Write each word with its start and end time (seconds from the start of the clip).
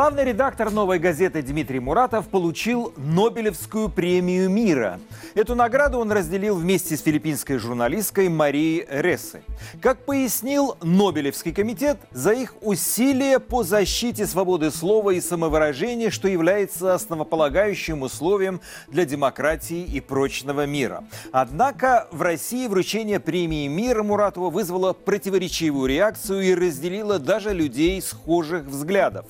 Главный 0.00 0.24
редактор 0.24 0.70
«Новой 0.70 0.98
газеты» 0.98 1.42
Дмитрий 1.42 1.78
Муратов 1.78 2.26
получил 2.28 2.94
Нобелевскую 2.96 3.90
премию 3.90 4.48
мира. 4.48 4.98
Эту 5.34 5.54
награду 5.54 5.98
он 5.98 6.10
разделил 6.10 6.56
вместе 6.56 6.96
с 6.96 7.02
филиппинской 7.02 7.58
журналисткой 7.58 8.30
Марией 8.30 8.86
Рессы. 8.88 9.42
Как 9.82 10.06
пояснил 10.06 10.78
Нобелевский 10.82 11.52
комитет, 11.52 11.98
за 12.12 12.32
их 12.32 12.54
усилия 12.62 13.40
по 13.40 13.62
защите 13.62 14.26
свободы 14.26 14.70
слова 14.70 15.10
и 15.10 15.20
самовыражения, 15.20 16.08
что 16.08 16.28
является 16.28 16.94
основополагающим 16.94 18.00
условием 18.00 18.62
для 18.88 19.04
демократии 19.04 19.84
и 19.84 20.00
прочного 20.00 20.64
мира. 20.64 21.04
Однако 21.30 22.08
в 22.10 22.22
России 22.22 22.66
вручение 22.68 23.20
премии 23.20 23.68
мира 23.68 24.02
Муратову 24.02 24.48
вызвало 24.48 24.94
противоречивую 24.94 25.90
реакцию 25.90 26.40
и 26.40 26.54
разделило 26.54 27.18
даже 27.18 27.52
людей 27.52 28.00
схожих 28.00 28.64
взглядов. 28.64 29.26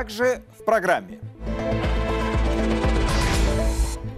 Также 0.00 0.40
в 0.58 0.64
программе. 0.64 1.18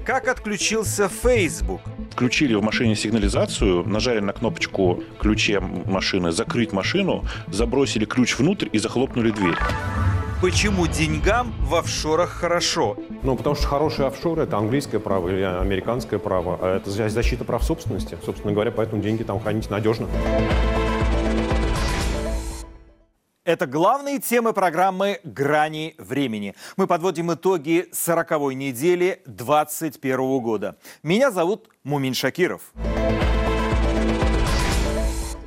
Как 0.06 0.28
отключился 0.28 1.08
Facebook? 1.08 1.80
Включили 2.12 2.54
в 2.54 2.62
машине 2.62 2.94
сигнализацию, 2.94 3.82
нажали 3.88 4.20
на 4.20 4.32
кнопочку 4.32 5.02
ключе 5.18 5.58
машины 5.58 6.30
«Закрыть 6.30 6.72
машину», 6.72 7.24
забросили 7.48 8.04
ключ 8.04 8.38
внутрь 8.38 8.68
и 8.70 8.78
захлопнули 8.78 9.32
дверь. 9.32 9.56
Почему 10.40 10.86
деньгам 10.86 11.52
в 11.58 11.74
офшорах 11.74 12.30
хорошо? 12.30 12.96
Ну, 13.24 13.34
потому 13.34 13.56
что 13.56 13.66
хорошие 13.66 14.06
офшоры– 14.06 14.42
это 14.44 14.58
английское 14.58 15.00
право 15.00 15.30
или 15.30 15.42
американское 15.42 16.20
право, 16.20 16.60
а 16.62 16.76
это 16.76 16.90
защита 17.10 17.42
прав 17.44 17.64
собственности. 17.64 18.16
Собственно 18.24 18.52
говоря, 18.52 18.70
поэтому 18.70 19.02
деньги 19.02 19.24
там 19.24 19.40
хранить 19.40 19.68
надежно. 19.68 20.06
Это 23.44 23.66
главные 23.66 24.20
темы 24.20 24.52
программы 24.52 25.18
«Грани 25.24 25.96
времени». 25.98 26.54
Мы 26.76 26.86
подводим 26.86 27.32
итоги 27.32 27.88
40-й 27.92 28.54
недели 28.54 29.20
2021 29.26 30.38
года. 30.38 30.76
Меня 31.02 31.32
зовут 31.32 31.68
Мумин 31.82 32.14
Шакиров. 32.14 32.72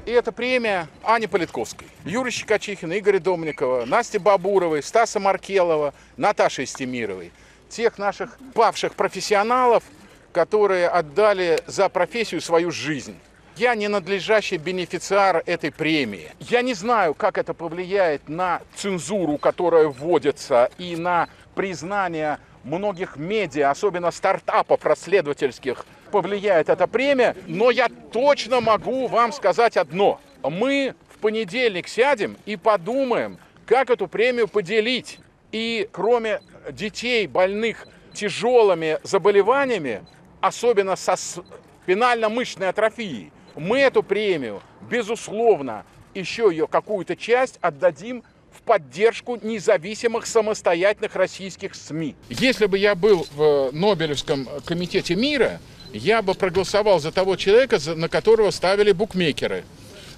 И 0.06 0.12
это 0.12 0.34
премия 0.34 0.90
Ани 1.04 1.28
Политковской, 1.28 1.88
Юры 2.04 2.32
Щекочихина, 2.32 3.00
Игоря 3.00 3.20
Домникова, 3.20 3.86
Насти 3.86 4.18
Бабуровой, 4.18 4.84
Стаса 4.84 5.22
Маркелова, 5.22 5.94
Наташи 6.18 6.66
Истемировой. 6.66 7.32
Тех 7.70 7.98
наших 7.98 8.38
павших 8.54 8.96
профессионалов, 8.96 9.86
которые 10.34 10.90
отдали 10.90 11.62
за 11.66 11.88
профессию 11.88 12.42
свою 12.42 12.72
жизнь. 12.72 13.16
Я 13.58 13.74
не 13.76 13.88
надлежащий 13.88 14.58
бенефициар 14.58 15.42
этой 15.46 15.72
премии. 15.72 16.32
Я 16.42 16.62
не 16.62 16.74
знаю, 16.74 17.14
как 17.14 17.38
это 17.38 17.54
повлияет 17.54 18.28
на 18.28 18.62
цензуру, 18.76 19.38
которая 19.38 19.88
вводится, 19.88 20.70
и 20.78 20.98
на 20.98 21.30
признание 21.56 22.40
многих 22.66 23.16
медиа, 23.16 23.72
особенно 23.72 24.12
стартапов 24.12 24.84
расследовательских, 24.86 25.86
повлияет 26.12 26.68
эта 26.68 26.86
премия. 26.86 27.34
Но 27.48 27.72
я 27.72 27.88
точно 28.12 28.60
могу 28.60 29.08
вам 29.08 29.32
сказать 29.32 29.78
одно. 29.78 30.20
Мы 30.44 30.94
в 31.10 31.20
понедельник 31.20 31.88
сядем 31.88 32.36
и 32.46 32.58
подумаем, 32.58 33.38
как 33.66 33.90
эту 33.90 34.08
премию 34.08 34.50
поделить. 34.50 35.20
И 35.54 35.88
кроме 35.94 36.42
детей, 36.72 37.26
больных 37.26 37.88
тяжелыми 38.14 39.00
заболеваниями, 39.04 40.04
особенно 40.42 40.98
со 40.98 41.16
спинально-мышечной 41.16 42.68
атрофией, 42.68 43.32
мы 43.56 43.80
эту 43.80 44.04
премию, 44.04 44.62
безусловно, 44.90 45.86
еще 46.14 46.48
ее 46.50 46.68
какую-то 46.68 47.16
часть 47.16 47.58
отдадим 47.62 48.24
в 48.52 48.62
поддержку 48.62 49.38
независимых 49.42 50.26
самостоятельных 50.26 51.16
российских 51.16 51.76
СМИ. 51.76 52.16
Если 52.30 52.66
бы 52.68 52.78
я 52.78 52.96
был 52.96 53.28
в 53.34 53.72
Нобелевском 53.72 54.48
комитете 54.66 55.16
мира, 55.16 55.60
я 55.94 56.22
бы 56.22 56.34
проголосовал 56.34 57.00
за 57.00 57.12
того 57.12 57.36
человека, 57.36 57.80
на 57.96 58.10
которого 58.10 58.52
ставили 58.52 58.92
букмекеры. 58.92 59.64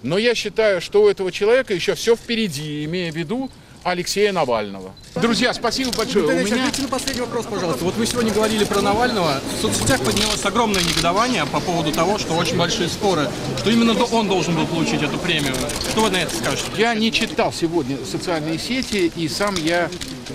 Но 0.03 0.17
я 0.17 0.35
считаю, 0.35 0.81
что 0.81 1.03
у 1.03 1.09
этого 1.09 1.31
человека 1.31 1.73
еще 1.73 1.95
все 1.95 2.15
впереди, 2.15 2.85
имея 2.85 3.11
в 3.11 3.15
виду 3.15 3.49
Алексея 3.87 4.33
Навального. 4.33 4.91
Друзья, 5.15 5.53
спасибо 5.53 5.91
большое. 5.93 6.25
У 6.25 6.45
меня... 6.45 6.57
Ответьте 6.57 6.81
на 6.81 6.87
последний 6.89 7.21
вопрос, 7.21 7.45
пожалуйста. 7.45 7.85
Вот 7.85 7.95
вы 7.95 8.05
сегодня 8.05 8.33
говорили 8.33 8.65
про 8.65 8.81
Навального. 8.81 9.39
В 9.57 9.61
соцсетях 9.61 10.01
поднялось 10.01 10.43
огромное 10.43 10.81
негодование 10.83 11.45
по 11.45 11.61
поводу 11.61 11.93
того, 11.93 12.17
что 12.17 12.33
очень 12.33 12.57
большие 12.57 12.89
споры, 12.89 13.29
что 13.59 13.69
именно 13.69 13.93
он 14.11 14.27
должен 14.27 14.55
был 14.55 14.67
получить 14.67 15.01
эту 15.01 15.17
премию. 15.17 15.55
Что 15.89 16.01
вы 16.01 16.09
на 16.09 16.17
это 16.17 16.35
скажете? 16.35 16.69
Я 16.77 16.93
не 16.95 17.13
читал 17.13 17.53
сегодня 17.53 17.97
социальные 18.05 18.59
сети, 18.59 19.09
и 19.15 19.29
сам 19.29 19.55
я 19.55 19.89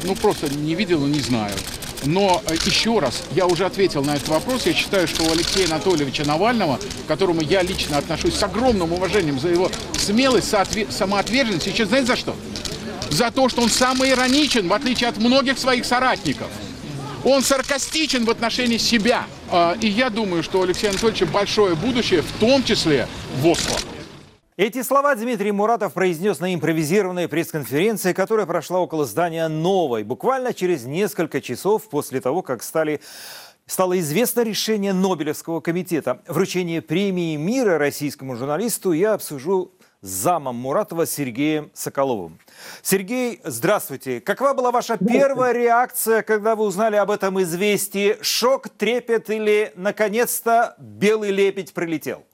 ну, 0.05 0.15
просто 0.15 0.49
не 0.49 0.75
видел 0.75 1.05
и 1.05 1.11
не 1.11 1.21
знаю. 1.21 1.53
Но 2.05 2.43
э, 2.47 2.55
еще 2.65 3.01
раз, 3.01 3.23
я 3.33 3.47
уже 3.47 3.67
ответил 3.67 4.03
на 4.03 4.17
этот 4.17 4.29
вопрос. 4.29 4.65
Я 4.65 4.73
считаю, 4.73 5.07
что 5.07 5.25
у 5.25 5.31
Алексея 5.31 5.67
Анатольевича 5.67 6.25
Навального, 6.25 6.79
к 7.05 7.07
которому 7.07 7.43
я 7.43 7.61
лично 7.61 7.99
отношусь 7.99 8.35
с 8.35 8.43
огромным 8.43 8.95
уважением 8.95 9.39
за 9.39 9.49
его 9.49 9.71
смелость, 9.99 10.53
самоотверженность, 10.89 11.67
еще 11.67 11.85
знаете 11.85 12.07
за 12.07 12.17
что? 12.17 12.35
За 13.11 13.31
то, 13.31 13.49
что 13.49 13.63
он 13.63 13.69
самый 13.69 14.11
ироничен, 14.11 14.69
в 14.69 14.73
отличие 14.73 15.09
от 15.09 15.19
многих 15.19 15.59
своих 15.59 15.85
соратников. 15.85 16.49
Он 17.25 17.43
саркастичен 17.43 18.25
в 18.25 18.31
отношении 18.31 18.79
себя. 18.79 19.27
А, 19.51 19.77
и 19.81 19.87
я 19.87 20.11
думаю, 20.11 20.43
что 20.43 20.61
у 20.61 20.63
Алексея 20.63 20.91
Анатольевича 20.91 21.27
большое 21.27 21.75
будущее, 21.77 22.23
в 22.23 22.33
том 22.41 22.65
числе 22.65 23.07
в 23.37 23.47
Осло. 23.47 23.77
Эти 24.57 24.83
слова 24.83 25.15
Дмитрий 25.15 25.53
Муратов 25.53 25.95
произнес 25.95 26.39
на 26.41 26.55
импровизированной 26.55 27.29
пресс-конференции, 27.29 28.13
которая 28.13 28.47
прошла 28.47 28.81
около 28.81 29.07
здания 29.07 29.49
«Новой», 29.49 30.05
буквально 30.05 30.53
через 30.53 30.85
несколько 30.85 31.41
часов 31.41 31.89
после 31.89 32.21
того, 32.21 32.43
как 32.43 32.63
стали 32.63 33.01
Стало 33.67 33.99
известно 34.01 34.43
решение 34.43 34.93
Нобелевского 34.93 35.61
комитета. 35.61 36.21
Вручение 36.27 36.83
премии 36.83 37.37
мира 37.37 37.79
российскому 37.79 38.37
журналисту 38.37 38.93
я 38.93 39.15
обсужу 39.15 39.71
замом 40.03 40.57
Муратова 40.57 41.07
Сергеем 41.07 41.71
Соколовым. 41.73 42.39
Сергей, 42.83 43.41
здравствуйте. 43.45 44.21
Какова 44.21 44.53
была 44.53 44.73
ваша 44.73 44.99
первая 44.99 45.53
реакция, 45.53 46.23
когда 46.23 46.57
вы 46.57 46.65
узнали 46.65 46.97
об 46.97 47.11
этом 47.11 47.41
известии? 47.41 48.17
Шок, 48.21 48.69
трепет 48.69 49.31
или, 49.31 49.73
наконец-то, 49.77 50.75
белый 50.79 51.31
лепедь 51.31 51.73
прилетел? 51.73 52.25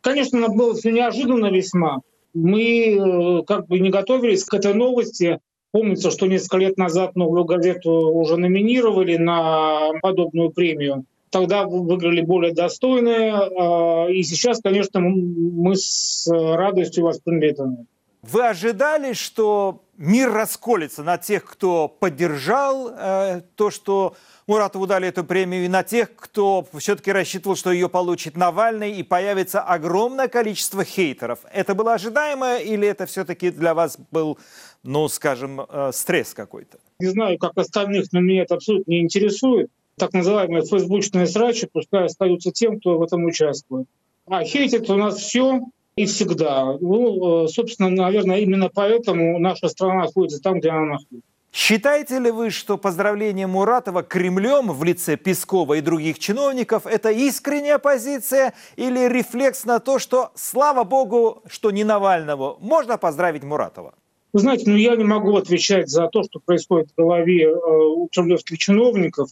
Конечно, 0.00 0.38
это 0.38 0.50
было 0.50 0.74
все 0.74 0.90
неожиданно 0.90 1.46
весьма. 1.46 2.00
Мы 2.34 2.96
э, 2.96 3.42
как 3.46 3.68
бы 3.68 3.78
не 3.78 3.90
готовились 3.90 4.44
к 4.44 4.52
этой 4.54 4.74
новости. 4.74 5.38
Помнится, 5.70 6.10
что 6.10 6.26
несколько 6.26 6.56
лет 6.56 6.76
назад 6.76 7.14
новую 7.14 7.44
газету 7.44 7.90
уже 7.90 8.36
номинировали 8.36 9.16
на 9.16 9.92
подобную 10.02 10.50
премию. 10.50 11.04
Тогда 11.32 11.64
выиграли 11.64 12.20
более 12.20 12.52
достойные. 12.52 13.32
А, 13.32 14.06
и 14.08 14.22
сейчас, 14.22 14.60
конечно, 14.62 15.00
мы 15.00 15.74
с 15.74 16.28
радостью 16.30 17.04
восприняли 17.04 17.50
это. 17.50 17.76
Вы 18.22 18.46
ожидали, 18.46 19.14
что 19.14 19.82
мир 19.96 20.30
расколется 20.30 21.02
на 21.02 21.16
тех, 21.18 21.44
кто 21.44 21.88
поддержал 21.88 22.92
э, 22.96 23.40
то, 23.56 23.70
что 23.70 24.14
Муратову 24.46 24.86
дали 24.86 25.08
эту 25.08 25.24
премию, 25.24 25.64
и 25.64 25.68
на 25.68 25.82
тех, 25.82 26.14
кто 26.14 26.66
все-таки 26.74 27.10
рассчитывал, 27.10 27.56
что 27.56 27.72
ее 27.72 27.88
получит 27.88 28.36
Навальный, 28.36 28.92
и 28.92 29.02
появится 29.02 29.60
огромное 29.60 30.28
количество 30.28 30.84
хейтеров. 30.84 31.40
Это 31.52 31.74
было 31.74 31.94
ожидаемо 31.94 32.58
или 32.58 32.86
это 32.86 33.06
все-таки 33.06 33.50
для 33.50 33.74
вас 33.74 33.98
был, 34.10 34.38
ну, 34.82 35.08
скажем, 35.08 35.60
э, 35.60 35.90
стресс 35.92 36.34
какой-то? 36.34 36.78
Не 37.00 37.08
знаю, 37.08 37.38
как 37.38 37.56
остальных, 37.56 38.12
но 38.12 38.20
меня 38.20 38.42
это 38.42 38.56
абсолютно 38.56 38.90
не 38.90 39.00
интересует. 39.00 39.70
Так 39.96 40.12
называемые 40.12 40.64
фейсбучные 40.64 41.26
срачи 41.26 41.68
пускай 41.70 42.06
остаются 42.06 42.50
тем, 42.50 42.80
кто 42.80 42.98
в 42.98 43.02
этом 43.02 43.24
участвует. 43.24 43.86
А 44.26 44.44
хейтит 44.44 44.88
у 44.88 44.96
нас 44.96 45.16
все, 45.16 45.60
и 45.96 46.06
всегда. 46.06 46.76
Ну, 46.80 47.44
э, 47.44 47.48
собственно, 47.48 47.90
наверное, 47.90 48.38
именно 48.38 48.70
поэтому 48.72 49.38
наша 49.38 49.68
страна 49.68 50.04
находится 50.04 50.40
там, 50.40 50.60
где 50.60 50.70
она 50.70 50.84
находится. 50.84 51.28
Считаете 51.52 52.18
ли 52.18 52.30
вы, 52.30 52.48
что 52.48 52.78
поздравление 52.78 53.46
Муратова 53.46 54.02
Кремлем 54.02 54.72
в 54.72 54.82
лице 54.84 55.18
Пескова 55.18 55.74
и 55.74 55.82
других 55.82 56.18
чиновников– 56.18 56.86
это 56.86 57.10
искренняя 57.10 57.76
позиция 57.76 58.54
или 58.76 59.06
рефлекс 59.06 59.66
на 59.66 59.78
то, 59.78 59.98
что, 59.98 60.32
слава 60.34 60.84
богу, 60.84 61.42
что 61.46 61.70
не 61.70 61.84
Навального, 61.84 62.56
можно 62.58 62.96
поздравить 62.96 63.42
Муратова? 63.42 63.92
Вы 64.32 64.40
знаете, 64.40 64.64
ну 64.70 64.76
я 64.76 64.96
не 64.96 65.04
могу 65.04 65.36
отвечать 65.36 65.90
за 65.90 66.08
то, 66.08 66.22
что 66.22 66.40
происходит 66.40 66.90
в 66.90 66.96
голове 66.96 67.44
э, 67.44 67.54
у 67.54 68.08
кремлевских 68.10 68.56
чиновников. 68.56 69.28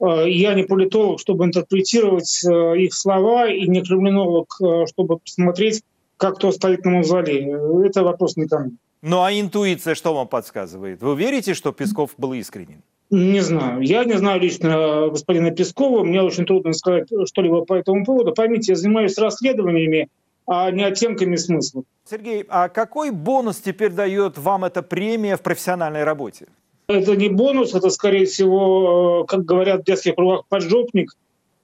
Э, 0.00 0.28
я 0.28 0.54
не 0.54 0.64
политолог, 0.64 1.20
чтобы 1.20 1.44
интерпретировать 1.44 2.42
э, 2.44 2.78
их 2.78 2.94
слова, 2.94 3.48
и 3.48 3.68
не 3.68 3.82
криминолог, 3.82 4.56
э, 4.60 4.86
чтобы 4.86 5.18
посмотреть, 5.18 5.82
как 6.16 6.36
кто 6.36 6.52
стоит 6.52 6.84
на 6.84 6.92
мавзолее. 6.92 7.86
Это 7.86 8.02
вопрос 8.02 8.36
не 8.36 8.46
ко 8.46 8.58
мне. 8.58 8.72
Ну 9.02 9.22
а 9.22 9.32
интуиция 9.32 9.94
что 9.94 10.14
вам 10.14 10.28
подсказывает? 10.28 11.02
Вы 11.02 11.16
верите, 11.16 11.54
что 11.54 11.72
Песков 11.72 12.10
был 12.18 12.32
искренен? 12.34 12.82
Не 13.10 13.40
знаю. 13.40 13.80
Я 13.80 14.04
не 14.04 14.18
знаю 14.18 14.40
лично 14.40 15.08
господина 15.08 15.50
Пескова. 15.50 16.04
Мне 16.04 16.22
очень 16.22 16.44
трудно 16.44 16.72
сказать 16.72 17.08
что-либо 17.26 17.64
по 17.64 17.74
этому 17.74 18.04
поводу. 18.04 18.32
Поймите, 18.32 18.72
я 18.72 18.76
занимаюсь 18.76 19.18
расследованиями, 19.18 20.08
а 20.46 20.70
не 20.70 20.84
оттенками 20.84 21.36
смысла. 21.36 21.82
Сергей, 22.08 22.44
а 22.48 22.68
какой 22.68 23.10
бонус 23.10 23.56
теперь 23.56 23.90
дает 23.90 24.38
вам 24.38 24.64
эта 24.64 24.82
премия 24.82 25.36
в 25.36 25.42
профессиональной 25.42 26.04
работе? 26.04 26.46
Это 26.90 27.14
не 27.16 27.28
бонус, 27.28 27.74
это, 27.74 27.90
скорее 27.90 28.26
всего, 28.26 29.24
как 29.28 29.44
говорят 29.44 29.82
в 29.82 29.84
детских 29.84 30.16
кругах, 30.16 30.44
поджопник. 30.48 31.14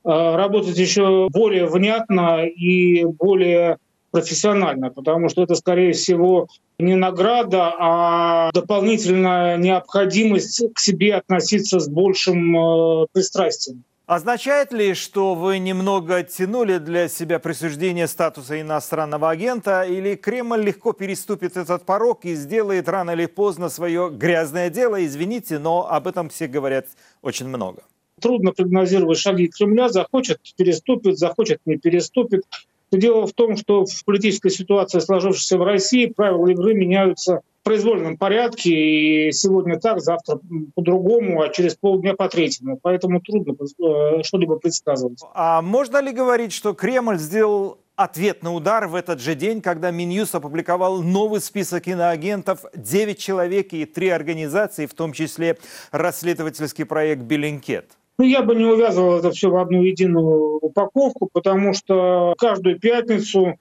Работать 0.05 0.79
еще 0.79 1.29
более 1.33 1.67
внятно 1.67 2.47
и 2.47 3.05
более 3.05 3.79
профессионально, 4.13 4.91
потому 4.91 5.29
что 5.29 5.43
это, 5.43 5.57
скорее 5.57 5.93
всего, 5.93 6.47
не 6.79 6.95
награда, 6.95 7.75
а 7.79 8.51
дополнительная 8.53 9.57
необходимость 9.57 10.63
к 10.73 10.79
себе 10.79 11.17
относиться 11.17 11.81
с 11.81 11.89
большим 11.89 12.57
э, 12.57 13.07
пристрастием. 13.13 13.83
Означает 14.07 14.73
ли, 14.73 14.95
что 14.95 15.35
вы 15.35 15.59
немного 15.59 16.19
оттянули 16.19 16.79
для 16.79 17.09
себя 17.09 17.41
присуждение 17.41 18.07
статуса 18.07 18.61
иностранного 18.61 19.31
агента, 19.31 19.83
или 19.83 20.15
Кремль 20.15 20.63
легко 20.63 20.93
переступит 20.93 21.57
этот 21.57 21.85
порог 21.85 22.25
и 22.25 22.37
сделает 22.37 22.89
рано 22.89 23.11
или 23.11 23.27
поздно 23.27 23.69
свое 23.69 24.09
грязное 24.09 24.71
дело? 24.71 25.05
Извините, 25.05 25.59
но 25.59 25.91
об 25.91 26.07
этом 26.07 26.29
все 26.29 26.47
говорят 26.47 26.87
очень 27.21 27.49
много. 27.49 27.83
Трудно 28.21 28.53
прогнозировать 28.53 29.19
шаги 29.19 29.49
Кремля. 29.49 29.89
Захочет– 29.89 30.39
переступит, 30.57 31.19
захочет– 31.19 31.61
не 31.67 31.77
переступит. 31.77 32.45
Дело 32.93 33.27
в 33.27 33.33
том, 33.33 33.57
что 33.57 33.87
в 33.87 34.05
политической 34.05 34.51
ситуации, 34.51 35.01
сложившейся 35.01 35.59
в 35.59 35.65
России, 35.65 36.07
правила 36.07 36.47
игры 36.47 36.75
меняются 36.75 37.41
произвольном 37.67 38.17
порядке, 38.17 38.71
и 38.71 39.33
сегодня 39.33 39.77
так, 39.77 40.01
завтра 40.01 40.39
по-другому, 40.77 41.43
а 41.43 41.49
через 41.49 41.75
полдня 41.75 42.15
по-третьему. 42.15 42.79
Поэтому 42.81 43.21
трудно 43.21 43.55
э, 43.55 44.23
что-либо 44.23 44.57
предсказывать. 44.57 45.19
А 45.35 45.61
можно 45.63 46.01
ли 46.01 46.13
говорить, 46.13 46.53
что 46.53 46.75
Кремль 46.75 47.19
сделал 47.19 47.79
ответный 47.97 48.57
удар 48.57 48.87
в 48.87 48.95
этот 48.95 49.21
же 49.21 49.35
день, 49.35 49.61
когда 49.61 49.91
Минюс 49.91 50.33
опубликовал 50.33 51.03
новый 51.03 51.41
список 51.41 51.89
иноагентов, 51.89 52.61
9 52.77 53.19
человек 53.19 53.73
и 53.73 53.85
3 53.85 54.11
организации, 54.11 54.87
в 54.87 54.95
том 54.95 55.13
числе 55.13 55.59
расследовательский 55.91 56.85
проект 56.85 57.23
«Беллинкет». 57.23 57.87
Ну, 58.19 58.25
я 58.25 58.43
бы 58.43 58.55
не 58.55 58.65
увязывал 58.65 59.19
это 59.19 59.33
все 59.33 59.51
в 59.51 59.57
одну 59.57 59.83
единую 59.83 60.59
упаковку, 60.59 61.29
потому 61.33 61.73
что 61.73 62.35
каждую 62.39 62.79
пятницу, 62.79 63.57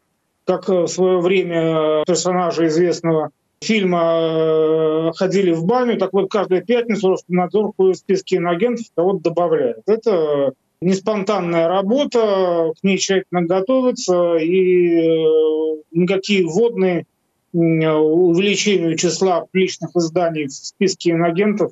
как 0.45 0.69
в 0.69 0.87
свое 0.87 1.19
время 1.19 2.03
персонажи 2.05 2.67
известного 2.67 3.31
фильма 3.61 5.09
э, 5.09 5.11
ходили 5.15 5.51
в 5.51 5.65
баню, 5.65 5.97
так 5.97 6.13
вот 6.13 6.29
каждую 6.29 6.65
пятницу 6.65 7.09
Роскомнадзор 7.09 7.73
в 7.77 7.93
списке 7.93 8.37
иноагентов 8.37 8.85
кого-то 8.95 9.29
добавляет. 9.29 9.81
Это 9.87 10.53
не 10.81 10.93
спонтанная 10.93 11.67
работа, 11.67 12.71
к 12.79 12.83
ней 12.83 12.97
тщательно 12.97 13.43
готовится, 13.43 14.35
и 14.35 14.99
э, 14.99 15.81
никакие 15.91 16.45
вводные 16.45 17.05
увеличению 17.53 18.97
числа 18.97 19.45
личных 19.53 19.91
изданий 19.95 20.47
в 20.47 20.51
списке 20.51 21.11
инагентов 21.11 21.71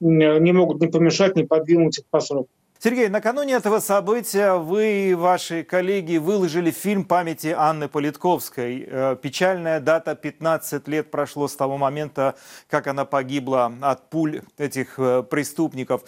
не 0.00 0.52
могут 0.52 0.80
не 0.80 0.86
помешать, 0.86 1.36
не 1.36 1.44
подвинуть 1.44 1.98
их 1.98 2.06
по 2.06 2.20
сроку. 2.20 2.48
Сергей, 2.80 3.08
накануне 3.08 3.54
этого 3.54 3.80
события 3.80 4.54
вы 4.54 5.10
и 5.10 5.14
ваши 5.14 5.64
коллеги 5.64 6.16
выложили 6.18 6.70
фильм 6.70 7.04
памяти 7.04 7.48
Анны 7.48 7.88
Политковской. 7.88 8.86
Э, 8.88 9.16
печальная 9.20 9.80
дата, 9.80 10.14
15 10.14 10.86
лет 10.86 11.10
прошло 11.10 11.48
с 11.48 11.56
того 11.56 11.76
момента, 11.76 12.36
как 12.70 12.86
она 12.86 13.04
погибла 13.04 13.72
от 13.80 14.08
пуль 14.10 14.42
этих 14.58 14.96
э, 14.96 15.24
преступников. 15.24 16.02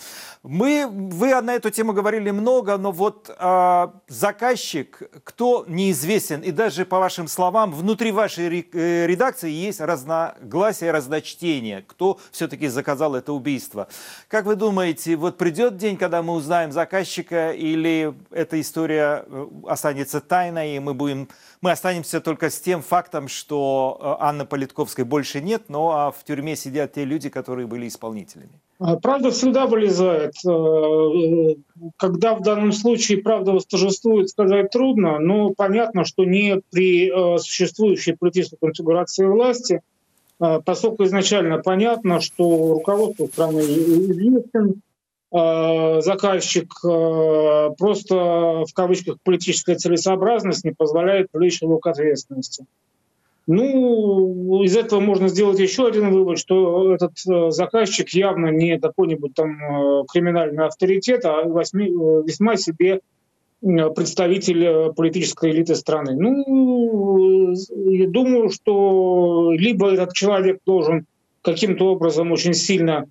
Мы, 0.44 0.87
вы 0.88 1.40
на 1.40 1.55
эту 1.55 1.70
тему 1.70 1.93
говорили 1.93 2.31
много, 2.31 2.76
но 2.76 2.93
вот 2.93 3.34
э, 3.37 3.88
заказчик, 4.06 5.02
кто 5.25 5.64
неизвестен, 5.67 6.40
и 6.40 6.52
даже 6.52 6.84
по 6.84 7.00
вашим 7.00 7.26
словам, 7.26 7.72
внутри 7.72 8.12
вашей 8.12 8.69
э, 8.72 9.06
редакции 9.08 9.50
есть 9.50 9.81
разногласия, 9.81 10.93
разночтение, 10.93 11.84
кто 11.88 12.20
все-таки 12.31 12.69
заказал 12.69 13.17
это 13.17 13.32
убийство. 13.32 13.88
Как 14.28 14.44
вы 14.44 14.55
думаете, 14.55 15.17
вот 15.17 15.37
придет 15.37 15.76
день, 15.76 15.96
когда 15.96 16.22
мы 16.22 16.34
узнаем, 16.34 16.60
узнаем 16.61 16.73
заказчика, 16.73 17.53
или 17.53 18.12
эта 18.31 18.61
история 18.61 19.25
э, 19.27 19.47
останется 19.67 20.21
тайной, 20.21 20.77
и 20.77 20.79
мы, 20.79 20.95
будем, 20.95 21.29
мы 21.62 21.71
останемся 21.71 22.21
только 22.21 22.51
с 22.51 22.61
тем 22.61 22.83
фактом, 22.83 23.29
что 23.29 23.99
э, 24.01 24.25
Анны 24.25 24.45
Политковской 24.45 25.05
больше 25.05 25.41
нет, 25.41 25.65
но 25.69 25.91
а 25.91 26.11
в 26.11 26.25
тюрьме 26.25 26.57
сидят 26.57 26.93
те 26.93 27.05
люди, 27.05 27.29
которые 27.29 27.67
были 27.67 27.87
исполнителями? 27.87 28.51
А, 28.79 28.97
правда 28.97 29.31
всегда 29.31 29.67
вылезает. 29.67 30.35
Э, 30.47 31.55
когда 31.97 32.35
в 32.35 32.43
данном 32.43 32.73
случае 32.73 33.19
правда 33.19 33.53
восторжествует, 33.53 34.29
сказать 34.29 34.71
трудно, 34.71 35.19
но 35.19 35.51
понятно, 35.51 36.05
что 36.05 36.25
не 36.25 36.61
при 36.71 37.11
существующей 37.39 38.13
политической 38.13 38.59
конфигурации 38.61 39.25
власти, 39.25 39.81
поскольку 40.39 41.05
изначально 41.05 41.59
понятно, 41.59 42.21
что 42.21 42.75
руководство 42.75 43.27
страны 43.27 43.61
известен, 43.61 44.83
заказчик 45.32 46.73
э, 46.85 47.71
просто 47.79 48.15
в 48.65 48.75
кавычках 48.75 49.19
политическая 49.23 49.77
целесообразность 49.77 50.65
не 50.65 50.73
позволяет 50.73 51.31
привлечь 51.31 51.62
его 51.62 51.79
к 51.79 51.87
ответственности. 51.87 52.67
Ну, 53.47 54.62
из 54.62 54.77
этого 54.77 55.00
можно 55.00 55.29
сделать 55.29 55.59
еще 55.61 55.87
один 55.87 56.11
вывод, 56.11 56.38
что 56.38 56.94
этот 56.94 57.12
э, 57.29 57.50
заказчик 57.50 58.09
явно 58.11 58.49
не 58.49 58.81
какой-нибудь 58.81 59.35
там 59.35 60.05
криминальный 60.12 60.67
авторитет, 60.67 61.25
а 61.25 61.44
весьма 61.44 62.56
себе 62.56 63.00
представитель 63.61 64.93
политической 64.94 65.50
элиты 65.50 65.77
страны. 65.77 66.17
Ну, 66.17 67.53
я 67.91 68.09
думаю, 68.09 68.49
что 68.49 69.53
либо 69.53 69.93
этот 69.93 70.15
человек 70.15 70.61
должен 70.65 71.06
каким-то 71.43 71.93
образом 71.93 72.32
очень 72.32 72.55
сильно 72.55 73.06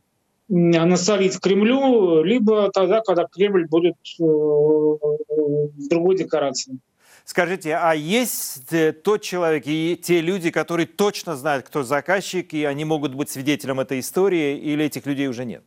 насолить 0.49 1.39
Кремлю, 1.39 2.23
либо 2.23 2.71
тогда, 2.71 3.01
когда 3.01 3.25
Кремль 3.25 3.67
будет 3.67 3.95
э, 4.19 4.23
в 4.23 5.87
другой 5.89 6.17
декорации. 6.17 6.79
Скажите, 7.23 7.75
а 7.75 7.93
есть 7.93 8.73
э, 8.73 8.91
тот 8.91 9.21
человек 9.21 9.63
и 9.67 9.99
те 10.01 10.19
люди, 10.19 10.49
которые 10.49 10.87
точно 10.87 11.35
знают, 11.35 11.67
кто 11.67 11.83
заказчик, 11.83 12.53
и 12.53 12.63
они 12.63 12.85
могут 12.85 13.13
быть 13.13 13.29
свидетелем 13.29 13.79
этой 13.79 13.99
истории, 13.99 14.57
или 14.57 14.85
этих 14.85 15.05
людей 15.05 15.27
уже 15.27 15.45
нет? 15.45 15.63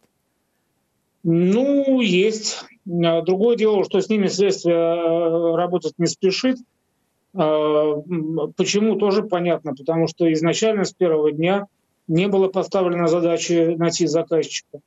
Ну, 1.22 2.00
есть. 2.00 2.64
А 3.04 3.22
другое 3.22 3.56
дело, 3.56 3.84
что 3.84 4.00
с 4.00 4.08
ними 4.08 4.26
следствие 4.26 4.74
э, 4.74 5.56
работать 5.56 5.94
не 5.98 6.06
спешит. 6.08 6.58
А, 7.34 7.94
почему, 8.56 8.96
тоже 8.96 9.22
понятно, 9.22 9.74
потому 9.74 10.08
что 10.08 10.30
изначально 10.32 10.84
с 10.84 10.92
первого 10.92 11.30
дня 11.30 11.66
не 12.08 12.28
было 12.28 12.48
поставлено 12.48 13.08
задачи 13.08 13.74
найти 13.76 14.06
заказчика. 14.06 14.80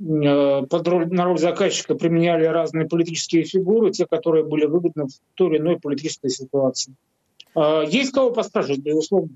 Э, 0.00 0.62
под 0.62 0.88
роль, 0.88 1.08
на 1.12 1.24
роль 1.24 1.38
заказчика 1.38 1.94
применяли 1.94 2.46
разные 2.46 2.88
политические 2.88 3.44
фигуры, 3.44 3.90
те, 3.90 4.06
которые 4.06 4.44
были 4.44 4.64
выгодны 4.64 5.06
в 5.06 5.12
той 5.34 5.50
или 5.50 5.58
иной 5.58 5.78
политической 5.78 6.30
ситуации. 6.30 6.94
А, 7.54 7.82
есть 7.82 8.12
кого 8.12 8.30
постражить, 8.30 8.82
безусловно. 8.82 9.30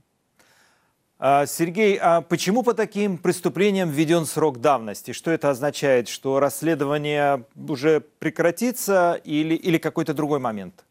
А, 1.18 1.46
Сергей, 1.46 1.98
а 2.00 2.22
почему 2.22 2.62
по 2.62 2.74
таким 2.74 3.18
преступлениям 3.18 3.90
введен 3.90 4.26
срок 4.26 4.60
давности? 4.60 5.12
Что 5.12 5.30
это 5.30 5.50
означает? 5.50 6.08
Что 6.08 6.40
расследование 6.40 7.44
уже 7.68 8.00
прекратится 8.18 9.20
или, 9.24 9.54
или 9.54 9.78
какой-то 9.78 10.14
другой 10.14 10.38
момент? 10.38 10.84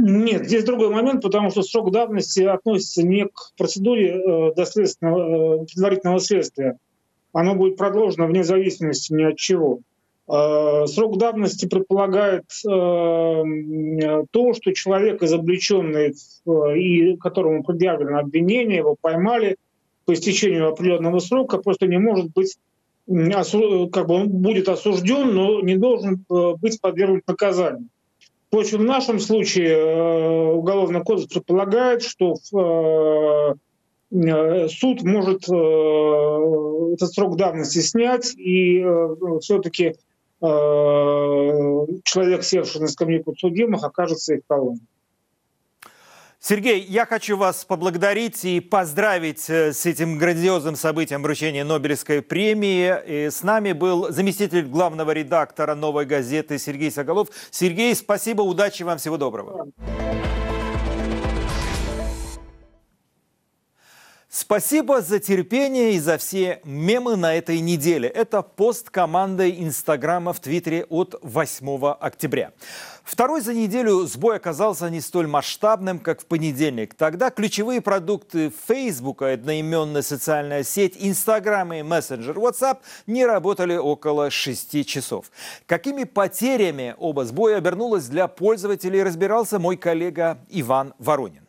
Нет, 0.00 0.46
здесь 0.46 0.62
другой 0.62 0.90
момент, 0.90 1.22
потому 1.22 1.50
что 1.50 1.62
срок 1.62 1.90
давности 1.90 2.42
относится 2.42 3.02
не 3.02 3.24
к 3.26 3.52
процедуре 3.56 4.14
э, 4.14 4.54
доследственного, 4.54 5.62
э, 5.62 5.66
предварительного 5.66 6.20
следствия. 6.20 6.78
Оно 7.32 7.56
будет 7.56 7.76
продолжено 7.76 8.28
вне 8.28 8.44
зависимости 8.44 9.12
ни 9.12 9.24
от 9.24 9.36
чего. 9.36 9.80
Э, 10.28 10.86
срок 10.86 11.18
давности 11.18 11.66
предполагает 11.66 12.44
то, 12.62 13.44
что 14.54 14.72
человек, 14.72 15.22
изобличенный 15.24 16.14
и 16.76 17.16
которому 17.16 17.64
предъявлено 17.64 18.18
обвинение, 18.18 18.78
его 18.78 18.94
поймали 19.00 19.56
по 20.04 20.14
истечению 20.14 20.68
определенного 20.68 21.18
срока, 21.18 21.58
просто 21.58 21.88
не 21.88 21.98
может 21.98 22.32
быть 22.32 22.56
как 23.08 24.06
бы 24.06 24.14
он 24.14 24.28
будет 24.28 24.68
осужден, 24.68 25.34
но 25.34 25.62
не 25.62 25.76
должен 25.76 26.24
быть 26.28 26.78
подвергнут 26.80 27.26
наказанию. 27.26 27.88
Впрочем, 28.48 28.78
в 28.78 28.84
нашем 28.84 29.20
случае 29.20 29.68
э, 29.68 30.52
Уголовный 30.52 31.02
кодекс 31.02 31.26
предполагает, 31.26 32.02
что 32.02 32.34
э, 32.34 33.54
э, 34.16 34.68
суд 34.68 35.02
может 35.02 35.44
этот 35.44 37.12
срок 37.12 37.36
давности 37.36 37.80
снять, 37.80 38.34
и 38.36 38.82
все-таки 39.40 39.94
человек, 40.40 42.44
севший 42.44 42.80
на 42.80 42.86
скамье 42.86 43.22
подсудимых, 43.22 43.84
окажется 43.84 44.34
их 44.34 44.42
колонией. 44.46 44.80
Сергей, 46.40 46.80
я 46.80 47.04
хочу 47.04 47.36
вас 47.36 47.64
поблагодарить 47.64 48.44
и 48.44 48.60
поздравить 48.60 49.50
э, 49.50 49.72
с 49.72 49.84
этим 49.86 50.18
грандиозным 50.18 50.76
событием 50.76 51.20
вручения 51.20 51.64
Нобелевской 51.64 52.22
премии. 52.22 52.94
И 53.06 53.30
с 53.30 53.42
нами 53.42 53.72
был 53.72 54.12
заместитель 54.12 54.62
главного 54.62 55.10
редактора 55.10 55.74
«Новой 55.74 56.06
газеты» 56.06 56.58
Сергей 56.58 56.92
Соголов. 56.92 57.28
Сергей, 57.50 57.92
спасибо, 57.96 58.42
удачи 58.42 58.84
вам, 58.84 58.98
всего 58.98 59.16
доброго. 59.16 59.72
Спасибо 64.30 65.00
за 65.00 65.20
терпение 65.20 65.94
и 65.94 65.98
за 65.98 66.18
все 66.18 66.60
мемы 66.62 67.16
на 67.16 67.34
этой 67.34 67.60
неделе. 67.60 68.10
Это 68.10 68.42
пост 68.42 68.90
команды 68.90 69.50
Инстаграма 69.58 70.34
в 70.34 70.40
Твиттере 70.40 70.84
от 70.90 71.18
8 71.22 71.86
октября. 71.98 72.52
Второй 73.04 73.40
за 73.40 73.54
неделю 73.54 74.04
сбой 74.04 74.36
оказался 74.36 74.90
не 74.90 75.00
столь 75.00 75.28
масштабным, 75.28 75.98
как 75.98 76.20
в 76.20 76.26
понедельник. 76.26 76.92
Тогда 76.92 77.30
ключевые 77.30 77.80
продукты 77.80 78.52
Фейсбука, 78.66 79.32
одноименная 79.32 80.02
социальная 80.02 80.62
сеть, 80.62 80.96
Инстаграм 80.98 81.72
и 81.72 81.80
мессенджер 81.80 82.36
WhatsApp 82.36 82.80
не 83.06 83.24
работали 83.24 83.76
около 83.76 84.28
6 84.30 84.86
часов. 84.86 85.30
Какими 85.64 86.04
потерями 86.04 86.94
оба 86.98 87.24
сбоя 87.24 87.56
обернулось 87.56 88.04
для 88.08 88.28
пользователей, 88.28 89.02
разбирался 89.02 89.58
мой 89.58 89.78
коллега 89.78 90.38
Иван 90.50 90.92
Воронин. 90.98 91.47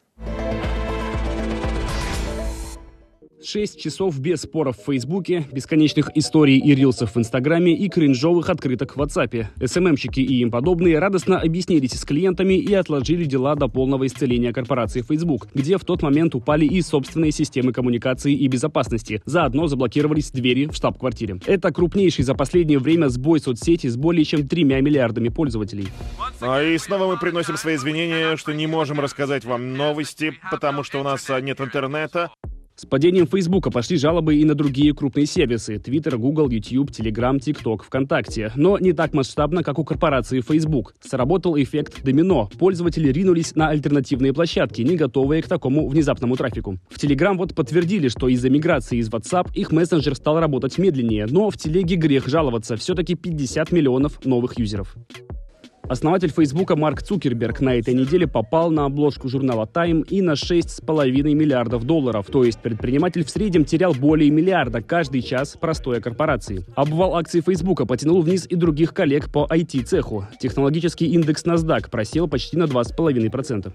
6 3.41 3.79
часов 3.79 4.19
без 4.19 4.41
споров 4.41 4.77
в 4.77 4.85
Фейсбуке, 4.85 5.45
бесконечных 5.51 6.15
историй 6.15 6.57
и 6.57 6.75
рилсов 6.75 7.15
в 7.15 7.19
Инстаграме 7.19 7.73
и 7.73 7.87
кринжовых 7.87 8.49
открыток 8.49 8.95
в 8.95 9.01
WhatsApp. 9.01 9.45
СММщики 9.65 10.19
и 10.19 10.41
им 10.41 10.51
подобные 10.51 10.99
радостно 10.99 11.39
объяснились 11.39 11.93
с 11.93 12.03
клиентами 12.03 12.55
и 12.55 12.73
отложили 12.73 13.23
дела 13.23 13.55
до 13.55 13.67
полного 13.67 14.05
исцеления 14.07 14.51
корпорации 14.51 15.01
Facebook, 15.01 15.47
где 15.53 15.77
в 15.77 15.85
тот 15.85 16.01
момент 16.01 16.35
упали 16.35 16.65
и 16.65 16.81
собственные 16.81 17.31
системы 17.31 17.71
коммуникации 17.71 18.33
и 18.33 18.47
безопасности. 18.47 19.21
Заодно 19.25 19.67
заблокировались 19.67 20.31
двери 20.31 20.65
в 20.65 20.73
штаб-квартире. 20.73 21.39
Это 21.45 21.71
крупнейший 21.71 22.25
за 22.25 22.35
последнее 22.35 22.79
время 22.79 23.07
сбой 23.07 23.39
соцсети 23.39 23.87
с 23.87 23.95
более 23.95 24.25
чем 24.25 24.47
тремя 24.47 24.81
миллиардами 24.81 25.29
пользователей. 25.29 25.87
А 26.41 26.61
и 26.61 26.77
снова 26.77 27.07
мы 27.07 27.17
приносим 27.17 27.55
свои 27.55 27.75
извинения, 27.75 28.35
что 28.35 28.53
не 28.53 28.67
можем 28.67 28.99
рассказать 28.99 29.45
вам 29.45 29.75
новости, 29.75 30.33
потому 30.51 30.83
что 30.83 30.99
у 30.99 31.03
нас 31.03 31.29
а, 31.29 31.39
нет 31.39 31.61
интернета. 31.61 32.31
С 32.79 32.85
падением 32.85 33.27
Фейсбука 33.27 33.71
пошли 33.71 33.97
жалобы 33.97 34.37
и 34.37 34.45
на 34.45 34.55
другие 34.55 34.95
крупные 34.95 35.25
сервисы– 35.25 35.75
Twitter, 35.85 36.15
Google, 36.15 36.47
YouTube, 36.49 36.91
Telegram, 36.91 37.37
TikTok, 37.37 37.83
ВКонтакте. 37.83 38.53
Но 38.55 38.79
не 38.79 38.93
так 38.93 39.13
масштабно, 39.13 39.63
как 39.63 39.79
у 39.79 39.83
корпорации 39.83 40.39
Facebook. 40.39 40.95
Сработал 41.01 41.61
эффект 41.61 42.01
домино. 42.05 42.49
Пользователи 42.57 43.11
ринулись 43.11 43.53
на 43.53 43.67
альтернативные 43.67 44.31
площадки, 44.31 44.81
не 44.81 44.95
готовые 44.95 45.41
к 45.41 45.49
такому 45.49 45.89
внезапному 45.89 46.37
трафику. 46.37 46.79
В 46.89 46.95
Telegram 46.95 47.35
вот 47.35 47.53
подтвердили, 47.53 48.07
что 48.07 48.29
из-за 48.29 48.49
миграции 48.49 48.99
из 48.99 49.09
WhatsApp 49.09 49.51
их 49.55 49.73
мессенджер 49.73 50.15
стал 50.15 50.39
работать 50.39 50.77
медленнее. 50.77 51.25
Но 51.29 51.49
в 51.49 51.57
Телеге 51.57 51.97
грех 51.97 52.29
жаловаться. 52.29 52.77
Все-таки 52.77 53.15
50 53.15 53.73
миллионов 53.73 54.23
новых 54.23 54.57
юзеров. 54.57 54.95
Основатель 55.89 56.29
Фейсбука 56.29 56.75
Марк 56.75 57.01
Цукерберг 57.01 57.61
на 57.61 57.73
этой 57.73 57.95
неделе 57.95 58.27
попал 58.27 58.69
на 58.69 58.85
обложку 58.85 59.27
журнала 59.27 59.65
Time 59.65 60.05
и 60.07 60.21
на 60.21 60.33
6,5 60.33 61.33
миллиардов 61.33 61.83
долларов. 61.83 62.27
То 62.31 62.43
есть 62.43 62.59
предприниматель 62.59 63.23
в 63.23 63.29
среднем 63.31 63.65
терял 63.65 63.95
более 63.95 64.29
миллиарда 64.29 64.83
каждый 64.83 65.23
час 65.23 65.57
простой 65.59 65.99
корпорации. 65.99 66.63
Обвал 66.75 67.15
акций 67.15 67.41
Фейсбука 67.41 67.87
потянул 67.87 68.21
вниз 68.21 68.45
и 68.47 68.55
других 68.55 68.93
коллег 68.93 69.31
по 69.31 69.47
IT-цеху. 69.49 70.27
Технологический 70.39 71.07
индекс 71.07 71.43
NASDAQ 71.43 71.89
просел 71.89 72.27
почти 72.27 72.55
на 72.55 72.65
2,5%. 72.65 73.73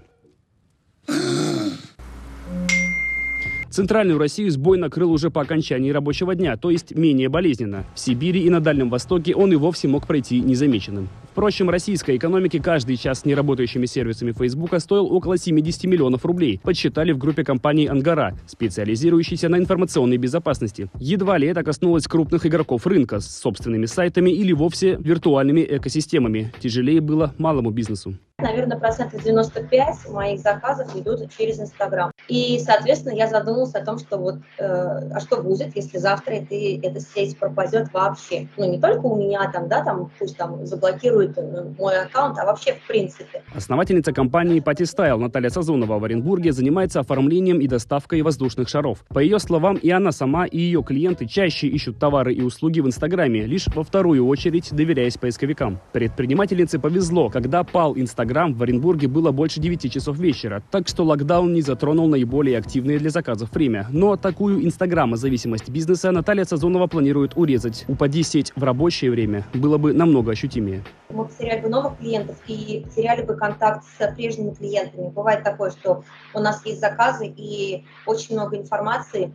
Центральную 3.69 4.17
Россию 4.17 4.51
сбой 4.51 4.77
накрыл 4.77 5.11
уже 5.11 5.29
по 5.29 5.41
окончании 5.41 5.91
рабочего 5.91 6.33
дня, 6.33 6.55
то 6.55 6.69
есть 6.69 6.95
менее 6.95 7.27
болезненно. 7.27 7.83
В 7.93 7.99
Сибири 7.99 8.39
и 8.43 8.49
на 8.49 8.61
Дальнем 8.61 8.89
Востоке 8.89 9.35
он 9.35 9.51
и 9.51 9.57
вовсе 9.57 9.89
мог 9.89 10.07
пройти 10.07 10.39
незамеченным. 10.39 11.09
Впрочем, 11.35 11.69
российской 11.69 12.15
экономике 12.15 12.61
каждый 12.61 12.95
час 12.95 13.19
с 13.19 13.25
неработающими 13.25 13.85
сервисами 13.87 14.31
Фейсбука 14.31 14.79
стоил 14.79 15.13
около 15.13 15.37
70 15.37 15.83
миллионов 15.83 16.25
рублей, 16.25 16.61
подсчитали 16.63 17.11
в 17.11 17.17
группе 17.17 17.43
компаний 17.43 17.87
«Ангара», 17.87 18.37
специализирующейся 18.47 19.49
на 19.49 19.57
информационной 19.57 20.15
безопасности. 20.15 20.89
Едва 20.97 21.37
ли 21.37 21.49
это 21.49 21.61
коснулось 21.61 22.07
крупных 22.07 22.45
игроков 22.45 22.87
рынка 22.87 23.19
с 23.19 23.27
собственными 23.27 23.85
сайтами 23.85 24.29
или 24.29 24.53
вовсе 24.53 24.95
виртуальными 24.95 25.59
экосистемами. 25.59 26.53
Тяжелее 26.61 27.01
было 27.01 27.33
малому 27.37 27.69
бизнесу. 27.69 28.15
Наверное, 28.37 28.77
процентов 28.77 29.23
95 29.23 30.09
моих 30.09 30.41
заказов 30.41 30.93
идут 30.93 31.31
через 31.37 31.57
Инстаграм. 31.57 32.11
И, 32.27 32.59
соответственно, 32.59 33.13
я 33.13 33.27
задумался 33.27 33.77
о 33.77 33.85
том, 33.85 33.97
что 33.97 34.17
вот, 34.17 34.35
э, 34.59 34.63
а 34.65 35.19
что 35.21 35.41
будет, 35.41 35.73
если 35.73 35.97
завтра 35.97 36.33
это, 36.33 36.53
эта 36.53 36.99
сеть 36.99 37.39
пропадет 37.39 37.93
вообще. 37.93 38.49
Ну, 38.57 38.69
не 38.69 38.77
только 38.77 39.05
у 39.05 39.15
меня 39.15 39.49
там, 39.51 39.69
да, 39.69 39.85
там, 39.85 40.11
пусть 40.19 40.35
там 40.35 40.65
заблокируют 40.65 41.24
э, 41.35 41.65
мой 41.77 41.99
аккаунт, 42.01 42.37
а 42.37 42.45
вообще 42.45 42.73
в 42.73 42.87
принципе. 42.87 43.43
Основательница 43.53 44.11
компании 44.13 44.59
Патистайл 44.59 45.19
Наталья 45.19 45.49
Сазонова 45.49 45.99
в 45.99 46.03
Оренбурге 46.03 46.51
занимается 46.51 46.99
оформлением 46.99 47.59
и 47.59 47.67
доставкой 47.67 48.21
воздушных 48.21 48.69
шаров. 48.69 48.99
По 49.09 49.19
ее 49.19 49.39
словам, 49.39 49.75
и 49.75 49.89
она 49.89 50.11
сама, 50.11 50.45
и 50.45 50.57
ее 50.57 50.83
клиенты 50.83 51.25
чаще 51.25 51.67
ищут 51.67 51.99
товары 51.99 52.33
и 52.33 52.41
услуги 52.41 52.79
в 52.79 52.87
Инстаграме, 52.87 53.45
лишь 53.45 53.67
во 53.67 53.83
вторую 53.83 54.27
очередь 54.27 54.69
доверяясь 54.71 55.17
поисковикам. 55.17 55.79
Предпринимательнице 55.93 56.79
повезло, 56.79 57.29
когда 57.29 57.63
пал 57.63 57.95
Инстаграм 57.95 58.53
в 58.53 58.61
Оренбурге 58.63 59.07
было 59.07 59.31
больше 59.31 59.59
9 59.59 59.91
часов 59.91 60.17
вечера, 60.17 60.63
так 60.71 60.87
что 60.87 61.03
локдаун 61.03 61.53
не 61.53 61.61
затронул 61.61 62.07
наиболее 62.07 62.57
активные 62.57 62.99
для 62.99 63.09
заказов 63.09 63.51
время. 63.53 63.87
Но 63.89 64.15
такую 64.15 64.63
инстаграмозависимость 64.65 65.69
бизнеса 65.69 66.11
Наталья 66.11 66.45
Сазонова 66.45 66.87
планирует 66.87 67.33
урезать. 67.35 67.85
Упади 67.87 68.23
сеть 68.23 68.51
в 68.55 68.63
рабочее 68.63 69.11
время, 69.11 69.45
было 69.53 69.77
бы 69.77 69.93
намного 69.93 70.31
ощутимее. 70.31 70.83
Мы 71.15 71.25
потеряли 71.25 71.61
бы 71.61 71.69
новых 71.69 71.97
клиентов 71.97 72.35
и 72.45 72.83
потеряли 72.85 73.23
бы 73.23 73.35
контакт 73.35 73.85
с 73.97 74.13
прежними 74.15 74.53
клиентами. 74.53 75.07
Бывает 75.07 75.43
такое, 75.43 75.71
что 75.71 76.03
у 76.33 76.39
нас 76.39 76.65
есть 76.65 76.81
заказы 76.81 77.25
и 77.25 77.85
очень 78.05 78.35
много 78.35 78.57
информации, 78.57 79.33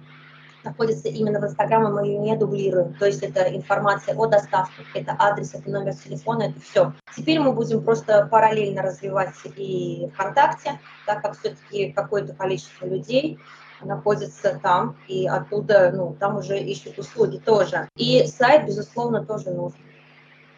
находится 0.62 1.08
именно 1.08 1.40
в 1.40 1.44
Инстаграме, 1.44 1.88
мы 1.88 2.06
ее 2.06 2.18
не 2.18 2.36
дублируем. 2.36 2.92
То 2.94 3.06
есть 3.06 3.22
это 3.22 3.44
информация 3.56 4.14
о 4.14 4.26
доставке, 4.26 4.82
это 4.94 5.16
адрес, 5.18 5.54
это 5.54 5.70
номер 5.70 5.94
телефона, 5.94 6.42
это 6.42 6.60
все. 6.60 6.92
Теперь 7.16 7.40
мы 7.40 7.52
будем 7.52 7.82
просто 7.82 8.28
параллельно 8.30 8.82
развивать 8.82 9.34
и 9.56 10.10
ВКонтакте, 10.12 10.78
так 11.06 11.22
как 11.22 11.38
все-таки 11.38 11.92
какое-то 11.92 12.34
количество 12.34 12.84
людей 12.84 13.38
находится 13.82 14.60
там, 14.62 14.98
и 15.08 15.26
оттуда, 15.26 15.90
ну, 15.94 16.14
там 16.20 16.36
уже 16.36 16.58
ищут 16.58 16.98
услуги 16.98 17.38
тоже. 17.38 17.88
И 17.96 18.26
сайт, 18.26 18.66
безусловно, 18.66 19.24
тоже 19.24 19.50
нужен 19.50 19.78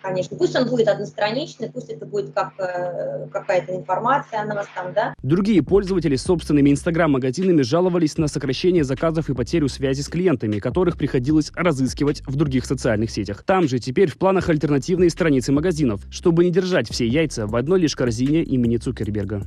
конечно. 0.03 0.37
Пусть 0.37 0.57
он 0.57 0.69
будет 0.69 0.89
одностраничный, 0.89 1.71
пусть 1.71 1.91
это 1.91 2.05
будет 2.07 2.33
как 2.35 2.53
э, 2.59 3.29
какая-то 3.33 3.75
информация 3.75 4.45
на 4.45 4.55
вас 4.55 4.67
там, 4.75 4.93
да. 4.93 5.15
Другие 5.23 5.63
пользователи 5.63 6.17
с 6.17 6.23
собственными 6.23 6.71
инстаграм-магазинами 6.71 7.63
жаловались 7.63 8.19
на 8.19 8.29
сокращение 8.29 8.85
заказов 8.85 9.31
и 9.31 9.35
потерю 9.35 9.69
связи 9.69 10.03
с 10.03 10.09
клиентами, 10.09 10.59
которых 10.59 10.97
приходилось 10.97 11.53
разыскивать 11.55 12.23
в 12.27 12.37
других 12.37 12.67
социальных 12.67 13.11
сетях. 13.11 13.45
Там 13.45 13.69
же 13.69 13.79
теперь 13.79 14.11
в 14.11 14.19
планах 14.19 14.49
альтернативные 14.49 15.11
страницы 15.11 15.53
магазинов, 15.53 16.03
чтобы 16.11 16.45
не 16.45 16.51
держать 16.51 16.91
все 16.91 17.07
яйца 17.07 17.47
в 17.47 17.57
одной 17.57 17.81
лишь 17.81 17.97
корзине 17.97 18.43
имени 18.43 18.77
Цукерберга. 18.77 19.43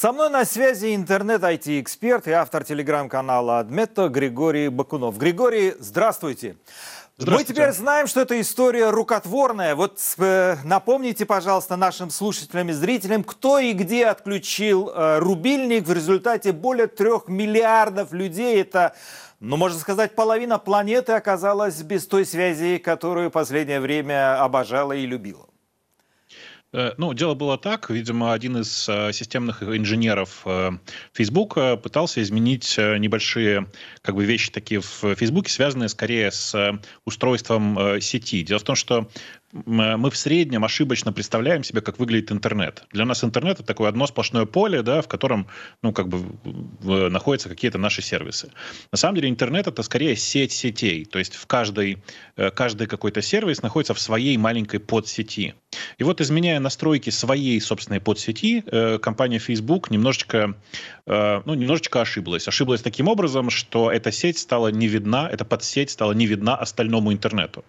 Со 0.00 0.12
мной 0.12 0.30
на 0.30 0.46
связи 0.46 0.94
интернет-IT-эксперт 0.94 2.26
и 2.26 2.30
автор 2.30 2.64
телеграм-канала 2.64 3.58
Адмета 3.58 4.08
Григорий 4.08 4.70
Бакунов. 4.70 5.18
Григорий, 5.18 5.74
здравствуйте. 5.78 6.56
Мы 7.18 7.44
теперь 7.44 7.70
знаем, 7.72 8.06
что 8.06 8.22
эта 8.22 8.40
история 8.40 8.88
рукотворная. 8.88 9.74
Вот 9.74 10.00
э, 10.16 10.56
напомните, 10.64 11.26
пожалуйста, 11.26 11.76
нашим 11.76 12.08
слушателям 12.08 12.70
и 12.70 12.72
зрителям, 12.72 13.22
кто 13.22 13.58
и 13.58 13.74
где 13.74 14.06
отключил 14.06 14.88
э, 14.88 15.18
рубильник. 15.18 15.86
В 15.86 15.92
результате 15.92 16.52
более 16.52 16.86
трех 16.86 17.28
миллиардов 17.28 18.14
людей. 18.14 18.58
Это, 18.58 18.94
ну, 19.38 19.58
можно 19.58 19.78
сказать, 19.78 20.14
половина 20.14 20.58
планеты 20.58 21.12
оказалась 21.12 21.82
без 21.82 22.06
той 22.06 22.24
связи, 22.24 22.78
которую 22.78 23.28
в 23.28 23.32
последнее 23.32 23.80
время 23.80 24.42
обожала 24.42 24.92
и 24.92 25.04
любила. 25.04 25.49
Э, 26.72 26.92
ну, 26.98 27.12
дело 27.14 27.34
было 27.34 27.58
так. 27.58 27.90
Видимо, 27.90 28.32
один 28.32 28.58
из 28.58 28.88
э, 28.88 29.12
системных 29.12 29.62
инженеров 29.62 30.42
э, 30.44 30.70
Facebook 31.12 31.54
пытался 31.82 32.22
изменить 32.22 32.76
небольшие 32.78 33.66
как 34.02 34.14
бы, 34.14 34.24
вещи 34.24 34.50
такие 34.50 34.80
в 34.80 35.14
Facebook, 35.14 35.48
связанные 35.48 35.88
скорее 35.88 36.30
с 36.30 36.80
устройством 37.04 38.00
сети. 38.00 38.42
Дело 38.42 38.58
в 38.58 38.64
том, 38.64 38.76
что 38.76 39.10
мы 39.52 40.10
в 40.10 40.16
среднем 40.16 40.64
ошибочно 40.64 41.12
представляем 41.12 41.64
себе, 41.64 41.80
как 41.80 41.98
выглядит 41.98 42.30
интернет. 42.30 42.84
Для 42.92 43.04
нас 43.04 43.24
интернет 43.24 43.58
это 43.58 43.64
такое 43.64 43.88
одно 43.88 44.06
сплошное 44.06 44.46
поле, 44.46 44.82
да, 44.82 45.02
в 45.02 45.08
котором, 45.08 45.48
ну, 45.82 45.92
как 45.92 46.08
бы 46.08 47.10
находятся 47.10 47.48
какие-то 47.48 47.78
наши 47.78 48.02
сервисы. 48.02 48.50
На 48.92 48.98
самом 48.98 49.16
деле 49.16 49.28
интернет 49.28 49.66
это 49.66 49.82
скорее 49.82 50.14
сеть 50.16 50.52
сетей, 50.52 51.04
то 51.04 51.18
есть 51.18 51.34
в 51.34 51.46
каждой, 51.46 52.02
э, 52.36 52.50
каждый 52.50 52.86
какой-то 52.86 53.22
сервис 53.22 53.62
находится 53.62 53.94
в 53.94 54.00
своей 54.00 54.36
маленькой 54.36 54.78
подсети. 54.78 55.54
И 55.98 56.04
вот 56.04 56.20
изменяя 56.20 56.60
настройки 56.60 57.10
своей 57.10 57.60
собственной 57.60 58.00
подсети, 58.00 58.62
э, 58.66 58.98
компания 58.98 59.38
Facebook 59.38 59.90
немножечко, 59.90 60.54
э, 61.06 61.42
ну, 61.44 61.54
немножечко 61.54 62.00
ошиблась. 62.00 62.46
Ошиблась 62.46 62.82
таким 62.82 63.08
образом, 63.08 63.50
что 63.50 63.90
эта 63.90 64.12
сеть 64.12 64.38
стала 64.38 64.68
не 64.68 64.86
видна, 64.86 65.28
эта 65.28 65.44
подсеть 65.44 65.90
стала 65.90 66.12
не 66.12 66.26
видна 66.26 66.56
остальному 66.56 67.12
интернету. 67.12 67.64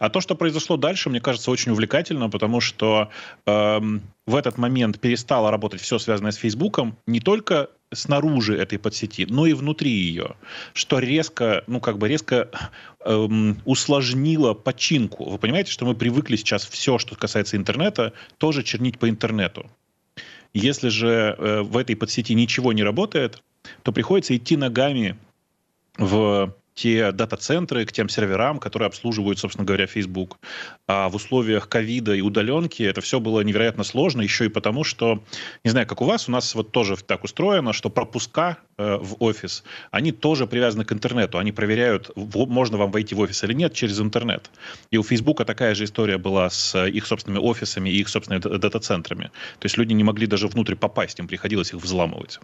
А 0.00 0.08
то, 0.08 0.22
что 0.22 0.34
произошло 0.34 0.78
дальше, 0.78 1.10
мне 1.10 1.20
кажется, 1.20 1.50
очень 1.50 1.72
увлекательно, 1.72 2.30
потому 2.30 2.62
что 2.62 3.10
э, 3.44 3.80
в 4.26 4.34
этот 4.34 4.56
момент 4.56 4.98
перестало 4.98 5.50
работать 5.50 5.82
все, 5.82 5.98
связанное 5.98 6.32
с 6.32 6.36
Фейсбуком, 6.36 6.96
не 7.06 7.20
только 7.20 7.68
снаружи 7.92 8.56
этой 8.56 8.78
подсети, 8.78 9.26
но 9.28 9.44
и 9.44 9.52
внутри 9.52 9.90
ее, 9.90 10.36
что 10.72 11.00
резко, 11.00 11.64
ну 11.66 11.80
как 11.80 11.98
бы 11.98 12.08
резко 12.08 12.48
эм, 13.04 13.60
усложнило 13.66 14.54
починку. 14.54 15.28
Вы 15.28 15.36
понимаете, 15.36 15.70
что 15.70 15.84
мы 15.84 15.94
привыкли 15.94 16.36
сейчас 16.36 16.64
все, 16.66 16.96
что 16.96 17.14
касается 17.14 17.58
интернета, 17.58 18.14
тоже 18.38 18.62
чернить 18.62 18.98
по 18.98 19.06
интернету. 19.06 19.70
Если 20.54 20.88
же 20.88 21.36
э, 21.36 21.60
в 21.60 21.76
этой 21.76 21.94
подсети 21.94 22.32
ничего 22.32 22.72
не 22.72 22.82
работает, 22.82 23.42
то 23.82 23.92
приходится 23.92 24.34
идти 24.34 24.56
ногами 24.56 25.18
в 25.98 26.54
те 26.74 27.12
дата-центры, 27.12 27.84
к 27.84 27.92
тем 27.92 28.08
серверам, 28.08 28.58
которые 28.58 28.86
обслуживают, 28.86 29.38
собственно 29.38 29.66
говоря, 29.66 29.86
Facebook. 29.86 30.38
А 30.86 31.08
в 31.08 31.16
условиях 31.16 31.68
ковида 31.68 32.14
и 32.14 32.20
удаленки 32.20 32.82
это 32.82 33.00
все 33.00 33.20
было 33.20 33.40
невероятно 33.40 33.84
сложно, 33.84 34.22
еще 34.22 34.46
и 34.46 34.48
потому, 34.48 34.84
что, 34.84 35.22
не 35.64 35.70
знаю, 35.70 35.86
как 35.86 36.00
у 36.00 36.04
вас, 36.04 36.28
у 36.28 36.32
нас 36.32 36.54
вот 36.54 36.72
тоже 36.72 36.96
так 36.96 37.24
устроено, 37.24 37.72
что 37.72 37.90
пропуска 37.90 38.58
в 39.00 39.16
офис, 39.18 39.64
они 39.90 40.12
тоже 40.12 40.46
привязаны 40.46 40.84
к 40.84 40.92
интернету. 40.92 41.38
Они 41.38 41.52
проверяют, 41.52 42.10
можно 42.16 42.78
вам 42.78 42.90
войти 42.90 43.14
в 43.14 43.20
офис 43.20 43.44
или 43.44 43.52
нет 43.52 43.72
через 43.72 44.00
интернет. 44.00 44.50
И 44.90 44.98
у 44.98 45.02
Facebook 45.02 45.44
такая 45.44 45.74
же 45.74 45.84
история 45.84 46.18
была 46.18 46.50
с 46.50 46.86
их 46.86 47.06
собственными 47.06 47.42
офисами 47.42 47.90
и 47.90 48.00
их 48.00 48.08
собственными 48.08 48.58
дата-центрами. 48.58 49.30
То 49.58 49.66
есть 49.66 49.78
люди 49.78 49.92
не 49.92 50.04
могли 50.04 50.26
даже 50.26 50.48
внутрь 50.48 50.74
попасть, 50.74 51.18
им 51.18 51.28
приходилось 51.28 51.72
их 51.72 51.80
взламывать. 51.80 52.40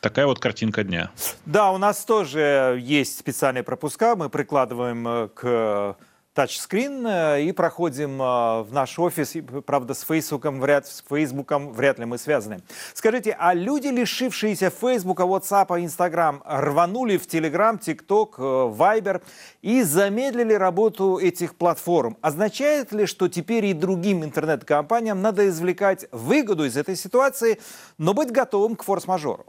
Такая 0.00 0.26
вот 0.26 0.38
картинка 0.38 0.84
дня. 0.84 1.10
Да, 1.46 1.70
у 1.70 1.78
нас 1.78 2.04
тоже 2.04 2.80
есть 2.82 3.18
специальные 3.18 3.62
пропуска. 3.62 4.16
Мы 4.16 4.28
прикладываем 4.28 5.08
э, 5.08 5.28
к 5.28 5.96
тачскрин 6.34 7.06
э, 7.06 7.42
и 7.42 7.52
проходим 7.52 8.20
э, 8.20 8.62
в 8.62 8.68
наш 8.72 8.98
офис. 8.98 9.36
Правда, 9.66 9.94
с 9.94 10.02
Фейсбуком 10.02 10.60
вряд, 10.60 10.86
с 10.86 11.04
Фейсбуком 11.08 11.72
вряд 11.72 11.98
ли 11.98 12.04
мы 12.04 12.18
связаны. 12.18 12.60
Скажите, 12.94 13.36
а 13.38 13.54
люди, 13.54 13.88
лишившиеся 13.88 14.70
Фейсбука, 14.70 15.24
WhatsApp, 15.24 15.68
Instagram, 15.84 16.42
рванули 16.44 17.16
в 17.16 17.26
Telegram, 17.26 17.78
TikTok, 17.78 18.76
Viber 18.76 19.22
и 19.60 19.82
замедлили 19.82 20.54
работу 20.54 21.18
этих 21.18 21.54
платформ. 21.54 22.16
Означает 22.22 22.92
ли, 22.92 23.06
что 23.06 23.28
теперь 23.28 23.66
и 23.66 23.74
другим 23.74 24.24
интернет-компаниям 24.24 25.20
надо 25.20 25.48
извлекать 25.48 26.06
выгоду 26.12 26.64
из 26.64 26.76
этой 26.76 26.96
ситуации, 26.96 27.60
но 27.98 28.14
быть 28.14 28.30
готовым 28.30 28.76
к 28.76 28.84
форс-мажору? 28.84 29.46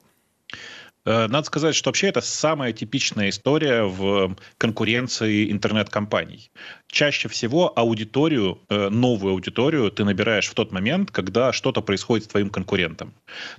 Э, 1.05 1.27
надо 1.27 1.45
сказать, 1.45 1.75
что 1.75 1.89
вообще 1.89 2.07
это 2.07 2.21
самая 2.21 2.73
типичная 2.73 3.29
история 3.29 3.83
в 3.83 4.35
конкуренции 4.57 5.51
интернет-компаний 5.51 6.49
чаще 6.93 7.27
всего 7.27 7.73
аудиторию, 7.75 8.59
э, 8.69 8.89
новую 8.89 9.33
аудиторию 9.33 9.89
ты 9.91 10.05
набираешь 10.05 10.47
в 10.47 10.53
тот 10.53 10.71
момент, 10.71 11.11
когда 11.11 11.51
что-то 11.51 11.81
происходит 11.81 12.25
с 12.25 12.27
твоим 12.27 12.49
конкурентом. 12.49 13.13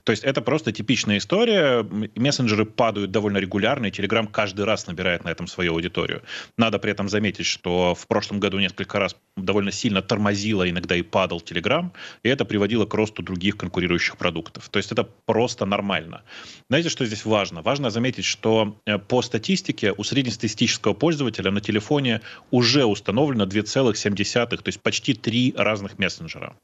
То 0.04 0.12
есть 0.12 0.24
это 0.24 0.40
просто 0.40 0.72
типичная 0.72 1.18
история. 1.18 1.82
Мессенджеры 2.14 2.64
падают 2.64 3.10
довольно 3.10 3.38
регулярно, 3.38 3.86
и 3.86 3.90
Telegram 3.90 4.28
каждый 4.30 4.64
раз 4.64 4.86
набирает 4.86 5.24
на 5.24 5.30
этом 5.30 5.48
свою 5.48 5.72
аудиторию. 5.72 6.22
Надо 6.56 6.78
при 6.78 6.92
этом 6.92 7.08
заметить, 7.08 7.46
что 7.46 7.94
в 7.94 8.06
прошлом 8.06 8.38
году 8.38 8.60
несколько 8.60 9.00
раз 9.00 9.16
довольно 9.36 9.72
сильно 9.72 10.00
тормозило, 10.00 10.70
иногда 10.70 10.94
и 10.94 11.02
падал 11.02 11.42
Telegram, 11.44 11.90
и 12.22 12.28
это 12.28 12.44
приводило 12.44 12.86
к 12.86 12.94
росту 12.94 13.22
других 13.22 13.56
конкурирующих 13.56 14.16
продуктов. 14.16 14.68
То 14.68 14.78
есть 14.78 14.92
это 14.92 15.02
просто 15.26 15.66
нормально. 15.66 16.22
Знаете, 16.70 16.88
что 16.88 17.04
здесь 17.04 17.24
важно? 17.24 17.33
Важно 17.62 17.90
заметить, 17.90 18.24
что 18.24 18.76
э, 18.86 18.98
по 18.98 19.22
статистике 19.22 19.92
у 19.96 20.04
среднестатистического 20.04 20.94
пользователя 20.94 21.50
на 21.50 21.60
телефоне 21.60 22.20
уже 22.50 22.84
установлено 22.84 23.14
установлено 23.14 23.44
2,7, 23.44 24.46
то 24.46 24.68
есть 24.68 24.80
почти 24.80 25.14
три 25.14 25.54
разных 25.56 25.98
мессенджера. 25.98 26.56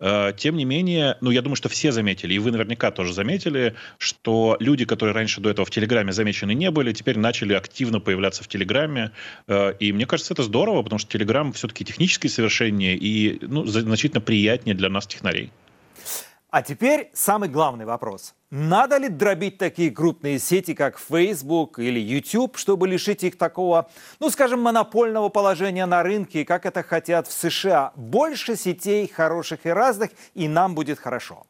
Э, 0.00 0.32
тем 0.36 0.56
не 0.56 0.64
менее, 0.64 1.16
ну, 1.20 1.30
я 1.30 1.42
думаю, 1.42 1.56
что 1.56 1.68
все 1.68 1.92
заметили, 1.92 2.34
и 2.34 2.38
вы 2.38 2.50
наверняка 2.50 2.90
тоже 2.90 3.12
заметили, 3.12 3.74
что 3.98 4.56
люди, 4.60 4.84
которые 4.84 5.14
раньше 5.14 5.40
до 5.40 5.50
этого 5.50 5.64
в 5.64 5.70
Телеграме 5.70 6.12
замечены 6.12 6.54
не 6.54 6.70
были, 6.70 6.92
теперь 6.92 7.18
начали 7.18 7.54
активно 7.54 8.00
появляться 8.00 8.42
в 8.42 8.48
Телеграме. 8.48 9.10
Э, 9.48 9.74
и 9.80 9.92
мне 9.92 10.06
кажется, 10.06 10.34
это 10.34 10.42
здорово, 10.42 10.82
потому 10.82 10.98
что 10.98 11.10
Телеграм 11.10 11.52
все-таки 11.52 11.84
технически 11.84 12.28
совершеннее 12.28 12.96
и 12.96 13.38
ну, 13.42 13.66
значительно 13.66 14.20
приятнее 14.20 14.74
для 14.74 14.88
нас, 14.88 15.06
технарей. 15.06 15.50
А 16.52 16.60
теперь 16.60 17.10
самый 17.14 17.48
главный 17.48 17.86
вопрос. 17.86 18.34
Надо 18.50 18.98
ли 18.98 19.08
дробить 19.08 19.56
такие 19.56 19.90
крупные 19.90 20.38
сети, 20.38 20.74
как 20.74 20.98
Facebook 20.98 21.78
или 21.78 21.98
YouTube, 21.98 22.58
чтобы 22.58 22.86
лишить 22.86 23.24
их 23.24 23.38
такого, 23.38 23.88
ну, 24.20 24.28
скажем, 24.28 24.60
монопольного 24.60 25.30
положения 25.30 25.86
на 25.86 26.02
рынке, 26.02 26.44
как 26.44 26.66
это 26.66 26.82
хотят 26.82 27.26
в 27.26 27.32
США? 27.32 27.92
Больше 27.96 28.56
сетей 28.56 29.08
хороших 29.08 29.64
и 29.64 29.70
разных, 29.70 30.10
и 30.34 30.46
нам 30.46 30.74
будет 30.74 30.98
хорошо. 30.98 31.46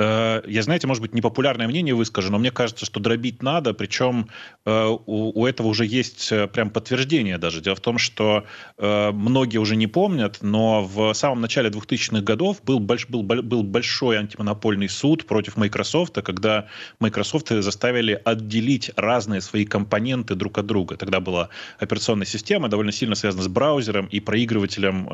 Э, 0.00 0.42
я, 0.46 0.62
знаете, 0.62 0.86
может 0.86 1.02
быть, 1.02 1.14
непопулярное 1.14 1.68
мнение 1.68 1.94
выскажу, 1.94 2.30
но 2.30 2.38
мне 2.38 2.50
кажется, 2.50 2.86
что 2.86 3.00
дробить 3.00 3.42
надо, 3.42 3.74
причем 3.74 4.28
э, 4.64 4.86
у, 4.86 5.40
у 5.40 5.46
этого 5.46 5.68
уже 5.68 5.84
есть 5.84 6.32
э, 6.32 6.46
прям 6.46 6.70
подтверждение 6.70 7.36
даже. 7.38 7.60
Дело 7.60 7.76
в 7.76 7.80
том, 7.80 7.98
что 7.98 8.44
многие 8.78 9.58
уже 9.58 9.76
не 9.76 9.86
помнят, 9.86 10.38
но 10.40 10.82
в 10.82 11.12
самом 11.12 11.40
начале 11.40 11.68
2000-х 11.70 12.22
годов 12.22 12.62
был, 12.64 12.78
больш, 12.78 13.06
был, 13.08 13.22
был 13.22 13.62
большой 13.62 14.16
антимонопольный 14.16 14.88
суд 14.88 15.26
против 15.26 15.56
Microsoft, 15.56 16.14
когда 16.22 16.66
Microsoft 16.98 17.48
заставили 17.48 18.20
отделить 18.24 18.90
разные 18.96 19.40
свои 19.40 19.64
компоненты 19.64 20.34
друг 20.34 20.58
от 20.58 20.66
друга. 20.66 20.96
Тогда 20.96 21.20
была 21.20 21.50
операционная 21.78 22.26
система, 22.26 22.68
довольно 22.68 22.92
сильно 22.92 23.14
связана 23.14 23.42
с 23.42 23.48
браузером 23.48 24.06
и 24.06 24.20
проигрывателем 24.20 25.08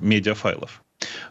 медиафайлов. 0.00 0.82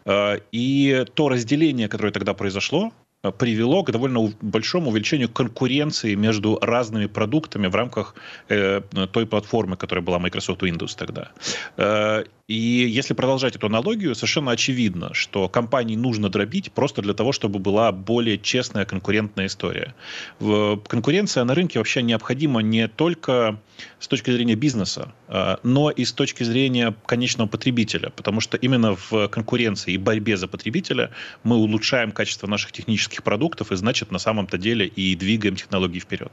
Э, 0.06 0.40
и 0.52 1.06
то 1.14 1.30
разделение, 1.30 1.88
которое 1.88 2.12
тогда 2.12 2.34
произошло, 2.34 2.94
привело 3.38 3.84
к 3.84 3.92
довольно 3.92 4.32
большому 4.42 4.92
увеличению 4.92 5.30
конкуренции 5.30 6.16
между 6.16 6.60
разными 6.62 7.08
продуктами 7.08 7.68
в 7.68 7.76
рамках 7.76 8.16
э, 8.50 8.82
той 9.12 9.26
платформы, 9.26 9.76
которая 9.76 10.06
была 10.06 10.20
Microsoft 10.20 10.62
Windows 10.62 10.96
тогда. 10.96 11.32
Э, 11.78 12.24
и 12.48 12.56
если 12.56 13.14
продолжать 13.14 13.58
эту 13.58 13.68
аналогию, 13.68 14.16
совершенно 14.16 14.52
очевидно, 14.52 15.14
что 15.14 15.50
компании 15.50 15.98
нужно 15.98 16.30
дробить 16.30 16.72
просто 16.72 17.02
для 17.02 17.14
того, 17.14 17.34
чтобы 17.34 17.60
была 17.60 17.92
более 17.92 18.38
честная 18.38 18.86
конкурентная 18.86 19.48
история. 19.48 19.94
Конкуренция 20.40 21.44
на 21.44 21.54
рынке 21.54 21.80
вообще 21.80 22.02
необходима 22.02 22.62
не 22.62 22.88
только 22.88 23.60
с 24.00 24.08
точки 24.08 24.32
зрения 24.32 24.56
бизнеса, 24.56 25.14
а, 25.28 25.60
но 25.64 25.92
и 25.92 26.06
с 26.06 26.14
точки 26.14 26.44
зрения 26.44 26.96
конечного 27.06 27.48
потребителя, 27.48 28.12
потому 28.12 28.40
что 28.40 28.56
именно 28.58 28.96
в 28.96 29.28
конкуренции 29.28 29.94
и 29.94 29.98
борьбе 29.98 30.38
за 30.38 30.48
потребителя 30.48 31.12
мы 31.44 31.58
улучшаем 31.58 32.12
качество 32.12 32.48
наших 32.48 32.72
технических 32.72 33.07
продуктов 33.24 33.72
и, 33.72 33.76
значит, 33.76 34.12
на 34.12 34.20
самом-то 34.20 34.58
деле 34.58 34.86
и 34.86 35.16
двигаем 35.16 35.56
технологии 35.56 36.00
вперед. 36.00 36.32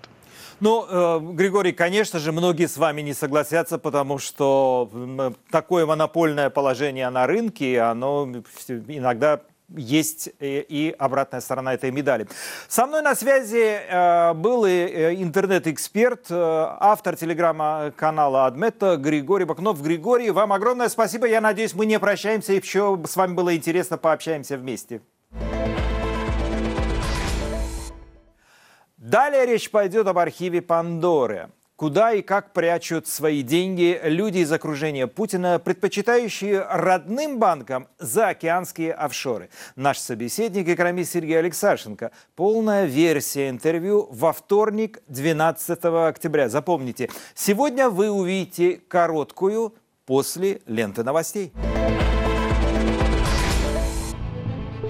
Ну, 0.60 0.86
э, 0.88 1.20
Григорий, 1.32 1.72
конечно 1.72 2.18
же, 2.18 2.32
многие 2.32 2.68
с 2.68 2.76
вами 2.76 3.02
не 3.02 3.12
согласятся, 3.12 3.78
потому 3.78 4.18
что 4.18 5.32
такое 5.50 5.84
монопольное 5.84 6.50
положение 6.50 7.10
на 7.10 7.26
рынке, 7.26 7.80
оно 7.80 8.30
иногда 8.88 9.40
есть 9.68 10.30
и 10.40 10.94
обратная 10.98 11.40
сторона 11.40 11.74
этой 11.74 11.90
медали. 11.90 12.28
Со 12.68 12.86
мной 12.86 13.02
на 13.02 13.14
связи 13.14 13.80
э, 13.88 14.34
был 14.34 14.66
и 14.66 15.16
интернет-эксперт, 15.22 16.26
э, 16.30 16.34
автор 16.80 17.16
телеграм-канала 17.16 18.46
Адмета 18.46 18.96
Григорий 18.96 19.44
Бакнов. 19.46 19.82
Григорий, 19.82 20.30
вам 20.30 20.52
огромное 20.52 20.88
спасибо. 20.88 21.26
Я 21.26 21.40
надеюсь, 21.40 21.74
мы 21.74 21.86
не 21.86 21.98
прощаемся, 21.98 22.52
и 22.52 22.60
еще 22.60 23.00
с 23.06 23.16
вами 23.16 23.32
было 23.34 23.56
интересно, 23.56 23.98
пообщаемся 23.98 24.56
вместе. 24.56 25.00
Далее 29.04 29.44
речь 29.44 29.70
пойдет 29.70 30.06
об 30.06 30.16
архиве 30.16 30.62
Пандоры. 30.62 31.50
Куда 31.76 32.14
и 32.14 32.22
как 32.22 32.54
прячут 32.54 33.06
свои 33.06 33.42
деньги 33.42 34.00
люди 34.02 34.38
из 34.38 34.50
окружения 34.50 35.06
Путина, 35.06 35.58
предпочитающие 35.58 36.62
родным 36.62 37.38
банкам 37.38 37.88
заокеанские 37.98 38.94
офшоры. 38.94 39.50
Наш 39.76 39.98
собеседник, 39.98 40.66
экономист 40.70 41.12
Сергей 41.12 41.38
Алексашенко. 41.38 42.12
Полная 42.34 42.86
версия 42.86 43.50
интервью 43.50 44.08
во 44.10 44.32
вторник, 44.32 45.02
12 45.08 45.84
октября. 45.84 46.48
Запомните, 46.48 47.10
сегодня 47.34 47.90
вы 47.90 48.10
увидите 48.10 48.80
короткую 48.88 49.74
после 50.06 50.62
ленты 50.64 51.04
новостей. 51.04 51.52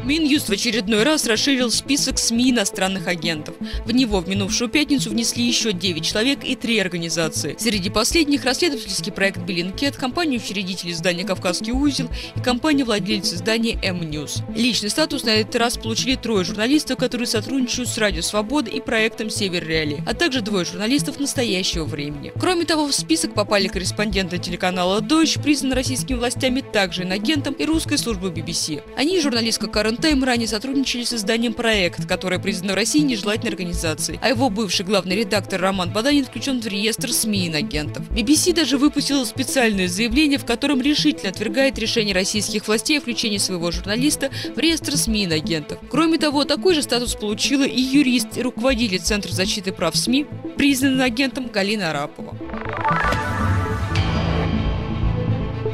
Минюст 0.04 0.50
в 0.50 0.52
очередной 0.52 1.02
раз 1.02 1.26
расширил 1.26 1.70
список 1.70 2.18
СМИ 2.18 2.50
иностранных 2.50 3.08
агентов. 3.08 3.54
В 3.86 3.90
него 3.90 4.20
в 4.20 4.28
минувшую 4.28 4.68
пятницу 4.68 5.08
внесли 5.08 5.42
еще 5.42 5.72
9 5.72 6.04
человек 6.04 6.44
и 6.44 6.54
3 6.56 6.78
организации. 6.78 7.56
Среди 7.58 7.88
последних 7.88 8.44
расследовательский 8.44 9.12
проект 9.12 9.38
Беллинкет, 9.38 9.96
компания-учредитель 9.96 10.90
издания 10.90 11.24
«Кавказский 11.24 11.72
узел» 11.72 12.10
и 12.36 12.40
компания-владелец 12.40 13.32
издания 13.32 13.78
M-News. 13.82 14.42
Личный 14.54 14.90
статус 14.90 15.24
на 15.24 15.30
этот 15.30 15.56
раз 15.56 15.78
получили 15.78 16.16
трое 16.16 16.44
журналистов, 16.44 16.98
которые 16.98 17.26
сотрудничают 17.26 17.88
с 17.88 17.96
Радио 17.96 18.20
Свобода 18.20 18.70
и 18.70 18.82
проектом 18.82 19.30
Север 19.30 19.66
Реалии, 19.66 20.02
а 20.06 20.12
также 20.12 20.42
двое 20.42 20.66
журналистов 20.66 21.18
настоящего 21.18 21.84
времени. 21.84 22.30
Кроме 22.38 22.66
того, 22.66 22.86
в 22.88 22.94
список 22.94 23.32
попали 23.32 23.68
корреспонденты 23.68 24.36
телеканала 24.36 25.00
Дождь, 25.00 25.42
признан 25.42 25.72
российскими 25.72 26.18
властями 26.18 26.60
также 26.60 27.04
иноагентом 27.04 27.54
и 27.54 27.64
русской 27.64 27.96
службы 27.96 28.28
BBC. 28.28 28.82
Он 28.98 29.12
и 29.12 29.18
журналистка 29.18 29.66
Current 29.66 29.93
Time 29.96 30.24
ранее 30.24 30.48
сотрудничали 30.48 31.04
с 31.04 31.12
изданием 31.12 31.54
«Проект», 31.54 32.06
которое 32.06 32.38
признано 32.38 32.72
в 32.72 32.76
России 32.76 33.00
нежелательной 33.00 33.50
организацией, 33.50 34.18
а 34.22 34.28
его 34.28 34.50
бывший 34.50 34.84
главный 34.84 35.16
редактор 35.16 35.60
Роман 35.60 35.92
Баданин 35.92 36.24
включен 36.24 36.60
в 36.60 36.66
реестр 36.66 37.12
СМИ 37.12 37.48
инагентов. 37.48 38.08
BBC 38.10 38.54
даже 38.54 38.78
выпустила 38.78 39.24
специальное 39.24 39.88
заявление, 39.88 40.38
в 40.38 40.44
котором 40.44 40.80
решительно 40.80 41.30
отвергает 41.30 41.78
решение 41.78 42.14
российских 42.14 42.66
властей 42.66 42.98
о 42.98 43.00
включении 43.00 43.38
своего 43.38 43.70
журналиста 43.70 44.30
в 44.54 44.58
реестр 44.58 44.96
СМИ 44.96 45.26
инагентов. 45.26 45.78
Кроме 45.90 46.18
того, 46.18 46.44
такой 46.44 46.74
же 46.74 46.82
статус 46.82 47.14
получила 47.14 47.64
и 47.64 47.80
юрист 47.80 48.36
и 48.36 48.42
руководитель 48.42 49.00
Центра 49.00 49.32
защиты 49.32 49.72
прав 49.72 49.96
СМИ, 49.96 50.26
признанный 50.56 51.04
агентом 51.04 51.48
Галина 51.48 51.90
Арапова. 51.90 52.36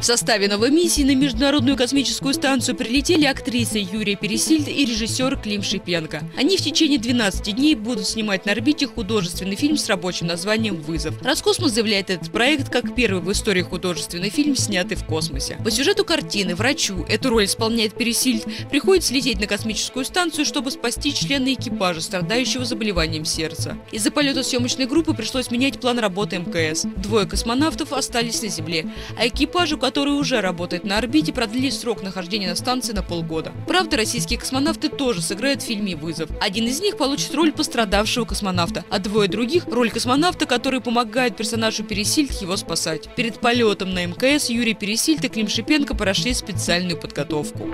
В 0.01 0.03
составе 0.03 0.47
новой 0.47 0.71
миссии 0.71 1.03
на 1.03 1.13
Международную 1.13 1.77
космическую 1.77 2.33
станцию 2.33 2.75
прилетели 2.75 3.25
актриса 3.25 3.77
Юрия 3.77 4.15
Пересильд 4.15 4.67
и 4.67 4.83
режиссер 4.83 5.37
Клим 5.37 5.61
Шипенко. 5.61 6.23
Они 6.35 6.57
в 6.57 6.61
течение 6.61 6.97
12 6.97 7.55
дней 7.55 7.75
будут 7.75 8.07
снимать 8.07 8.47
на 8.47 8.53
орбите 8.53 8.87
художественный 8.87 9.55
фильм 9.55 9.77
с 9.77 9.87
рабочим 9.87 10.25
названием 10.25 10.81
«Вызов». 10.81 11.21
Роскосмос 11.21 11.73
заявляет 11.73 12.09
этот 12.09 12.31
проект 12.31 12.69
как 12.69 12.95
первый 12.95 13.21
в 13.21 13.31
истории 13.31 13.61
художественный 13.61 14.31
фильм, 14.31 14.55
снятый 14.55 14.97
в 14.97 15.05
космосе. 15.05 15.59
По 15.63 15.69
сюжету 15.69 16.03
картины 16.03 16.55
врачу, 16.55 17.05
эту 17.07 17.29
роль 17.29 17.45
исполняет 17.45 17.93
Пересильд, 17.93 18.43
приходится 18.71 19.13
лететь 19.13 19.39
на 19.39 19.45
космическую 19.45 20.03
станцию, 20.03 20.45
чтобы 20.45 20.71
спасти 20.71 21.13
члена 21.13 21.53
экипажа, 21.53 22.01
страдающего 22.01 22.65
заболеванием 22.65 23.23
сердца. 23.23 23.77
Из-за 23.91 24.09
полета 24.09 24.41
съемочной 24.41 24.87
группы 24.87 25.13
пришлось 25.13 25.51
менять 25.51 25.79
план 25.79 25.99
работы 25.99 26.39
МКС. 26.39 26.87
Двое 26.97 27.27
космонавтов 27.27 27.93
остались 27.93 28.41
на 28.41 28.47
Земле, 28.49 28.91
а 29.15 29.27
экипажу, 29.27 29.77
который 29.77 29.90
уже 29.99 30.41
работает 30.41 30.83
на 30.83 30.97
орбите, 30.97 31.33
продлили 31.33 31.69
срок 31.69 32.03
нахождения 32.03 32.49
на 32.49 32.55
станции 32.55 32.93
на 32.93 33.03
полгода. 33.03 33.51
Правда, 33.67 33.97
российские 33.97 34.39
космонавты 34.39 34.89
тоже 34.89 35.21
сыграют 35.21 35.61
в 35.61 35.65
фильме 35.65 35.95
«Вызов». 35.95 36.29
Один 36.39 36.65
из 36.65 36.81
них 36.81 36.97
получит 36.97 37.33
роль 37.35 37.51
пострадавшего 37.51 38.25
космонавта, 38.25 38.85
а 38.89 38.99
двое 38.99 39.29
других– 39.29 39.65
роль 39.67 39.91
космонавта, 39.91 40.45
который 40.45 40.81
помогает 40.81 41.35
персонажу 41.37 41.83
Пересильд 41.83 42.31
его 42.41 42.57
спасать. 42.57 43.13
Перед 43.15 43.39
полетом 43.39 43.93
на 43.93 44.05
МКС 44.05 44.49
Юрий 44.49 44.73
Пересильд 44.73 45.23
и 45.23 45.29
Клим 45.29 45.47
Шипенко 45.47 45.95
прошли 45.95 46.33
специальную 46.33 46.99
подготовку. 46.99 47.69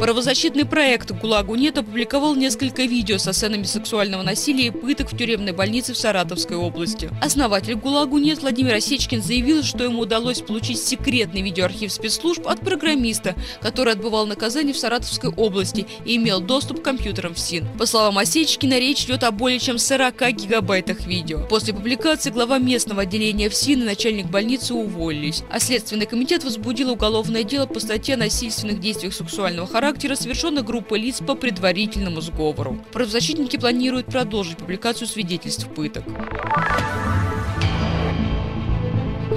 Правозащитный 0.00 0.64
проект 0.64 1.10
«ГУЛАГу 1.10 1.56
нет» 1.56 1.76
опубликовал 1.76 2.36
несколько 2.36 2.82
видео 2.82 3.18
со 3.18 3.32
сценами 3.32 3.64
сексуального 3.64 4.22
насилия 4.22 4.68
и 4.68 4.70
пыток 4.70 5.12
в 5.12 5.16
тюремной 5.16 5.50
больнице 5.50 5.92
в 5.92 5.98
Саратовской 5.98 6.56
области. 6.56 7.10
Основатель 7.20 7.74
«ГУЛАГу 7.74 8.18
нет» 8.18 8.40
Владимир 8.40 8.74
Осечкин 8.74 9.20
заявил, 9.20 9.64
что 9.64 9.82
ему 9.82 10.02
удалось 10.02 10.40
получить 10.40 10.78
секретный 10.78 11.42
видеоархив 11.42 11.92
спецслужб 11.92 12.46
от 12.46 12.60
программиста, 12.60 13.34
который 13.60 13.94
отбывал 13.94 14.26
наказание 14.26 14.72
в 14.72 14.78
Саратовской 14.78 15.30
области 15.30 15.84
и 16.04 16.14
имел 16.14 16.40
доступ 16.40 16.80
к 16.80 16.84
компьютерам 16.84 17.34
в 17.34 17.40
СИН. 17.40 17.66
По 17.76 17.84
словам 17.84 18.18
Осечкина, 18.18 18.78
речь 18.78 19.04
идет 19.04 19.24
о 19.24 19.32
более 19.32 19.58
чем 19.58 19.78
40 19.78 20.14
гигабайтах 20.32 21.06
видео. 21.06 21.44
После 21.48 21.74
публикации 21.74 22.30
глава 22.30 22.58
местного 22.58 23.02
отделения 23.02 23.50
в 23.50 23.54
СИН 23.54 23.82
и 23.82 23.84
начальник 23.84 24.26
больницы 24.26 24.74
уволились, 24.74 25.42
а 25.50 25.58
Следственный 25.58 26.06
комитет 26.06 26.44
возбудил 26.44 26.92
уголовное 26.92 27.42
дело 27.42 27.66
по 27.66 27.80
статье 27.80 28.14
о 28.14 28.18
насильственных 28.18 28.78
действиях 28.78 29.12
сексуального 29.12 29.66
характера 29.66 29.87
характера 29.88 30.16
совершена 30.16 30.60
группой 30.60 30.98
лиц 30.98 31.20
по 31.26 31.34
предварительному 31.34 32.20
сговору. 32.20 32.78
Правозащитники 32.92 33.56
планируют 33.56 34.04
продолжить 34.06 34.58
публикацию 34.58 35.08
свидетельств 35.08 35.66
пыток. 35.68 36.04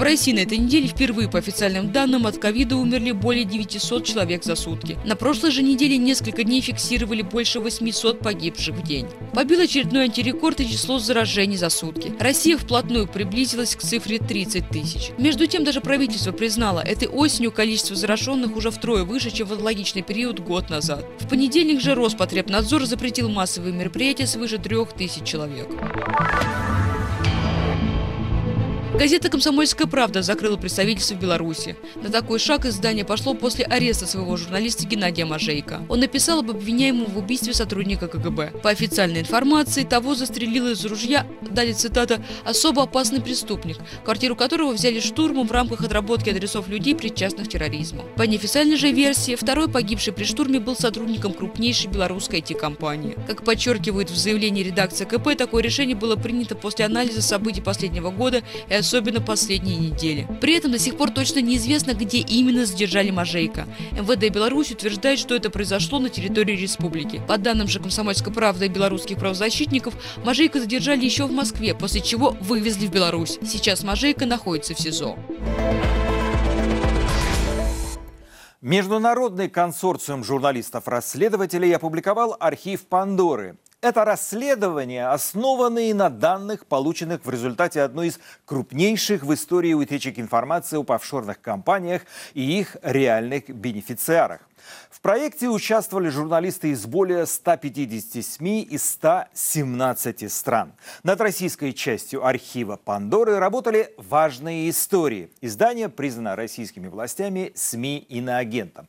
В 0.02 0.04
России 0.04 0.34
на 0.34 0.40
этой 0.40 0.58
неделе 0.58 0.88
впервые 0.88 1.30
по 1.30 1.38
официальным 1.38 1.92
данным 1.92 2.26
от 2.26 2.40
ковида 2.40 2.76
умерли 2.76 3.12
более 3.12 3.46
900 3.46 4.04
человек 4.04 4.44
за 4.44 4.56
сутки. 4.56 4.98
На 5.06 5.16
прошлой 5.16 5.52
же 5.52 5.62
неделе 5.62 5.96
несколько 5.98 6.44
дней 6.44 6.60
фиксировали 6.60 7.22
больше 7.22 7.60
800 7.60 8.18
погибших 8.18 8.78
в 8.78 8.82
день. 8.82 9.06
Побил 9.32 9.62
очередной 9.62 10.06
антирекорд 10.06 10.60
и 10.60 10.68
число 10.68 10.98
заражений 10.98 11.56
за 11.56 11.70
сутки. 11.70 12.16
Россия 12.20 12.58
вплотную 12.58 13.08
приблизилась 13.08 13.76
к 13.76 13.82
цифре 13.82 14.18
30 14.18 14.70
тысяч. 14.70 15.12
Между 15.20 15.46
тем, 15.46 15.64
даже 15.64 15.82
правительство 15.82 16.32
признало, 16.32 16.80
этой 16.80 17.08
осенью 17.08 17.52
количество 17.52 17.96
зараженных 17.96 18.56
уже 18.56 18.72
втрое 18.72 19.04
выше, 19.04 19.30
чем 19.30 19.46
в 19.46 19.54
аналогичный 19.54 20.02
период 20.02 20.40
год 20.40 20.72
назад. 20.72 21.06
В 21.20 21.30
понедельник 21.30 21.80
же 21.80 21.94
Роспотребнадзор 21.94 22.86
запретил 22.86 23.30
массовые 23.30 23.72
мероприятия 23.72 24.26
свыше 24.26 24.58
3000 24.58 25.24
человек. 25.24 25.68
Газета 28.94 29.30
«Комсомольская 29.30 29.88
правда» 29.88 30.22
закрыла 30.22 30.58
представительство 30.58 31.16
в 31.16 31.20
Беларуси. 31.20 31.78
На 31.96 32.10
такой 32.10 32.40
шаг 32.40 32.66
издание 32.66 33.06
пошло 33.06 33.34
после 33.34 33.64
ареста 33.64 34.06
своего 34.06 34.36
журналиста 34.36 34.86
Геннадия 34.86 35.24
Мажейка. 35.24 35.82
Он 35.88 36.02
написал 36.02 36.40
об 36.40 36.52
обвиняемом 36.52 37.06
в 37.06 37.18
убийстве 37.18 37.54
сотрудника 37.54 38.08
КГБ. 38.10 38.60
По 38.62 38.70
официальной 38.70 39.22
информации, 39.22 39.84
того 39.84 40.14
застрелил 40.14 40.68
из 40.68 40.86
ружья, 40.86 41.26
далее 41.42 41.74
цитата, 41.74 42.22
«особо 42.44 42.84
опасный 42.84 43.22
преступник, 43.22 43.78
квартиру 44.04 44.36
которого 44.36 44.74
взяли 44.74 45.00
штурмом 45.00 45.48
в 45.48 45.52
рамках 45.52 45.82
отработки 45.82 46.30
адресов 46.30 46.68
людей, 46.68 46.94
причастных 46.94 47.48
к 47.48 47.52
терроризму». 47.52 48.04
По 48.18 48.24
неофициальной 48.24 48.76
же 48.76 48.92
версии, 48.92 49.36
второй 49.36 49.70
погибший 49.70 50.12
при 50.12 50.26
штурме 50.26 50.60
был 50.60 50.76
сотрудником 50.76 51.34
крупнейшей 51.34 51.90
белорусской 51.90 52.42
IT-компании. 52.42 53.18
Как 53.26 53.44
подчеркивает 53.46 54.12
в 54.12 54.18
заявлении 54.18 54.64
редакция 54.64 55.08
КП, 55.08 55.36
такое 55.38 55.64
решение 55.64 55.96
было 55.96 56.18
принято 56.18 56.56
после 56.56 56.86
анализа 56.86 57.22
событий 57.22 57.62
последнего 57.62 58.12
года 58.12 58.44
и 58.70 58.81
особенно 58.82 59.22
последние 59.22 59.78
недели. 59.78 60.28
При 60.42 60.56
этом 60.56 60.72
до 60.72 60.80
сих 60.80 60.98
пор 60.98 61.12
точно 61.12 61.40
неизвестно, 61.40 61.94
где 61.94 62.20
именно 62.20 62.66
задержали 62.66 63.10
Мажейка. 63.10 63.68
МВД 63.94 64.34
Беларусь 64.34 64.72
утверждает, 64.72 65.18
что 65.18 65.34
это 65.36 65.50
произошло 65.50 66.00
на 66.00 66.10
территории 66.10 66.56
республики. 66.56 67.22
По 67.28 67.38
данным 67.38 67.68
же 67.68 67.80
«Комсомольской 67.80 68.34
правды» 68.34 68.66
и 68.66 68.70
белорусских 68.70 69.18
правозащитников, 69.18 69.94
Мажейка 70.26 70.60
задержали 70.60 71.06
еще 71.06 71.26
в 71.26 71.32
Москве, 71.32 71.74
после 71.74 72.02
чего 72.02 72.36
вывезли 72.42 72.88
в 72.88 72.92
Беларусь. 72.92 73.40
Сейчас 73.44 73.84
Мажейка 73.84 74.26
находится 74.26 74.76
в 74.76 74.80
СИЗО. 74.80 75.18
Международный 78.62 79.50
консорциум 79.50 80.24
журналистов-расследователей 80.24 81.76
опубликовал 81.76 82.38
архив 82.40 82.86
Пандоры. 82.86 83.58
Это 83.82 84.06
расследование, 84.06 85.08
основанное 85.08 85.92
на 85.96 86.12
данных, 86.12 86.68
полученных 86.68 87.26
в 87.26 87.30
результате 87.32 87.82
одной 87.82 88.10
из 88.10 88.20
крупнейших 88.46 89.24
в 89.24 89.34
истории 89.34 89.74
утечек 89.74 90.20
информации 90.20 90.80
об 90.80 90.92
офшорных 90.92 91.42
компаниях 91.42 92.04
и 92.36 92.60
их 92.60 92.78
реальных 92.84 93.50
бенефициарах. 93.50 94.42
В 94.90 95.02
проекте 95.02 95.48
участвовали 95.48 96.10
журналисты 96.10 96.70
из 96.70 96.86
более 96.86 97.26
150 97.26 98.24
СМИ 98.24 98.62
из 98.62 98.84
117 98.92 100.32
стран. 100.32 100.74
Над 101.04 101.20
российской 101.22 101.72
частью 101.72 102.26
архива 102.26 102.76
Пандоры 102.76 103.40
работали 103.40 103.94
важные 103.98 104.70
истории. 104.70 105.32
Издание 105.42 105.90
признано 105.90 106.36
российскими 106.36 106.88
властями 106.88 107.52
СМИ 107.56 108.06
иноагентом. 108.10 108.88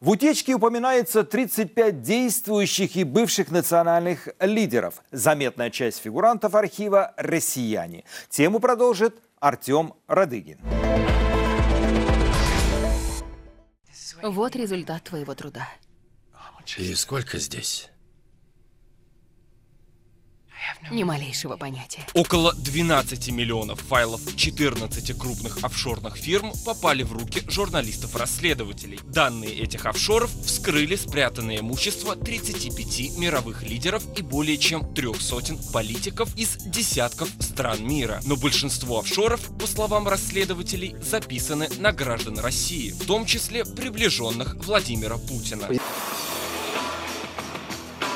В 0.00 0.10
утечке 0.10 0.54
упоминается 0.54 1.22
35 1.22 2.02
действующих 2.02 2.96
и 2.96 3.04
бывших 3.04 3.50
национальных 3.50 4.28
лидеров. 4.40 5.02
Заметная 5.12 5.70
часть 5.70 6.00
фигурантов 6.00 6.54
архива– 6.54 7.14
россияне. 7.16 8.04
Тему 8.28 8.58
продолжит 8.58 9.22
Артем 9.40 9.94
Радыгин. 10.06 10.58
Вот 14.22 14.56
результат 14.56 15.04
твоего 15.04 15.34
труда. 15.34 15.68
И 16.78 16.94
сколько 16.94 17.38
здесь? 17.38 17.91
Ни 20.90 21.04
малейшего 21.04 21.56
понятия. 21.56 22.06
Около 22.14 22.52
12 22.54 23.30
миллионов 23.30 23.80
файлов 23.80 24.20
14 24.36 25.18
крупных 25.18 25.58
офшорных 25.62 26.16
фирм 26.16 26.52
попали 26.64 27.02
в 27.02 27.12
руки 27.12 27.42
журналистов-расследователей. 27.48 29.00
Данные 29.04 29.52
этих 29.52 29.86
офшоров 29.86 30.30
вскрыли 30.44 30.96
спрятанное 30.96 31.60
имущество 31.60 32.16
35 32.16 33.18
мировых 33.18 33.62
лидеров 33.62 34.02
и 34.16 34.22
более 34.22 34.58
чем 34.58 34.94
трех 34.94 35.20
сотен 35.20 35.58
политиков 35.72 36.34
из 36.36 36.56
десятков 36.56 37.30
стран 37.40 37.86
мира. 37.86 38.20
Но 38.24 38.36
большинство 38.36 39.00
офшоров, 39.00 39.40
по 39.58 39.66
словам 39.66 40.08
расследователей, 40.08 40.94
записаны 41.02 41.68
на 41.78 41.92
граждан 41.92 42.38
России, 42.38 42.90
в 42.90 43.06
том 43.06 43.26
числе 43.26 43.64
приближенных 43.64 44.56
Владимира 44.56 45.16
Путина. 45.16 45.68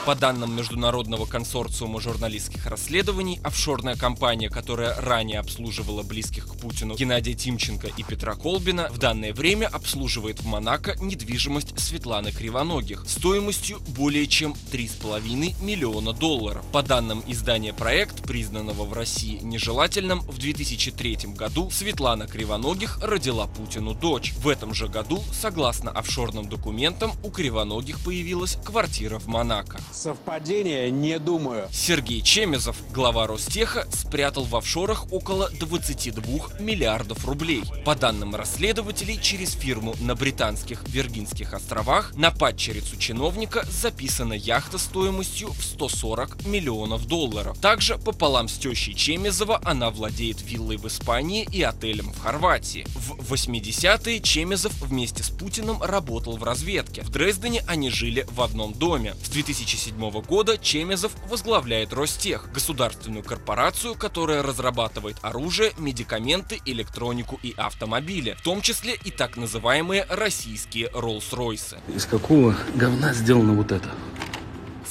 По 0.07 0.15
данным 0.15 0.55
Международного 0.55 1.27
консорциума 1.27 2.01
журналистских 2.01 2.67
расследований, 2.67 3.41
офшорная 3.43 3.97
компания, 3.97 4.49
которая 4.49 4.95
ранее 5.01 5.41
обслуживала 5.41 6.05
близких 6.05 6.47
к 6.47 6.57
Путину 6.61 6.95
Геннадия 6.95 7.35
Тимченко 7.35 7.89
и 7.89 8.05
Петра 8.05 8.37
Колбина, 8.37 8.89
в 8.93 8.99
данное 8.99 9.35
время 9.35 9.67
обслуживает 9.67 10.39
в 10.39 10.47
Монако 10.47 10.95
недвижимость 11.01 11.77
Светланы 11.77 12.31
Кривоногих 12.31 13.05
стоимостью 13.09 13.81
более 13.97 14.29
чем 14.29 14.55
3,5 14.71 15.61
миллиона 15.61 16.13
долларов. 16.13 16.65
По 16.71 16.85
данным 16.85 17.25
издания 17.27 17.73
«Проект», 17.73 18.23
признанного 18.23 18.85
в 18.85 18.93
России 18.93 19.41
нежелательным, 19.43 20.21
в 20.21 20.39
2003 20.39 21.35
году 21.35 21.69
Светлана 21.73 22.29
Кривоногих 22.29 23.01
родила 23.03 23.49
Путину 23.49 23.93
дочь. 23.93 24.35
В 24.35 24.47
этом 24.47 24.73
же 24.73 24.87
году, 24.87 25.21
согласно 25.33 25.91
офшорным 25.91 26.49
документам, 26.49 27.11
у 27.25 27.31
Кривоногих 27.31 27.99
появилась 28.05 28.57
квартира 28.65 29.19
в 29.19 29.27
Монако. 29.27 29.81
Совпадение? 29.97 30.91
Не 30.91 31.19
думаю. 31.19 31.69
Сергей 31.73 32.21
Чемезов, 32.21 32.77
глава 32.93 33.27
Ростеха, 33.27 33.89
спрятал 33.91 34.45
в 34.45 34.55
офшорах 34.55 35.11
около 35.11 35.49
22 35.49 36.23
миллиардов 36.61 37.25
рублей. 37.25 37.63
По 37.87 37.95
данным 37.95 38.35
расследователей, 38.35 39.19
через 39.19 39.53
фирму 39.53 39.95
на 40.01 40.15
британских 40.15 40.87
Виргинских 40.87 41.55
островах 41.55 42.15
на 42.15 42.31
падчерицу 42.31 42.99
чиновника 42.99 43.65
записана 43.71 44.35
яхта 44.35 44.77
стоимостью 44.77 45.49
в 45.53 45.65
140 45.65 46.45
миллионов 46.45 47.07
долларов. 47.07 47.59
Также 47.59 47.97
пополам 47.97 48.49
с 48.49 48.59
тещей 48.59 48.93
Чемезова 48.93 49.63
она 49.65 49.91
владеет 49.91 50.43
виллой 50.43 50.77
в 50.77 50.87
Испании 50.87 51.49
и 51.51 51.63
отелем 51.63 52.13
в 52.13 52.19
Хорватии. 52.19 52.87
В 52.95 53.33
80-е 53.33 54.21
Чемезов 54.21 54.75
вместе 54.83 55.23
с 55.23 55.31
Путиным 55.31 55.83
работал 55.83 56.37
в 56.37 56.45
разведке. 56.45 57.01
В 57.01 57.09
Дрездене 57.09 57.65
они 57.67 57.89
жили 57.89 58.27
в 58.31 58.43
одном 58.43 58.75
доме. 58.75 59.15
С 59.25 59.31
2007 59.31 59.86
года 59.93 60.59
Чемезов 60.59 61.13
возглавляет 61.29 61.93
Ростех, 61.93 62.51
государственную 62.53 63.23
корпорацию, 63.23 63.95
которая 63.95 64.43
разрабатывает 64.43 65.17
оружие, 65.23 65.73
медикаменты, 65.79 66.61
электронику 66.65 67.39
и 67.43 67.55
автомобили, 67.57 68.37
в 68.39 68.43
том 68.43 68.61
числе 68.61 68.95
и 68.95 69.11
так 69.11 69.37
называемые 69.37 70.07
российские 70.09 70.89
Роллс-Ройсы. 70.89 71.79
Из 71.95 72.07
какого 72.07 72.57
говна 72.75 73.13
сделано 73.13 73.55
вот 73.55 73.73
это? 73.73 73.91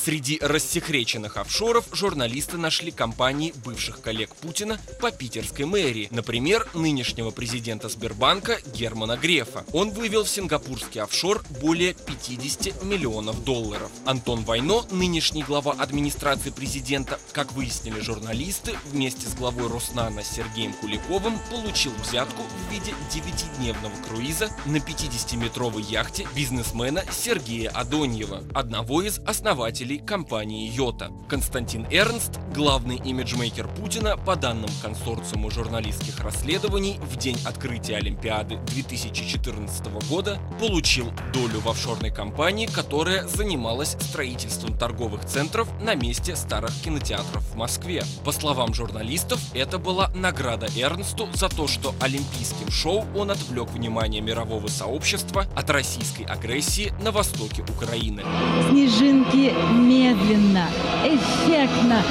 Среди 0.06 0.38
рассекреченных 0.39 1.36
офшоров 1.36 1.86
журналисты 1.91 2.58
нашли 2.58 2.91
компании 2.91 3.56
бывших 3.65 4.02
коллег 4.02 4.36
Путина 4.36 4.80
по 5.02 5.10
питерской 5.10 5.65
мэрии. 5.65 6.10
Например, 6.12 6.68
нынешнего 6.76 7.32
президента 7.32 7.89
Сбербанка 7.89 8.60
Германа 8.72 9.18
Грефа. 9.18 9.65
Он 9.74 9.89
вывел 9.89 10.24
в 10.24 10.30
сингапурский 10.30 11.02
офшор 11.02 11.44
более 11.60 11.96
50 11.96 12.84
миллионов 12.84 13.44
долларов. 13.44 13.89
Антон 14.06 14.44
Войно, 14.44 14.86
нынешний 14.91 15.41
глава 15.41 15.72
администрации 15.72 16.52
президента, 16.52 17.20
как 17.32 17.52
выяснили 17.54 18.00
журналисты, 18.00 18.78
вместе 18.91 19.28
с 19.28 19.34
главой 19.34 19.70
Роснана 19.70 20.24
Сергеем 20.24 20.74
Куликовым 20.74 21.39
получил 21.50 21.94
взятку 22.08 22.44
в 22.44 22.72
виде 22.72 22.94
9-дневного 23.12 24.08
круиза 24.08 24.52
на 24.68 24.78
50-метровой 24.78 25.82
яхте 25.82 26.28
бизнесмена 26.36 27.04
Сергея 27.12 27.72
Адоньева, 27.72 28.44
одного 28.54 29.02
из 29.02 29.18
основателей 29.26 29.95
компании 30.00 30.70
Йота. 30.70 31.12
Константин 31.28 31.86
Эрнст, 31.92 32.40
главный 32.54 32.98
имиджмейкер 32.98 33.68
Путина, 33.68 34.18
по 34.18 34.36
данным 34.36 34.70
консорциума 34.82 35.52
журналистских 35.52 36.20
расследований, 36.20 37.00
в 37.00 37.18
день 37.18 37.38
открытия 37.46 37.98
Олимпиады 37.98 38.58
2014 38.68 39.88
года 40.10 40.40
получил 40.60 41.12
долю 41.34 41.60
в 41.60 41.70
офшорной 41.70 42.12
компании, 42.12 42.66
которая 42.66 43.28
занималась 43.28 43.98
строительством 44.00 44.78
торговых 44.78 45.26
центров 45.26 45.68
на 45.82 45.96
месте 45.96 46.36
старых 46.36 46.72
кинотеатров 46.84 47.44
в 47.52 47.56
Москве. 47.56 48.04
По 48.24 48.32
словам 48.32 48.74
журналистов, 48.74 49.40
это 49.54 49.78
была 49.78 50.10
награда 50.16 50.68
Эрнсту 50.76 51.28
за 51.34 51.50
то, 51.50 51.68
что 51.68 51.94
олимпийским 52.02 52.72
шоу 52.72 53.06
он 53.16 53.32
отвлек 53.32 53.70
внимание 53.72 54.22
мирового 54.22 54.68
сообщества 54.68 55.46
от 55.56 55.70
российской 55.70 56.24
агрессии 56.24 56.94
на 57.02 57.12
востоке 57.12 57.64
Украины. 57.64 58.24
Снежинки 58.70 59.54
медленно, 59.86 60.67
эффектно 61.04 62.02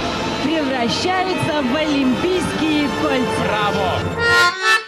превращаются 0.45 1.63
в 1.63 1.77
олимпийские 1.77 2.89
кольца. 3.03 3.27
Браво! 3.43 4.84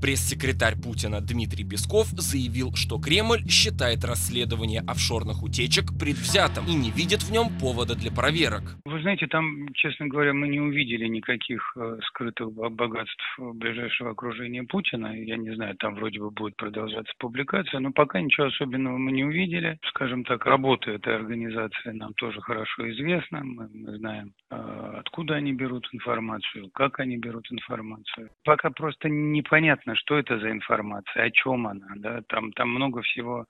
Пресс-секретарь 0.00 0.76
Путина 0.76 1.20
Дмитрий 1.20 1.64
Песков 1.64 2.06
заявил, 2.08 2.72
что 2.74 2.98
Кремль 2.98 3.42
считает 3.48 4.04
расследование 4.04 4.80
офшорных 4.86 5.42
утечек 5.42 5.86
предвзятым 5.98 6.64
и 6.66 6.74
не 6.74 6.90
видит 6.90 7.22
в 7.22 7.32
нем 7.32 7.48
повода 7.60 7.94
для 7.94 8.12
проверок. 8.12 8.62
Вы 8.84 9.02
знаете, 9.02 9.26
там, 9.26 9.68
честно 9.74 10.06
говоря, 10.06 10.32
мы 10.32 10.48
не 10.48 10.60
увидели 10.60 11.06
никаких 11.06 11.76
э, 11.76 11.98
скрытых 12.08 12.52
богатств 12.52 13.24
ближайшего 13.38 14.10
окружения 14.10 14.62
Путина. 14.62 15.08
Я 15.14 15.36
не 15.36 15.54
знаю, 15.54 15.76
там 15.76 15.94
вроде 15.94 16.20
бы 16.20 16.30
будет 16.30 16.56
продолжаться 16.56 17.12
публикация, 17.18 17.80
но 17.80 17.90
пока 17.90 18.20
ничего 18.20 18.46
особенного 18.46 18.98
мы 18.98 19.12
не 19.12 19.24
увидели. 19.24 19.78
Скажем 19.88 20.24
так, 20.24 20.46
работа 20.46 20.92
этой 20.92 21.16
организации 21.16 21.90
нам 21.90 22.14
тоже 22.14 22.40
хорошо 22.40 22.90
известна. 22.92 23.42
Мы, 23.42 23.68
мы 23.72 23.96
знаем, 23.98 24.32
э, 24.50 24.92
откуда 24.98 25.34
они 25.34 25.52
берут 25.52 25.88
информацию, 25.92 26.70
как 26.72 27.00
они 27.00 27.16
берут 27.16 27.46
информацию. 27.50 28.30
Пока 28.44 28.70
просто 28.70 29.08
непонятно, 29.08 29.87
что 29.96 30.18
это 30.18 30.38
за 30.38 30.50
информация, 30.50 31.24
о 31.24 31.30
чем 31.30 31.66
она, 31.66 31.88
да, 31.96 32.22
там, 32.28 32.52
там 32.52 32.70
много 32.70 33.02
всего, 33.02 33.46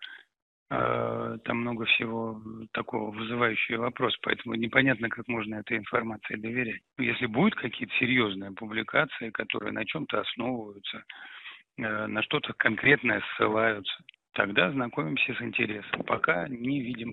э, 0.71 1.39
там 1.45 1.59
много 1.59 1.85
всего 1.87 2.41
такого 2.73 3.11
вызывающего 3.11 3.83
вопрос, 3.83 4.17
поэтому 4.23 4.55
непонятно, 4.55 5.09
как 5.09 5.29
можно 5.29 5.57
этой 5.57 5.79
информации 5.79 6.37
доверять. 6.37 6.83
Если 6.99 7.27
будут 7.27 7.55
какие-то 7.55 7.95
серьезные 7.97 8.53
публикации, 8.53 9.31
которые 9.31 9.73
на 9.73 9.85
чем-то 9.85 10.21
основываются, 10.21 11.05
э, 11.79 12.07
на 12.07 12.23
что-то 12.23 12.53
конкретное 12.55 13.23
ссылаются, 13.37 14.03
Тогда 14.39 14.71
знакомимся 14.71 15.35
с 15.37 15.43
интересом. 15.43 16.05
Пока 16.07 16.47
не 16.47 16.81
видим. 16.81 17.13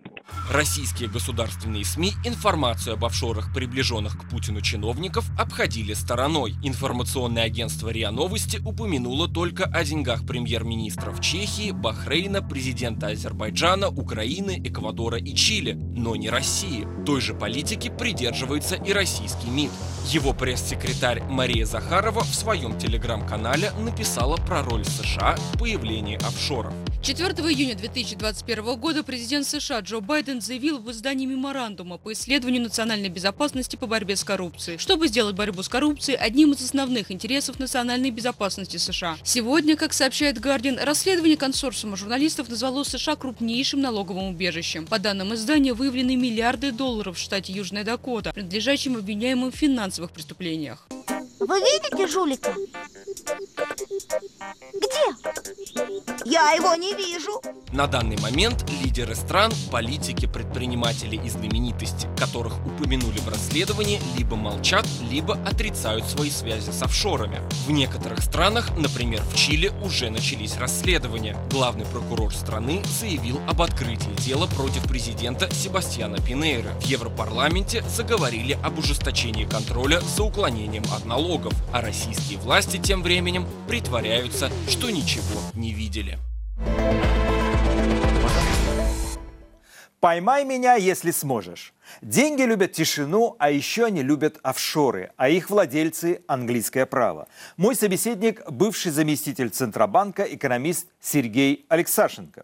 Российские 0.54 1.10
государственные 1.10 1.84
СМИ 1.84 2.12
информацию 2.24 2.94
об 2.94 3.04
офшорах, 3.04 3.52
приближенных 3.52 4.16
к 4.16 4.30
Путину 4.30 4.62
чиновников, 4.62 5.26
обходили 5.36 5.94
стороной. 5.94 6.54
Информационное 6.64 7.46
агентство 7.46 7.90
РИА 7.90 8.12
Новости 8.12 8.60
упомянуло 8.64 9.28
только 9.28 9.64
о 9.64 9.84
деньгах 9.84 10.28
премьер-министров 10.28 11.20
Чехии, 11.20 11.72
Бахрейна, 11.72 12.44
президента 12.44 13.08
Азербайджана, 13.08 13.88
Украины, 13.88 14.62
Эквадора 14.64 15.18
и 15.18 15.34
Чили, 15.34 15.74
но 15.74 16.16
не 16.16 16.30
России. 16.30 16.88
Той 17.08 17.22
же 17.22 17.34
политики 17.34 17.90
придерживается 17.90 18.76
и 18.76 18.94
российский 18.94 19.50
МИД. 19.50 19.72
Его 20.10 20.32
пресс-секретарь 20.32 21.24
Мария 21.24 21.66
Захарова 21.66 22.20
в 22.20 22.36
своем 22.36 22.78
телеграм-канале 22.78 23.72
написала 23.84 24.38
про 24.38 24.62
роль 24.62 24.86
США 24.86 25.38
в 25.38 25.58
появлении 25.58 26.18
офшоров. 26.18 26.76
4 27.06 27.34
июня 27.54 27.76
2021 27.76 28.78
года 28.78 29.04
президент 29.04 29.46
США 29.46 29.82
Джо 29.82 30.00
Байден 30.00 30.42
заявил 30.42 30.80
в 30.80 30.90
издании 30.90 31.28
меморандума 31.28 32.00
по 32.00 32.14
исследованию 32.14 32.64
национальной 32.64 33.10
безопасности 33.10 33.76
по 33.76 33.86
борьбе 33.86 34.16
с 34.16 34.24
коррупцией, 34.24 34.80
чтобы 34.80 35.08
сделать 35.08 35.36
борьбу 35.36 35.62
с 35.62 35.70
коррупцией 35.70 36.18
одним 36.18 36.54
из 36.54 36.64
основных 36.64 37.12
интересов 37.12 37.60
национальной 37.60 38.10
безопасности 38.10 38.78
США. 38.78 39.20
Сегодня, 39.24 39.76
как 39.76 39.94
сообщает 39.94 40.40
Guardian, 40.40 40.84
расследование 40.84 41.38
консорциума 41.38 41.96
журналистов 41.96 42.50
назвало 42.50 42.82
США 42.82 43.16
крупнейшим 43.16 43.82
налоговым 43.82 44.30
убежищем. 44.30 44.88
По 44.88 44.98
данным 44.98 45.36
издания, 45.36 45.74
выявлены 45.74 46.16
миллиарды 46.16 46.72
долларов 46.72 47.18
в 47.18 47.22
штате 47.22 47.54
Южная 47.54 47.84
Дакота, 47.84 48.34
принадлежащим 48.34 48.98
обвиняемым 48.98 49.52
в 49.52 49.56
финансовых 49.56 50.10
преступлениях. 50.10 50.88
Вы 51.40 51.60
видите 51.60 52.08
жулика? 52.08 52.56
Где? 54.74 55.06
Я 56.26 56.52
его 56.52 56.76
не 56.76 56.94
вижу. 56.94 57.42
На 57.72 57.88
данный 57.88 58.18
момент 58.18 58.66
лидеры 58.82 59.16
стран, 59.16 59.52
политики, 59.72 60.26
предприниматели 60.26 61.16
и 61.16 61.30
знаменитости, 61.30 62.08
которых 62.18 62.54
упомянули 62.66 63.20
в 63.20 63.28
расследовании, 63.28 64.02
либо 64.18 64.36
молчат, 64.36 64.86
либо 65.10 65.36
отрицают 65.46 66.06
свои 66.06 66.30
связи 66.30 66.72
с 66.72 66.82
офшорами. 66.82 67.42
В 67.68 67.72
некоторых 67.72 68.20
странах, 68.22 68.70
например 68.78 69.22
в 69.24 69.36
Чили, 69.36 69.72
уже 69.84 70.10
начались 70.10 70.58
расследования. 70.58 71.38
Главный 71.52 71.86
прокурор 71.86 72.34
страны 72.34 72.82
заявил 73.00 73.40
об 73.48 73.62
открытии 73.62 74.14
дела 74.22 74.48
против 74.48 74.84
президента 74.88 75.54
Себастьяна 75.54 76.18
Пинейра. 76.18 76.72
В 76.80 76.86
Европарламенте 76.86 77.84
заговорили 77.90 78.58
об 78.64 78.80
ужесточении 78.80 79.46
контроля 79.46 80.00
за 80.16 80.24
уклонением 80.24 80.84
от 80.94 81.06
налогов, 81.06 81.54
а 81.74 81.82
российские 81.82 82.40
власти 82.40 82.78
тем 82.78 83.04
временем 83.06 83.46
притворяются, 83.68 84.50
что 84.68 84.90
ничего 84.90 85.40
не 85.54 85.74
видели. 85.74 86.18
Поймай 90.00 90.44
меня, 90.44 90.74
если 90.74 91.12
сможешь. 91.12 91.74
Деньги 92.02 92.42
любят 92.42 92.72
тишину, 92.72 93.36
а 93.38 93.52
еще 93.52 93.86
они 93.86 94.02
любят 94.02 94.40
офшоры, 94.42 95.12
а 95.18 95.30
их 95.30 95.52
владельцы– 95.52 96.22
английское 96.28 96.88
право. 96.88 97.28
Мой 97.58 97.76
собеседник– 97.76 98.42
бывший 98.50 98.92
заместитель 98.92 99.50
Центробанка, 99.50 100.24
экономист 100.24 100.88
Сергей 101.00 101.66
Алексашенко. 101.70 102.44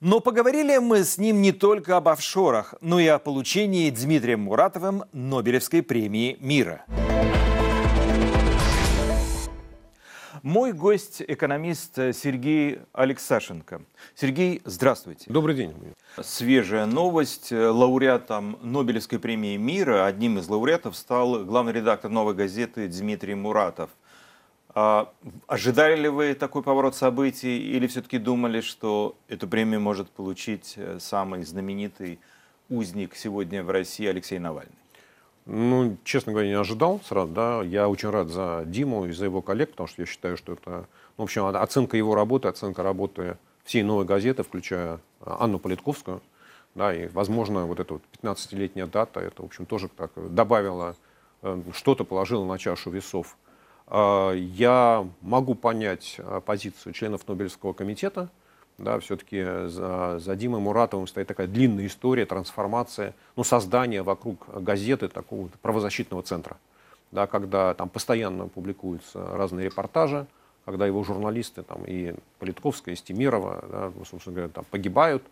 Но 0.00 0.20
поговорили 0.20 0.76
мы 0.76 1.04
с 1.04 1.16
ним 1.16 1.40
не 1.40 1.52
только 1.52 1.96
об 1.96 2.08
офшорах, 2.08 2.74
но 2.82 3.00
и 3.00 3.06
о 3.06 3.18
получении 3.18 3.88
Дмитрием 3.90 4.40
Муратовым 4.40 5.04
Нобелевской 5.12 5.82
премии 5.82 6.36
мира. 6.40 6.84
Мой 10.42 10.72
гость– 10.72 11.22
экономист 11.28 11.96
Сергей 12.14 12.78
Алексашенко. 12.94 13.82
Сергей, 14.14 14.62
здравствуйте. 14.64 15.26
Добрый 15.28 15.54
день. 15.54 15.74
Свежая 16.22 16.86
новость. 16.86 17.52
Лауреатом 17.52 18.58
Нобелевской 18.62 19.18
премии 19.18 19.58
мира, 19.58 20.06
одним 20.06 20.38
из 20.38 20.48
лауреатов, 20.48 20.96
стал 20.96 21.44
главный 21.44 21.74
редактор 21.74 22.10
«Новой 22.10 22.32
газеты» 22.34 22.88
Дмитрий 22.88 23.34
Муратов. 23.34 23.90
А 24.70 25.12
ожидали 25.46 26.00
ли 26.00 26.08
вы 26.08 26.32
такой 26.32 26.62
поворот 26.62 26.96
событий 26.96 27.58
или 27.58 27.86
все-таки 27.86 28.16
думали, 28.16 28.62
что 28.62 29.18
эту 29.28 29.46
премию 29.46 29.82
может 29.82 30.08
получить 30.08 30.78
самый 31.00 31.42
знаменитый 31.42 32.18
узник 32.70 33.14
сегодня 33.14 33.62
в 33.62 33.68
России 33.68 34.06
Алексей 34.06 34.38
Навальный? 34.38 34.72
Ну, 35.52 35.96
честно 36.04 36.30
говоря, 36.30 36.46
не 36.46 36.54
ожидал 36.54 37.00
сразу, 37.04 37.32
да. 37.32 37.62
Я 37.64 37.88
очень 37.88 38.08
рад 38.10 38.28
за 38.28 38.62
Диму 38.66 39.06
и 39.06 39.12
за 39.12 39.24
его 39.24 39.42
коллег, 39.42 39.72
потому 39.72 39.88
что 39.88 40.02
я 40.02 40.06
считаю, 40.06 40.36
что 40.36 40.52
это, 40.52 40.70
ну, 40.70 40.84
в 41.16 41.22
общем, 41.24 41.44
оценка 41.44 41.96
его 41.96 42.14
работы, 42.14 42.46
оценка 42.46 42.84
работы 42.84 43.36
всей 43.64 43.82
новой 43.82 44.04
газеты, 44.04 44.44
включая 44.44 45.00
Анну 45.20 45.58
Политковскую, 45.58 46.22
да, 46.76 46.94
и, 46.94 47.08
возможно, 47.08 47.66
вот 47.66 47.80
эта 47.80 47.94
вот 47.94 48.02
15-летняя 48.22 48.86
дата, 48.86 49.18
это, 49.18 49.42
в 49.42 49.46
общем, 49.46 49.66
тоже 49.66 49.88
так 49.88 50.12
добавила, 50.32 50.94
э, 51.42 51.60
что-то 51.72 52.04
положило 52.04 52.44
на 52.44 52.56
чашу 52.56 52.90
весов. 52.90 53.36
А, 53.88 54.32
я 54.32 55.04
могу 55.20 55.56
понять 55.56 56.14
э, 56.18 56.40
позицию 56.46 56.92
членов 56.92 57.26
Нобелевского 57.26 57.72
комитета, 57.72 58.30
да, 58.80 58.98
все-таки 58.98 59.42
за, 59.68 60.18
за 60.18 60.36
Димой 60.36 60.60
Муратовым 60.60 61.06
стоит 61.06 61.28
такая 61.28 61.46
длинная 61.46 61.86
история, 61.86 62.26
трансформация, 62.26 63.14
ну, 63.36 63.44
создание 63.44 64.02
вокруг 64.02 64.46
газеты 64.62 65.08
такого 65.08 65.48
правозащитного 65.62 66.22
центра, 66.22 66.56
да, 67.12 67.26
когда 67.26 67.74
там 67.74 67.88
постоянно 67.88 68.48
публикуются 68.48 69.24
разные 69.36 69.66
репортажи, 69.66 70.26
когда 70.64 70.86
его 70.86 71.04
журналисты, 71.04 71.62
там, 71.62 71.84
и 71.86 72.14
Политковская, 72.38 72.94
и 72.94 72.96
Стемирова, 72.96 73.64
да, 73.70 73.92
собственно 74.04 74.34
говоря, 74.34 74.52
там, 74.52 74.64
погибают, 74.70 75.22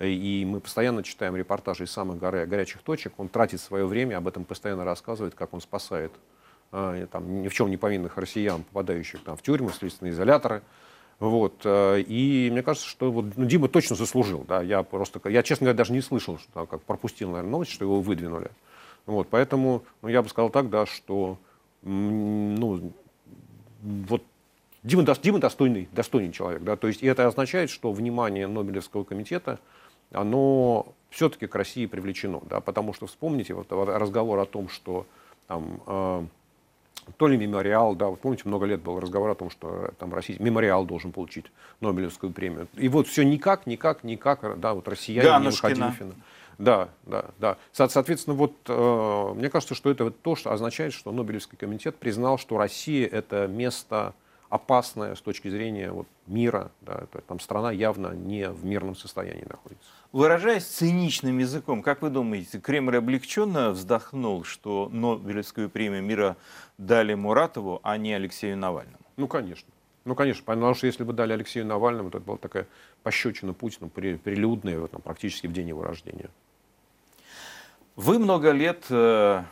и 0.00 0.44
мы 0.46 0.60
постоянно 0.60 1.02
читаем 1.02 1.36
репортажи 1.36 1.84
из 1.84 1.90
самых 1.90 2.18
горя 2.18 2.46
горячих 2.46 2.82
точек, 2.82 3.12
он 3.18 3.28
тратит 3.28 3.60
свое 3.60 3.86
время, 3.86 4.16
об 4.16 4.26
этом 4.26 4.44
постоянно 4.44 4.84
рассказывает, 4.84 5.34
как 5.34 5.54
он 5.54 5.60
спасает 5.60 6.12
а, 6.72 7.06
там, 7.06 7.42
ни 7.42 7.48
в 7.48 7.54
чем 7.54 7.70
не 7.70 7.76
повинных 7.76 8.16
россиян, 8.16 8.64
попадающих 8.64 9.22
там, 9.22 9.36
в 9.36 9.42
тюрьмы, 9.42 9.70
в 9.70 9.76
следственные 9.76 10.12
изоляторы, 10.12 10.62
вот. 11.30 11.62
Э, 11.64 12.00
и 12.00 12.50
мне 12.50 12.62
кажется, 12.62 12.88
что 12.88 13.10
вот, 13.10 13.36
ну, 13.36 13.44
Дима 13.44 13.68
точно 13.68 13.96
заслужил. 13.96 14.44
Да? 14.46 14.62
Я 14.62 14.82
просто, 14.82 15.20
я, 15.28 15.42
честно 15.42 15.64
говоря, 15.64 15.78
даже 15.78 15.92
не 15.92 16.00
слышал, 16.00 16.38
что 16.38 16.66
как 16.66 16.82
пропустил, 16.82 17.30
наверное, 17.30 17.50
новость, 17.50 17.72
что 17.72 17.84
его 17.84 18.00
выдвинули. 18.00 18.50
Вот. 19.06 19.28
Поэтому 19.30 19.84
ну, 20.02 20.08
я 20.08 20.22
бы 20.22 20.28
сказал 20.28 20.50
так, 20.50 20.70
да, 20.70 20.86
что 20.86 21.38
ну, 21.82 22.92
вот 23.82 24.22
Дима, 24.82 25.02
Дима 25.22 25.38
достойный, 25.38 25.88
достойный 25.92 26.32
человек. 26.32 26.62
Да? 26.62 26.76
То 26.76 26.88
есть 26.88 27.02
и 27.02 27.06
это 27.06 27.26
означает, 27.26 27.70
что 27.70 27.92
внимание 27.92 28.46
Нобелевского 28.46 29.04
комитета, 29.04 29.58
оно 30.12 30.94
все-таки 31.10 31.46
к 31.46 31.54
России 31.54 31.86
привлечено. 31.86 32.42
Да? 32.48 32.60
Потому 32.60 32.92
что 32.92 33.06
вспомните 33.06 33.54
вот 33.54 33.72
разговор 33.72 34.38
о 34.38 34.44
том, 34.44 34.68
что 34.68 35.06
там, 35.46 35.80
э, 35.86 36.26
то 37.16 37.28
ли 37.28 37.36
мемориал, 37.36 37.94
да, 37.94 38.08
вот 38.08 38.20
помните, 38.20 38.42
много 38.46 38.66
лет 38.66 38.80
был 38.80 39.00
разговор 39.00 39.30
о 39.30 39.34
том, 39.34 39.50
что 39.50 39.92
там 39.98 40.12
Россия, 40.12 40.36
мемориал 40.40 40.84
должен 40.84 41.12
получить 41.12 41.46
Нобелевскую 41.80 42.32
премию. 42.32 42.68
И 42.74 42.88
вот 42.88 43.06
все 43.06 43.24
никак, 43.24 43.66
никак, 43.66 44.04
никак, 44.04 44.58
да, 44.60 44.74
вот 44.74 44.88
россияне 44.88 45.28
Ганушкина. 45.28 45.74
не 45.74 45.80
выходили 45.82 46.12
в 46.12 46.14
Да, 46.58 46.88
да, 47.04 47.26
да. 47.38 47.56
Соответственно, 47.72 48.36
вот 48.36 48.54
э, 48.68 49.32
мне 49.34 49.50
кажется, 49.50 49.74
что 49.74 49.90
это 49.90 50.04
вот 50.04 50.20
то, 50.20 50.36
что 50.36 50.52
означает, 50.52 50.92
что 50.92 51.12
Нобелевский 51.12 51.56
комитет 51.58 51.96
признал, 51.96 52.38
что 52.38 52.58
Россия 52.58 53.06
это 53.06 53.46
место 53.46 54.14
опасное 54.48 55.14
с 55.14 55.20
точки 55.20 55.48
зрения 55.48 55.90
вот, 55.90 56.06
мира. 56.26 56.70
Да, 56.80 57.00
это, 57.02 57.20
там 57.22 57.40
страна 57.40 57.72
явно 57.72 58.14
не 58.14 58.48
в 58.50 58.64
мирном 58.64 58.96
состоянии 58.96 59.44
находится. 59.48 59.88
Выражаясь 60.12 60.64
циничным 60.64 61.38
языком, 61.38 61.82
как 61.82 62.02
вы 62.02 62.10
думаете, 62.10 62.60
Кремль 62.60 62.96
облегченно 62.96 63.70
вздохнул, 63.70 64.44
что 64.44 64.88
Нобелевскую 64.92 65.68
премию 65.68 66.02
мира 66.02 66.36
дали 66.78 67.14
Муратову, 67.14 67.80
а 67.82 67.96
не 67.96 68.14
Алексею 68.14 68.56
Навальному? 68.56 68.98
Ну, 69.16 69.26
конечно. 69.26 69.68
Ну, 70.04 70.14
конечно, 70.14 70.44
потому 70.44 70.74
что 70.74 70.86
если 70.86 71.02
бы 71.02 71.14
дали 71.14 71.32
Алексею 71.32 71.66
Навальному, 71.66 72.10
то 72.10 72.18
это 72.18 72.26
была 72.26 72.36
такая 72.36 72.66
пощечина 73.02 73.54
Путину, 73.54 73.88
прилюдная 73.88 74.78
вот, 74.78 74.90
там, 74.90 75.00
практически 75.00 75.46
в 75.46 75.52
день 75.52 75.68
его 75.68 75.82
рождения. 75.82 76.28
Вы 77.96 78.18
много 78.18 78.50
лет 78.50 78.84
э, 78.90 79.44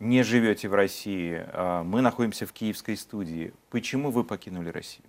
не 0.00 0.22
живете 0.22 0.68
в 0.68 0.74
России. 0.74 1.44
А 1.52 1.82
мы 1.82 2.00
находимся 2.00 2.46
в 2.46 2.52
киевской 2.52 2.96
студии. 2.96 3.52
Почему 3.70 4.10
вы 4.10 4.24
покинули 4.24 4.70
Россию? 4.70 5.06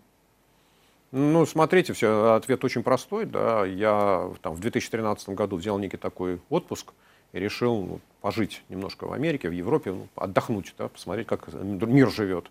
Ну, 1.11 1.45
смотрите, 1.45 1.93
все, 1.93 2.33
ответ 2.33 2.63
очень 2.63 2.83
простой. 2.83 3.25
Да. 3.25 3.65
Я 3.65 4.31
там, 4.41 4.53
в 4.53 4.59
2013 4.59 5.29
году 5.29 5.57
взял 5.57 5.79
некий 5.79 5.97
такой 5.97 6.39
отпуск 6.49 6.93
и 7.33 7.39
решил 7.39 7.81
ну, 7.81 7.99
пожить 8.21 8.63
немножко 8.69 9.05
в 9.05 9.13
Америке, 9.13 9.49
в 9.49 9.53
Европе, 9.53 9.91
ну, 9.91 10.07
отдохнуть, 10.15 10.73
да, 10.77 10.87
посмотреть, 10.87 11.27
как 11.27 11.47
мир 11.53 12.09
живет. 12.09 12.49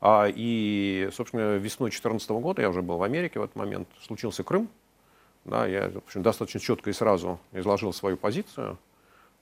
А, 0.00 0.26
и, 0.28 1.08
собственно, 1.14 1.56
весной 1.56 1.90
2014 1.90 2.30
года 2.30 2.60
я 2.60 2.68
уже 2.68 2.82
был 2.82 2.98
в 2.98 3.02
Америке 3.02 3.40
в 3.40 3.42
этот 3.42 3.56
момент. 3.56 3.88
Случился 4.02 4.42
Крым. 4.42 4.68
Да, 5.44 5.66
я 5.66 5.90
в 5.90 5.98
общем, 5.98 6.22
достаточно 6.22 6.60
четко 6.60 6.90
и 6.90 6.92
сразу 6.92 7.38
изложил 7.52 7.92
свою 7.92 8.16
позицию. 8.16 8.78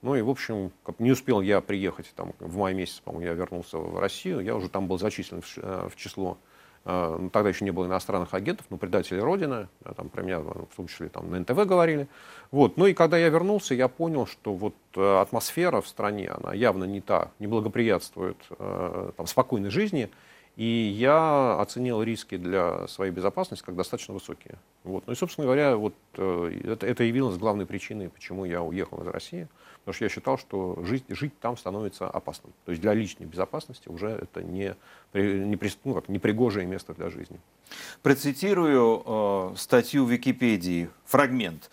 Ну 0.03 0.15
и, 0.15 0.23
в 0.23 0.31
общем, 0.31 0.73
не 0.99 1.13
успел 1.13 1.41
я 1.41 1.61
приехать, 1.61 2.13
там, 2.17 2.33
в 2.41 2.57
мае 2.57 2.75
месяце, 2.75 3.03
по-моему, 3.03 3.27
я 3.27 3.35
вернулся 3.35 3.79
в 3.79 3.99
Россию, 3.99 4.41
я 4.41 4.57
уже 4.57 4.69
там 4.69 4.89
был 4.89 4.99
зачислен 4.99 5.41
в, 5.41 5.59
э, 5.59 5.89
в 5.89 5.97
число 5.97 6.39
Э, 6.85 7.17
ну, 7.19 7.31
тогда 7.31 7.49
еще 7.49 7.65
не 7.65 7.71
было 7.71 7.87
иностранных 7.87 8.35
агентов, 8.35 8.67
но 8.71 8.77
предатели 8.77 9.19
Родины, 9.19 9.69
там 9.97 10.09
про 10.09 10.23
меня 10.23 10.41
в 10.41 10.75
том 10.77 10.89
числе 10.89 11.09
там, 11.09 11.31
на 11.31 11.39
НТВ 11.39 11.55
говорили. 11.67 12.09
Вот. 12.51 12.77
Ну 12.77 12.87
и 12.87 12.95
когда 12.95 13.19
я 13.19 13.29
вернулся, 13.29 13.75
я 13.75 13.89
понял, 13.89 14.27
что 14.27 14.55
вот 14.55 14.75
э, 14.97 15.21
атмосфера 15.21 15.81
в 15.81 15.89
стране, 15.89 16.31
она 16.31 16.53
явно 16.53 16.85
не 16.85 17.01
та, 17.01 17.31
не 17.39 17.47
благоприятствует 17.47 18.39
э, 18.59 19.11
там, 19.17 19.27
спокойной 19.27 19.71
жизни, 19.71 20.11
и 20.57 20.65
я 20.65 21.59
оценил 21.61 22.03
риски 22.03 22.37
для 22.37 22.87
своей 22.87 23.11
безопасности 23.11 23.65
как 23.65 23.75
достаточно 23.75 24.13
высокие. 24.13 24.59
Вот. 24.85 25.07
Ну 25.07 25.15
и, 25.15 25.17
собственно 25.17 25.47
говоря, 25.47 25.77
вот, 25.77 25.95
это, 26.15 26.87
это 26.87 27.05
явилось 27.05 27.39
главной 27.39 27.65
причиной, 27.65 28.11
почему 28.11 28.45
я 28.45 28.63
уехал 28.63 29.03
из 29.03 29.07
России. 29.07 29.49
Потому 29.81 29.95
что 29.95 30.05
я 30.05 30.09
считал, 30.11 30.39
что 30.39 30.79
жить, 30.85 31.05
жить 31.09 31.39
там 31.41 31.57
становится 31.57 32.07
опасным. 32.09 32.53
То 32.67 32.73
есть 32.73 32.83
для 32.83 32.95
личной 32.95 33.27
безопасности 33.27 33.89
уже 33.89 34.11
это 34.11 34.43
не, 34.43 34.77
не, 35.15 35.59
ну, 35.85 35.95
как, 35.95 36.09
непригожее 36.09 36.67
место 36.67 36.95
для 36.95 37.11
жизни. 37.11 37.41
Процитирую 38.03 39.03
э, 39.05 39.57
статью 39.57 40.05
в 40.05 40.11
Википедии, 40.11 40.91
фрагмент. 41.05 41.71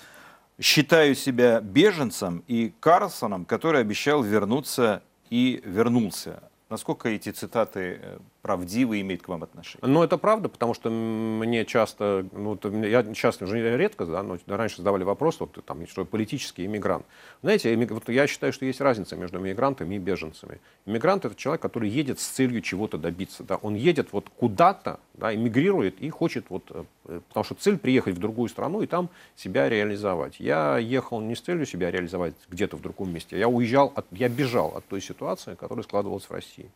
«Считаю 0.60 1.16
себя 1.16 1.62
беженцем 1.62 2.44
и 2.48 2.74
Карлсоном, 2.80 3.46
который 3.46 3.82
обещал 3.82 4.24
вернуться 4.24 5.04
и 5.30 5.62
вернулся». 5.64 6.44
Насколько 6.70 7.10
эти 7.10 7.32
цитаты 7.32 8.20
правдивы, 8.42 9.02
имеют 9.02 9.22
к 9.22 9.28
вам 9.28 9.44
отношение. 9.44 9.88
Ну, 9.88 10.04
это 10.04 10.18
правда, 10.18 10.50
потому 10.50 10.74
что 10.74 10.90
мне 10.90 11.66
часто, 11.66 12.26
ну, 12.32 12.58
я 12.86 13.14
часто, 13.14 13.46
уже 13.46 13.78
редко, 13.78 14.06
да, 14.06 14.24
но 14.24 14.38
раньше 14.48 14.78
задавали 14.78 15.04
вопрос, 15.04 15.40
вот, 15.40 15.58
там, 15.66 15.86
что 15.88 16.06
политический 16.06 16.66
иммигрант. 16.66 17.06
Знаете, 17.42 17.76
вот 17.88 18.10
я 18.10 18.28
считаю, 18.28 18.54
что 18.54 18.66
есть 18.66 18.82
разница 18.82 19.16
между 19.16 19.40
иммигрантами 19.40 19.96
и 19.96 19.98
беженцами. 19.98 20.60
Иммигрант— 20.86 21.26
это 21.26 21.36
человек, 21.36 21.62
который 21.62 21.90
едет 21.90 22.20
с 22.20 22.28
целью 22.28 22.62
чего-то 22.62 22.98
добиться. 22.98 23.44
Да. 23.44 23.58
Он 23.58 23.76
едет 23.76 24.10
вот 24.12 24.30
куда-то, 24.30 25.00
да, 25.14 25.34
эмигрирует 25.34 26.00
и 26.00 26.10
хочет, 26.10 26.46
вот, 26.50 26.64
э, 26.70 26.84
потому 27.28 27.44
что 27.44 27.56
цель 27.56 27.78
приехать 27.78 28.16
в 28.16 28.20
другую 28.20 28.50
страну 28.50 28.82
и 28.82 28.88
там 28.88 29.10
себя 29.36 29.70
реализовать. 29.70 30.40
Я 30.40 30.78
ехал 30.78 31.20
не 31.22 31.36
с 31.36 31.42
целью 31.42 31.66
себя 31.66 31.92
реализовать 31.92 32.36
где-то 32.50 32.78
в 32.78 32.82
другом 32.82 33.14
месте, 33.14 33.38
я 33.38 33.48
уезжал, 33.48 33.92
от, 33.96 34.06
я 34.12 34.30
бежал 34.30 34.74
от 34.76 34.86
той 34.86 35.02
ситуации, 35.02 35.56
которая 35.56 35.84
складывалась 35.84 36.24
в 36.24 36.32
России. 36.32 36.72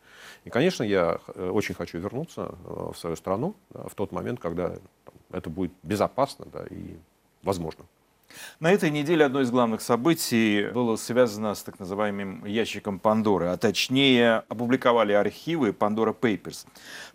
И, 0.46 0.50
конечно, 0.50 0.84
я 0.84 1.20
э, 1.36 1.50
очень 1.54 1.76
хочу 1.76 2.00
вернуться 2.00 2.56
э, 2.66 2.92
в 2.94 2.98
свою 2.98 3.16
страну 3.16 3.56
да, 3.70 3.88
в 3.88 3.96
тот 3.96 4.12
момент, 4.12 4.40
когда 4.40 4.70
там, 4.70 5.16
это 5.32 5.50
будет 5.50 5.72
безопасно 5.84 6.46
да, 6.52 6.66
и 6.70 6.98
возможно. 7.44 7.86
На 8.60 8.72
этой 8.72 8.90
неделе 8.90 9.26
одно 9.26 9.42
из 9.42 9.52
главных 9.52 9.82
событий 9.82 10.68
было 10.74 10.96
связано 10.96 11.54
с 11.54 11.62
так 11.64 11.80
называемым 11.80 12.46
ящиком 12.46 12.98
Пандоры, 12.98 13.48
а 13.48 13.58
точнее 13.58 14.44
опубликовали 14.50 15.14
архивы 15.14 15.70
Pandora 15.70 16.16
Papers. 16.20 16.66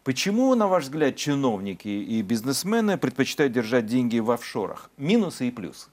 Почему, 0.05 0.55
на 0.55 0.69
ваш 0.69 0.85
взгляд, 0.85 1.17
чиновники 1.17 1.89
и 1.89 2.23
бизнесмены 2.23 2.99
предпочитают 2.99 3.53
держать 3.53 3.87
деньги 3.87 4.21
в 4.21 4.31
офшорах? 4.31 4.91
Минусы 4.97 5.49
и 5.49 5.51
плюсы. 5.51 5.89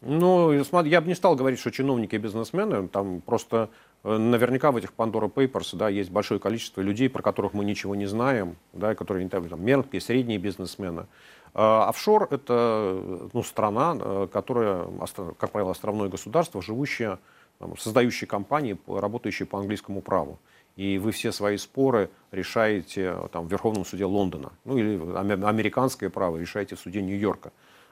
Ну, 0.00 0.52
я 0.52 1.00
бы 1.00 1.08
не 1.08 1.16
стал 1.16 1.34
говорить, 1.34 1.58
что 1.58 1.72
чиновники 1.72 2.14
и 2.14 2.18
бизнесмены, 2.18 2.86
там 2.86 3.20
просто 3.20 3.68
Э, 3.68 3.87
наверняка 4.04 4.70
в 4.70 4.76
этих 4.76 4.92
Pandora 4.96 5.32
Papers 5.32 5.76
да, 5.76 5.88
есть 5.88 6.10
большое 6.10 6.40
количество 6.40 6.80
людей, 6.80 7.08
про 7.08 7.22
которых 7.22 7.52
мы 7.54 7.64
ничего 7.64 7.94
не 7.94 8.06
знаем, 8.06 8.56
да, 8.72 8.94
которые 8.94 9.28
там, 9.28 9.64
мелкие, 9.64 10.00
средние 10.00 10.38
бизнесмены. 10.38 11.06
А 11.54 11.88
офшор– 11.88 12.28
это 12.30 13.02
ну, 13.32 13.42
страна, 13.42 13.96
э, 13.98 14.28
которая, 14.32 14.86
как 15.38 15.50
правило, 15.50 15.72
островное 15.72 16.08
государство, 16.08 16.62
живущее, 16.62 17.18
там, 17.58 17.76
создающее 17.76 18.28
компании, 18.28 18.78
работающие 18.86 19.46
по 19.46 19.58
английскому 19.58 20.00
праву. 20.00 20.38
И 20.76 20.98
вы 20.98 21.10
все 21.10 21.32
свои 21.32 21.56
споры 21.56 22.10
решаете 22.30 23.16
там, 23.32 23.48
в 23.48 23.50
Верховном 23.50 23.84
суде 23.84 24.04
Лондона. 24.04 24.52
Ну 24.64 24.78
или 24.78 24.94
американское 25.44 26.08
право 26.08 26.36
решаете 26.36 26.76
в 26.76 26.80
суде 26.80 27.02
Нью-Йорка 27.02 27.50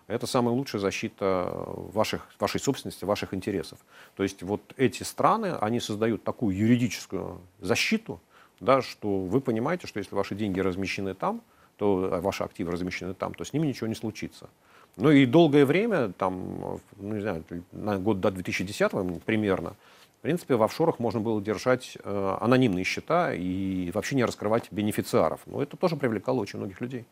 это 0.09 0.27
самая 0.27 0.55
лучшая 0.55 0.81
защита 0.81 1.53
ваших, 1.55 2.29
вашей 2.39 2.61
собственности, 2.61 3.05
ваших 3.05 3.35
интересов. 3.35 3.79
То 4.15 4.23
есть 4.23 4.43
вот 4.43 4.61
эти 4.77 5.03
страны, 5.03 5.57
они 5.61 5.81
создают 5.81 6.23
такую 6.23 6.57
юридическую 6.57 7.41
защиту, 7.61 8.21
да, 8.61 8.83
что 8.83 9.21
вы 9.21 9.41
понимаете, 9.41 9.87
что 9.87 9.99
если 9.99 10.15
ваши 10.15 10.35
деньги 10.35 10.61
размещены 10.61 11.15
там, 11.15 11.43
то 11.77 12.09
а, 12.11 12.21
ваши 12.21 12.43
активы 12.43 12.73
размещены 12.73 13.15
там, 13.15 13.35
то 13.35 13.45
с 13.45 13.53
ними 13.53 13.67
ничего 13.67 13.87
не 13.87 13.95
случится. 13.95 14.49
Ну 14.97 15.11
и 15.11 15.27
долгое 15.27 15.67
время, 15.67 16.13
там, 16.13 16.81
ну, 16.97 17.15
не 17.15 17.21
знаю, 17.21 17.45
на 17.73 17.99
год 17.99 18.21
до 18.21 18.31
2010 18.31 19.23
примерно, 19.25 19.75
в 20.19 20.23
принципе, 20.23 20.57
в 20.57 20.63
офшорах 20.63 20.99
можно 20.99 21.21
было 21.21 21.41
держать 21.43 21.99
э, 22.03 22.37
анонимные 22.41 22.85
счета 22.85 23.35
и 23.35 23.91
вообще 23.93 24.17
не 24.17 24.25
раскрывать 24.25 24.69
бенефициаров. 24.73 25.41
Но 25.47 25.63
это 25.63 25.77
тоже 25.77 25.97
привлекало 25.97 26.41
очень 26.41 26.59
многих 26.59 26.81
людей. 26.81 27.05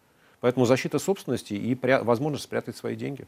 Поэтому 0.44 0.66
защита 0.66 0.98
собственности 0.98 1.54
и 1.54 1.74
возможность 2.02 2.44
спрятать 2.44 2.76
свои 2.76 2.96
деньги. 2.96 3.26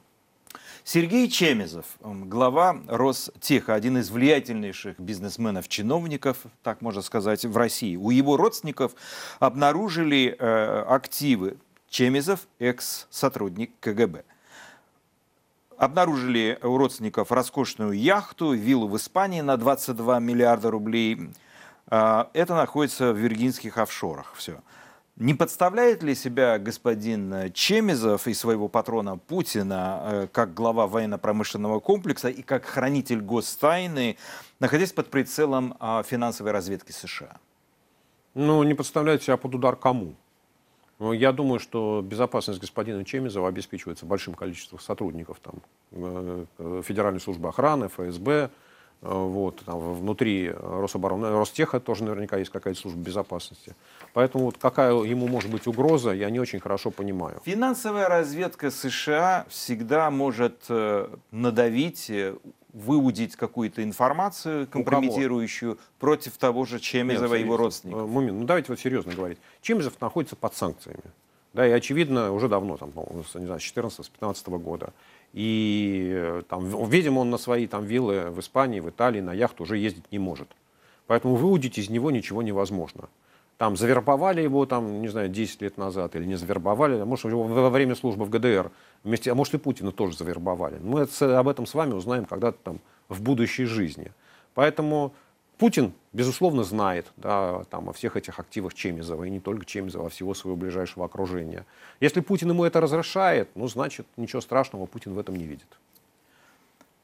Сергей 0.85 1.31
Чемезов, 1.31 1.87
глава 2.03 2.77
Ростеха, 2.89 3.73
один 3.73 3.97
из 3.97 4.11
влиятельнейших 4.11 5.01
бизнесменов-чиновников, 5.01 6.37
так 6.62 6.83
можно 6.83 7.01
сказать, 7.01 7.47
в 7.47 7.57
России. 7.57 7.97
У 7.97 8.11
его 8.11 8.37
родственников 8.37 8.93
обнаружили 9.39 10.37
э, 10.39 10.83
активы. 10.87 11.57
Чемезов, 11.89 12.41
экс-сотрудник 12.59 13.71
КГБ. 13.81 14.23
Обнаружили 15.79 16.59
у 16.62 16.77
родственников 16.77 17.33
роскошную 17.33 17.93
яхту, 17.93 18.53
виллу 18.53 18.89
в 18.89 18.97
Испании 18.99 19.41
на 19.41 19.57
22 19.57 20.21
миллиарда 20.21 20.71
рублей. 20.71 21.31
Э, 21.91 22.27
это 22.35 22.55
находится 22.55 23.14
в 23.14 23.17
виргинских 23.17 23.79
офшорах. 23.79 24.35
Все. 24.37 24.61
Не 25.17 25.33
подставляет 25.33 26.03
ли 26.03 26.14
себя 26.14 26.59
господин 26.59 27.51
Чемизов 27.55 28.27
и 28.27 28.35
своего 28.35 28.69
патрона 28.69 29.17
Путина 29.17 30.01
э, 30.03 30.29
как 30.31 30.53
глава 30.53 30.87
военно-промышленного 30.87 31.81
комплекса 31.81 32.29
и 32.29 32.43
как 32.43 32.67
хранитель 32.67 33.23
гостайны, 33.23 34.19
находясь 34.61 34.93
под 34.93 35.09
прицелом 35.09 35.75
а, 35.81 36.03
финансовой 36.03 36.53
разведки 36.53 36.93
США? 36.93 37.39
Ну, 38.35 38.62
не 38.62 38.75
подставляет 38.75 39.23
себя 39.23 39.39
под 39.39 39.55
удар 39.55 39.75
кому? 39.75 40.17
Ну, 40.99 41.14
я 41.14 41.33
думаю, 41.33 41.61
что 41.61 42.03
безопасность 42.05 42.61
господина 42.61 43.03
Чемизова 43.03 43.49
обеспечивается 43.49 44.05
большим 44.05 44.35
количеством 44.35 44.81
сотрудников 44.81 45.41
там, 45.41 45.62
э, 45.93 46.45
э, 46.59 46.83
Федеральной 46.85 47.21
службы 47.21 47.49
охраны, 47.49 47.89
ФСБ, 47.89 48.51
вот, 49.03 49.62
там, 49.64 49.94
внутри 49.94 50.51
Рособороны, 50.51 51.30
Ростеха 51.30 51.80
тоже 51.80 52.05
наверняка 52.05 52.38
есть 52.38 52.51
какая-то 52.51 52.80
служба 52.80 53.01
безопасности. 53.01 53.74
Поэтому 54.12 54.47
вот 54.47 54.59
какая 54.59 54.92
ему 54.92 55.28
может 55.28 55.51
быть 55.51 55.66
угроза, 55.66 56.12
я 56.12 56.30
не 56.30 56.40
очень 56.40 56.61
хорошо 56.61 56.90
понимаю. 56.90 57.40
Финансовая 57.44 58.09
разведка 58.09 58.70
США 58.70 59.47
всегда 59.49 60.11
может 60.11 60.64
э, 60.68 61.09
надавить, 61.30 62.09
э, 62.11 62.34
выудить 62.72 63.36
какую-то 63.36 63.82
информацию 63.82 64.66
компрометирующую 64.66 65.78
против 65.99 66.36
того 66.38 66.64
же 66.64 66.80
Чемезова 66.80 67.34
и 67.34 67.40
его 67.40 67.57
родственников. 67.57 68.03
Э, 68.03 68.07
Мумин, 68.07 68.40
ну 68.40 68.47
давайте 68.47 68.72
вот 68.72 68.80
серьезно 68.80 69.14
говорить. 69.14 69.38
Чемезов 69.61 70.01
находится 70.01 70.36
под 70.36 70.55
санкциями. 70.55 71.05
Да, 71.57 71.66
и 71.66 71.70
очевидно, 71.70 72.32
уже 72.32 72.49
давно, 72.49 72.76
там, 72.76 72.92
не 73.34 73.47
знаю, 73.47 73.61
с 73.61 73.62
14-15 73.62 74.59
года. 74.59 74.92
И 75.37 76.43
там, 76.49 76.66
видимо, 76.89 77.20
он 77.20 77.30
на 77.30 77.39
свои 77.39 77.68
там, 77.68 77.84
виллы 77.84 78.30
в 78.30 78.41
Испании, 78.41 78.80
в 78.80 78.89
Италии, 78.91 79.20
на 79.20 79.32
яхту 79.32 79.62
уже 79.62 79.78
ездить 79.78 80.11
не 80.11 80.18
может. 80.18 80.49
Поэтому 81.07 81.37
выудить 81.37 81.78
из 81.78 81.89
него 81.89 82.11
ничего 82.11 82.43
невозможно 82.43 83.09
там 83.59 83.76
завербовали 83.76 84.43
его, 84.43 84.66
там, 84.66 85.01
не 85.01 85.09
знаю, 85.09 85.28
10 85.28 85.62
лет 85.62 85.78
назад, 85.78 86.14
или 86.14 86.24
не 86.24 86.34
завербовали, 86.34 86.99
а 86.99 87.05
может, 87.05 87.26
его 87.26 87.45
во 87.45 87.70
время 87.70 87.95
службы 87.95 88.24
в 88.24 88.30
ГДР, 88.30 88.70
вместе, 89.03 89.32
а 89.32 89.34
может, 89.34 89.55
и 89.55 89.59
Путина 89.59 89.93
тоже 89.93 90.16
завербовали. 90.16 90.78
Мы 90.82 91.09
об 91.20 91.49
этом 91.49 91.66
с 91.66 91.74
вами 91.74 91.95
узнаем 91.95 92.26
когда-то 92.26 92.59
там 92.62 92.80
в 93.09 93.22
будущей 93.22 93.64
жизни. 93.64 94.12
Поэтому 94.55 95.14
Путин, 95.59 95.94
безусловно, 96.12 96.64
знает 96.64 97.12
да, 97.16 97.64
там, 97.70 97.88
о 97.88 97.92
всех 97.92 98.16
этих 98.16 98.38
активах 98.38 98.74
Чемизова, 98.74 99.24
и 99.24 99.30
не 99.30 99.40
только 99.40 99.64
Чемизова, 99.64 100.07
а 100.07 100.11
всего 100.11 100.34
своего 100.34 100.57
ближайшего 100.57 101.07
окружения. 101.07 101.64
Если 102.00 102.20
Путин 102.20 102.50
ему 102.50 102.64
это 102.64 102.80
разрешает, 102.80 103.48
ну, 103.54 103.66
значит, 103.66 104.07
ничего 104.16 104.42
страшного 104.42 104.86
Путин 104.86 105.14
в 105.14 105.18
этом 105.18 105.36
не 105.36 105.44
видит. 105.44 105.68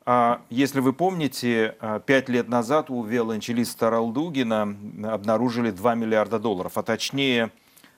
А, 0.04 0.42
если 0.50 0.80
вы 0.80 0.92
помните, 0.92 1.76
а, 1.80 2.00
пять 2.00 2.28
лет 2.28 2.48
назад 2.48 2.90
у 2.90 3.02
виолончелиста 3.04 3.88
Ралдугина 3.88 4.76
обнаружили 5.04 5.70
2 5.70 5.94
миллиарда 5.94 6.38
долларов, 6.38 6.76
а 6.76 6.82
точнее 6.82 7.52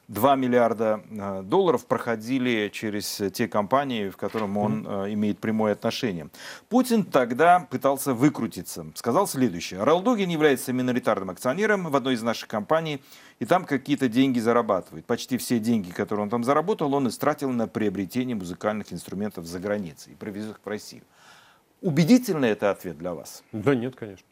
2 0.08 0.36
миллиарда 0.36 1.02
а, 1.18 1.42
долларов 1.42 1.86
проходили 1.86 2.70
через 2.72 3.22
те 3.32 3.48
компании, 3.48 4.10
в 4.10 4.16
которым 4.16 4.56
он 4.56 4.84
имеет 5.12 5.38
прямое 5.38 5.72
отношение. 5.72 6.28
Путин 6.68 7.04
тогда 7.04 7.60
пытался 7.70 8.14
выкрутиться. 8.14 8.86
Сказал 8.94 9.26
следующее. 9.26 9.82
Ралдугин 9.82 10.28
является 10.28 10.72
миноритарным 10.72 11.30
акционером 11.30 11.90
в 11.90 11.96
одной 11.96 12.14
из 12.14 12.22
наших 12.22 12.48
компаний, 12.48 13.02
и 13.38 13.46
там 13.46 13.64
какие-то 13.64 14.08
деньги 14.08 14.38
зарабатывает. 14.38 15.06
Почти 15.06 15.38
все 15.38 15.58
деньги, 15.58 15.90
которые 15.90 16.24
он 16.24 16.30
там 16.30 16.44
заработал, 16.44 16.94
он 16.94 17.08
истратил 17.08 17.50
на 17.50 17.66
приобретение 17.66 18.36
музыкальных 18.36 18.92
инструментов 18.92 19.46
за 19.46 19.58
границей 19.58 20.12
и 20.12 20.16
привез 20.16 20.48
их 20.50 20.60
в 20.62 20.68
Россию. 20.68 21.02
Убедительный 21.80 22.50
это 22.50 22.70
ответ 22.70 22.96
для 22.96 23.14
вас? 23.14 23.42
Да 23.52 23.74
нет, 23.74 23.94
конечно. 23.96 24.26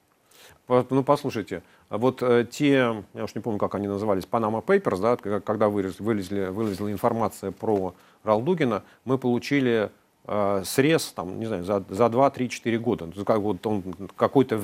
Ну, 0.69 1.03
послушайте, 1.03 1.63
вот 1.91 2.23
э, 2.23 2.47
те, 2.51 3.05
я 3.15 3.25
уж 3.25 3.35
не 3.35 3.41
помню, 3.41 3.59
как 3.59 3.75
они 3.75 3.89
назывались, 3.89 4.25
Panama 4.31 4.65
Papers, 4.65 5.01
да, 5.01 5.41
когда 5.41 5.69
вылезли, 5.69 6.47
вылезла 6.47 6.93
информация 6.93 7.51
про 7.51 7.95
Ралдугина, 8.23 8.85
мы 9.05 9.19
получили 9.19 9.91
э, 10.25 10.63
срез, 10.65 11.13
там, 11.13 11.41
не 11.41 11.47
знаю, 11.47 11.65
за, 11.65 11.85
за 11.89 12.09
2, 12.09 12.31
3, 12.31 12.49
4 12.49 12.79
года. 12.79 13.09
Как 13.27 13.41
вот 13.41 13.67
он 13.67 13.83
какой-то 14.17 14.57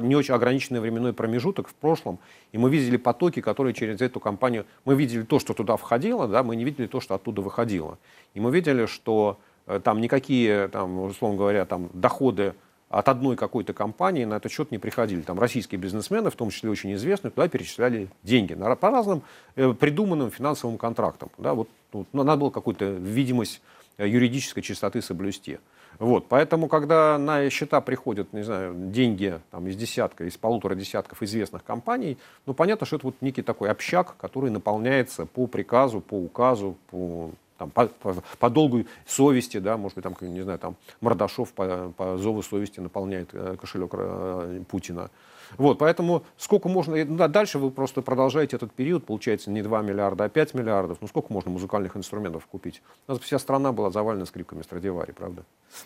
не 0.00 0.14
очень 0.14 0.34
ограниченный 0.34 0.80
временной 0.80 1.14
промежуток 1.14 1.68
в 1.68 1.74
прошлом, 1.74 2.18
и 2.52 2.58
мы 2.58 2.68
видели 2.68 2.98
потоки, 2.98 3.40
которые 3.40 3.72
через 3.72 4.00
эту 4.02 4.20
компанию... 4.20 4.66
Мы 4.84 4.94
видели 4.94 5.22
то, 5.22 5.38
что 5.38 5.54
туда 5.54 5.76
входило, 5.76 6.28
да, 6.28 6.42
мы 6.42 6.54
не 6.54 6.64
видели 6.64 6.86
то, 6.86 7.00
что 7.00 7.14
оттуда 7.14 7.40
выходило. 7.40 7.98
И 8.34 8.40
мы 8.40 8.50
видели, 8.50 8.84
что 8.84 9.38
Э, 9.66 9.80
там 9.82 10.00
никакие, 10.00 10.68
там, 10.68 11.00
условно 11.00 11.36
говоря, 11.36 11.64
там, 11.64 11.90
доходы 11.92 12.54
от 12.88 13.08
одной 13.08 13.36
какой-то 13.36 13.72
компании 13.72 14.24
на 14.24 14.34
этот 14.34 14.52
счет 14.52 14.70
не 14.70 14.78
приходили. 14.78 15.20
Там 15.22 15.38
российские 15.38 15.80
бизнесмены, 15.80 16.30
в 16.30 16.36
том 16.36 16.50
числе 16.50 16.70
очень 16.70 16.94
известные, 16.94 17.30
туда 17.30 17.48
перечисляли 17.48 18.08
деньги 18.22 18.54
на, 18.54 18.74
по 18.76 18.90
разным 18.90 19.22
э, 19.56 19.72
придуманным 19.72 20.30
финансовым 20.30 20.78
контрактам. 20.78 21.30
Да, 21.38 21.54
вот, 21.54 21.68
вот, 21.92 22.06
ну, 22.12 22.22
надо 22.22 22.40
было 22.40 22.50
какую-то 22.50 22.84
видимость 22.84 23.60
э, 23.98 24.08
юридической 24.08 24.62
чистоты 24.62 25.02
соблюсти. 25.02 25.58
Вот, 25.98 26.26
поэтому, 26.28 26.68
когда 26.68 27.16
на 27.16 27.48
счета 27.48 27.80
приходят, 27.80 28.32
не 28.32 28.42
знаю, 28.42 28.74
деньги 28.76 29.40
там, 29.50 29.66
из 29.66 29.76
десятка, 29.76 30.24
из 30.24 30.36
полутора 30.36 30.74
десятков 30.74 31.22
известных 31.22 31.64
компаний, 31.64 32.18
ну, 32.44 32.52
понятно, 32.52 32.86
что 32.86 32.96
это 32.96 33.06
вот 33.06 33.16
некий 33.20 33.42
такой 33.42 33.70
общак, 33.70 34.14
который 34.18 34.50
наполняется 34.50 35.24
по 35.24 35.46
приказу, 35.46 36.00
по 36.00 36.14
указу, 36.14 36.76
по 36.90 37.30
там, 37.58 37.70
по, 37.70 37.86
по, 37.86 38.14
по 38.38 38.50
долгу 38.50 38.84
совести, 39.06 39.58
да, 39.58 39.76
может 39.76 39.96
быть, 39.96 40.04
там, 40.04 40.16
не 40.20 40.42
знаю, 40.42 40.58
там 40.58 40.76
Мордашов 41.00 41.52
по, 41.52 41.92
по 41.96 42.18
зову 42.18 42.42
совести 42.42 42.80
наполняет 42.80 43.30
э, 43.32 43.56
кошелек 43.60 43.90
э, 43.94 44.62
Путина. 44.68 45.10
Вот, 45.58 45.78
поэтому 45.78 46.24
сколько 46.36 46.68
можно... 46.68 47.04
Да, 47.04 47.28
дальше 47.28 47.58
вы 47.58 47.70
просто 47.70 48.02
продолжаете 48.02 48.56
этот 48.56 48.72
период, 48.72 49.04
получается 49.04 49.50
не 49.50 49.62
2 49.62 49.82
миллиарда, 49.82 50.24
а 50.24 50.28
5 50.28 50.54
миллиардов. 50.54 50.98
Ну 51.00 51.08
сколько 51.08 51.32
можно 51.32 51.50
музыкальных 51.50 51.96
инструментов 51.96 52.46
купить? 52.46 52.82
У 53.06 53.12
нас 53.12 53.20
вся 53.20 53.38
страна 53.38 53.72
была 53.72 53.90
завалена 53.90 54.26
скрипками 54.26 54.62
Страдивари, 54.62 55.12
правда? 55.12 55.44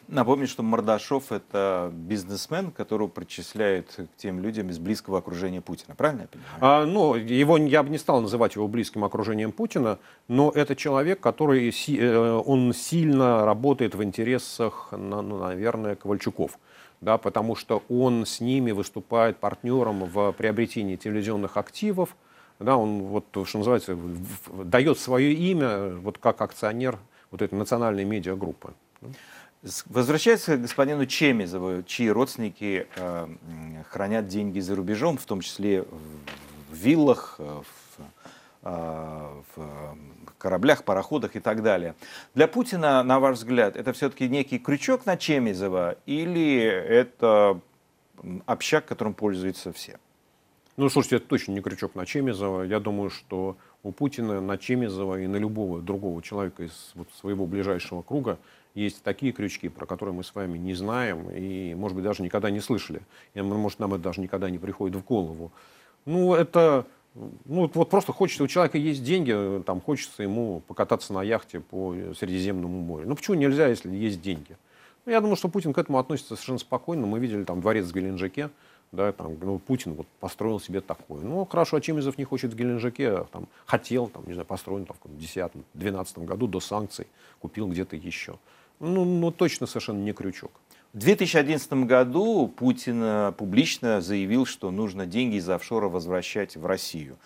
Напомню, 0.08 0.46
что 0.46 0.62
Мордашов– 0.62 1.24
это 1.32 1.90
бизнесмен, 1.92 2.70
которого 2.70 3.08
причисляют 3.08 3.88
к 3.92 4.16
тем 4.16 4.40
людям 4.40 4.70
из 4.70 4.78
близкого 4.78 5.18
окружения 5.18 5.60
Путина. 5.60 5.94
Правильно 5.94 6.22
я 6.22 6.28
понимаю? 6.28 6.58
А, 6.60 6.86
ну, 6.86 7.14
его, 7.14 7.56
я 7.56 7.82
бы 7.82 7.90
не 7.90 7.98
стал 7.98 8.20
называть 8.20 8.54
его 8.54 8.68
близким 8.68 9.04
окружением 9.04 9.52
Путина, 9.52 9.98
но 10.28 10.50
это 10.54 10.76
человек, 10.76 11.20
который 11.20 11.70
э, 11.70 12.42
он 12.46 12.72
сильно 12.72 13.44
работает 13.44 13.94
в 13.94 14.02
интересах, 14.02 14.88
ну, 14.92 15.22
наверное, 15.22 15.96
Ковальчуков 15.96 16.58
да, 17.00 17.18
потому 17.18 17.56
что 17.56 17.82
он 17.88 18.26
с 18.26 18.40
ними 18.40 18.72
выступает 18.72 19.38
партнером 19.38 20.04
в 20.04 20.32
приобретении 20.32 20.96
телевизионных 20.96 21.56
активов, 21.56 22.16
да, 22.58 22.76
он 22.76 23.02
вот, 23.04 23.24
что 23.46 23.58
называется, 23.58 23.96
дает 24.64 24.98
свое 24.98 25.32
имя 25.32 25.94
вот 25.94 26.18
как 26.18 26.42
акционер 26.42 26.98
вот 27.30 27.42
этой 27.42 27.54
национальной 27.54 28.04
медиагруппы. 28.04 28.74
Возвращаясь 29.86 30.44
к 30.44 30.56
господину 30.56 31.04
Чемизову, 31.04 31.82
чьи 31.82 32.10
родственники 32.10 32.86
э, 32.96 33.28
хранят 33.90 34.26
деньги 34.26 34.58
за 34.58 34.74
рубежом, 34.74 35.18
в 35.18 35.24
том 35.24 35.42
числе 35.42 35.82
в 35.82 36.74
виллах, 36.74 37.36
э, 37.38 37.62
в, 37.62 38.02
э, 38.62 39.42
в 39.54 40.19
кораблях, 40.40 40.82
пароходах 40.82 41.36
и 41.36 41.40
так 41.40 41.62
далее. 41.62 41.94
Для 42.34 42.48
Путина, 42.48 43.02
на 43.04 43.20
ваш 43.20 43.36
взгляд, 43.36 43.76
это 43.76 43.92
все-таки 43.92 44.28
некий 44.28 44.58
крючок 44.58 45.06
на 45.06 45.16
Чемизова 45.16 45.96
или 46.06 46.62
это 46.62 47.60
общак, 48.46 48.86
которым 48.86 49.14
пользуются 49.14 49.72
все? 49.72 49.98
Ну, 50.76 50.88
слушайте, 50.88 51.16
это 51.16 51.26
точно 51.26 51.52
не 51.52 51.60
крючок 51.60 51.94
на 51.94 52.06
Чемизова. 52.06 52.62
Я 52.62 52.80
думаю, 52.80 53.10
что 53.10 53.56
у 53.82 53.92
Путина 53.92 54.40
на 54.40 54.56
Чемизова 54.56 55.20
и 55.20 55.26
на 55.26 55.36
любого 55.36 55.80
другого 55.80 56.22
человека 56.22 56.64
из 56.64 56.92
вот 56.94 57.08
своего 57.12 57.46
ближайшего 57.46 58.02
круга 58.02 58.38
есть 58.74 59.02
такие 59.02 59.32
крючки, 59.32 59.68
про 59.68 59.84
которые 59.84 60.14
мы 60.14 60.24
с 60.24 60.34
вами 60.34 60.56
не 60.56 60.74
знаем 60.74 61.28
и, 61.30 61.74
может 61.74 61.96
быть, 61.96 62.04
даже 62.04 62.22
никогда 62.22 62.50
не 62.50 62.60
слышали. 62.60 63.02
И, 63.34 63.42
может, 63.42 63.78
нам 63.78 63.94
это 63.94 64.04
даже 64.04 64.20
никогда 64.20 64.48
не 64.48 64.58
приходит 64.58 64.96
в 64.96 65.04
голову. 65.04 65.52
Ну, 66.06 66.34
это 66.34 66.86
ну, 67.14 67.70
вот 67.72 67.90
просто 67.90 68.12
хочется, 68.12 68.44
у 68.44 68.48
человека 68.48 68.78
есть 68.78 69.02
деньги, 69.02 69.62
там 69.64 69.80
хочется 69.80 70.22
ему 70.22 70.60
покататься 70.66 71.12
на 71.12 71.22
яхте 71.22 71.60
по 71.60 71.94
Средиземному 72.18 72.80
морю. 72.80 73.08
Ну, 73.08 73.16
почему 73.16 73.36
нельзя, 73.36 73.66
если 73.66 73.94
есть 73.94 74.20
деньги? 74.20 74.56
Ну, 75.06 75.12
я 75.12 75.20
думаю, 75.20 75.36
что 75.36 75.48
Путин 75.48 75.72
к 75.72 75.78
этому 75.78 75.98
относится 75.98 76.36
совершенно 76.36 76.58
спокойно. 76.58 77.06
Мы 77.06 77.18
видели 77.18 77.44
там 77.44 77.60
дворец 77.60 77.86
в 77.86 77.94
Геленджике, 77.94 78.50
да, 78.92 79.12
там, 79.12 79.36
ну, 79.40 79.58
Путин 79.58 79.94
вот 79.94 80.06
построил 80.20 80.60
себе 80.60 80.80
такое. 80.80 81.22
Ну, 81.22 81.44
хорошо, 81.46 81.78
а 81.78 81.80
Чемизов 81.80 82.18
не 82.18 82.24
хочет 82.24 82.52
в 82.52 82.56
Геленджике, 82.56 83.10
а, 83.10 83.24
там, 83.32 83.48
хотел, 83.66 84.08
там, 84.08 84.24
не 84.26 84.34
знаю, 84.34 84.46
построен 84.46 84.86
там, 84.86 84.96
в 85.02 85.18
2010-2012 85.18 86.24
году 86.24 86.46
до 86.46 86.60
санкций, 86.60 87.06
купил 87.40 87.68
где-то 87.68 87.96
еще. 87.96 88.36
Ну, 88.78 89.04
ну, 89.04 89.30
точно 89.30 89.66
совершенно 89.66 89.98
не 89.98 90.12
крючок. 90.12 90.52
В 90.92 90.98
2011 90.98 91.72
году 91.84 92.48
Путин 92.48 93.00
э, 93.00 93.32
публично 93.38 94.00
заявил, 94.00 94.44
что 94.44 94.72
нужно 94.72 95.06
деньги 95.06 95.36
из 95.36 95.48
офшора 95.48 95.88
возвращать 95.88 96.56
в 96.56 96.66
Россию. 96.66 97.16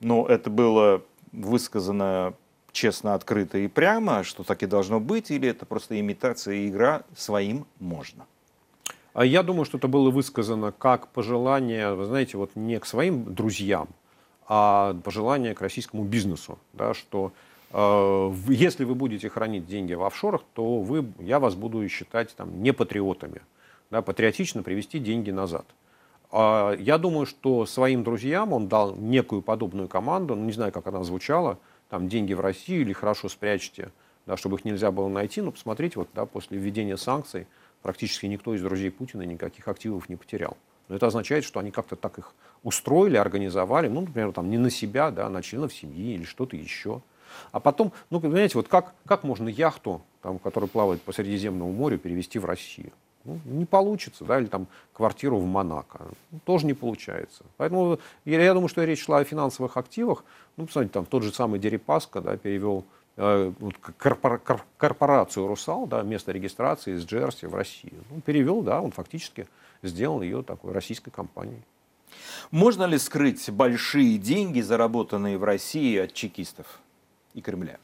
Но 0.00 0.26
это 0.26 0.50
было 0.50 1.04
высказано 1.30 2.34
честно, 2.72 3.14
открыто 3.14 3.58
и 3.58 3.68
прямо, 3.68 4.24
что 4.24 4.42
так 4.42 4.64
и 4.64 4.66
должно 4.66 4.98
быть, 4.98 5.30
или 5.30 5.48
это 5.48 5.64
просто 5.66 6.00
имитация 6.00 6.56
и 6.56 6.68
игра 6.68 7.04
своим 7.16 7.64
можно? 7.78 8.26
А 9.14 9.24
я 9.24 9.44
думаю, 9.44 9.66
что 9.66 9.78
это 9.78 9.86
было 9.86 10.10
высказано 10.10 10.72
как 10.72 11.06
пожелание, 11.06 11.94
вы 11.94 12.06
знаете, 12.06 12.36
вот 12.38 12.56
не 12.56 12.80
к 12.80 12.86
своим 12.86 13.32
друзьям, 13.32 13.88
а 14.48 14.94
пожелание 15.04 15.54
к 15.54 15.60
российскому 15.60 16.02
бизнесу, 16.02 16.58
да, 16.72 16.92
что 16.92 17.32
если 17.74 18.84
вы 18.84 18.94
будете 18.94 19.28
хранить 19.28 19.66
деньги 19.66 19.94
в 19.94 20.02
офшорах, 20.02 20.42
то 20.54 20.80
вы, 20.80 21.06
я 21.18 21.38
вас 21.38 21.54
буду 21.54 21.88
считать 21.88 22.34
там, 22.36 22.62
не 22.62 22.72
патриотами. 22.72 23.40
Да, 23.90 24.02
патриотично 24.02 24.62
привести 24.62 24.98
деньги 24.98 25.30
назад. 25.30 25.66
А 26.30 26.74
я 26.78 26.96
думаю, 26.96 27.26
что 27.26 27.66
своим 27.66 28.04
друзьям 28.04 28.52
он 28.52 28.68
дал 28.68 28.96
некую 28.96 29.42
подобную 29.42 29.86
команду, 29.86 30.34
ну, 30.34 30.44
не 30.44 30.52
знаю, 30.52 30.72
как 30.72 30.86
она 30.86 31.04
звучала, 31.04 31.58
там 31.90 32.08
деньги 32.08 32.32
в 32.32 32.40
Россию 32.40 32.82
или 32.82 32.94
хорошо 32.94 33.28
спрячьте, 33.28 33.92
да, 34.24 34.38
чтобы 34.38 34.56
их 34.56 34.64
нельзя 34.64 34.90
было 34.90 35.08
найти. 35.08 35.42
Но 35.42 35.52
посмотрите, 35.52 35.98
вот, 35.98 36.08
да, 36.14 36.24
после 36.24 36.56
введения 36.58 36.96
санкций 36.96 37.46
практически 37.82 38.24
никто 38.26 38.54
из 38.54 38.62
друзей 38.62 38.90
Путина 38.90 39.22
никаких 39.22 39.68
активов 39.68 40.08
не 40.08 40.16
потерял. 40.16 40.56
Но 40.88 40.96
это 40.96 41.06
означает, 41.06 41.44
что 41.44 41.60
они 41.60 41.70
как-то 41.70 41.96
так 41.96 42.18
их 42.18 42.34
устроили, 42.62 43.16
организовали, 43.16 43.88
ну, 43.88 44.00
например, 44.00 44.32
там, 44.32 44.48
не 44.48 44.56
на 44.56 44.70
себя, 44.70 45.10
да, 45.10 45.26
а 45.26 45.28
на 45.28 45.42
членов 45.42 45.74
семьи 45.74 46.14
или 46.14 46.24
что-то 46.24 46.56
еще. 46.56 47.02
А 47.50 47.60
потом, 47.60 47.92
ну, 48.10 48.20
понимаете, 48.20 48.58
вот 48.58 48.68
как, 48.68 48.94
как 49.06 49.24
можно 49.24 49.48
яхту, 49.48 50.02
там, 50.22 50.38
которая 50.38 50.68
плавает 50.68 51.02
по 51.02 51.12
Средиземному 51.12 51.72
морю, 51.72 51.98
перевести 51.98 52.38
в 52.38 52.44
Россию? 52.44 52.92
Ну, 53.24 53.38
не 53.44 53.64
получится, 53.64 54.24
да, 54.24 54.40
или 54.40 54.46
там 54.46 54.66
квартиру 54.92 55.38
в 55.38 55.46
Монако. 55.46 56.06
Ну, 56.30 56.40
тоже 56.44 56.66
не 56.66 56.74
получается. 56.74 57.44
Поэтому 57.56 57.98
я, 58.24 58.42
я 58.42 58.52
думаю, 58.52 58.68
что 58.68 58.82
речь 58.82 59.04
шла 59.04 59.18
о 59.18 59.24
финансовых 59.24 59.76
активах. 59.76 60.24
Ну, 60.56 60.66
посмотрите, 60.66 60.92
там 60.92 61.06
тот 61.06 61.22
же 61.22 61.32
самый 61.32 61.60
Дерипаска, 61.60 62.20
да, 62.20 62.36
перевел 62.36 62.84
э, 63.16 63.52
корпора, 63.96 64.38
кор, 64.38 64.64
корпорацию 64.76 65.46
«Русал», 65.46 65.86
да, 65.86 66.02
место 66.02 66.32
регистрации 66.32 66.96
из 66.96 67.04
Джерси 67.04 67.46
в 67.46 67.54
Россию. 67.54 68.02
Ну, 68.10 68.20
перевел, 68.20 68.62
да, 68.62 68.80
он 68.80 68.90
фактически 68.90 69.46
сделал 69.82 70.20
ее 70.22 70.42
такой 70.42 70.72
российской 70.72 71.10
компанией. 71.10 71.62
Можно 72.50 72.84
ли 72.84 72.98
скрыть 72.98 73.48
большие 73.50 74.18
деньги, 74.18 74.60
заработанные 74.60 75.38
в 75.38 75.44
России 75.44 75.96
от 75.96 76.12
чекистов? 76.12 76.80
И 77.34 77.40
Кремля? 77.40 77.78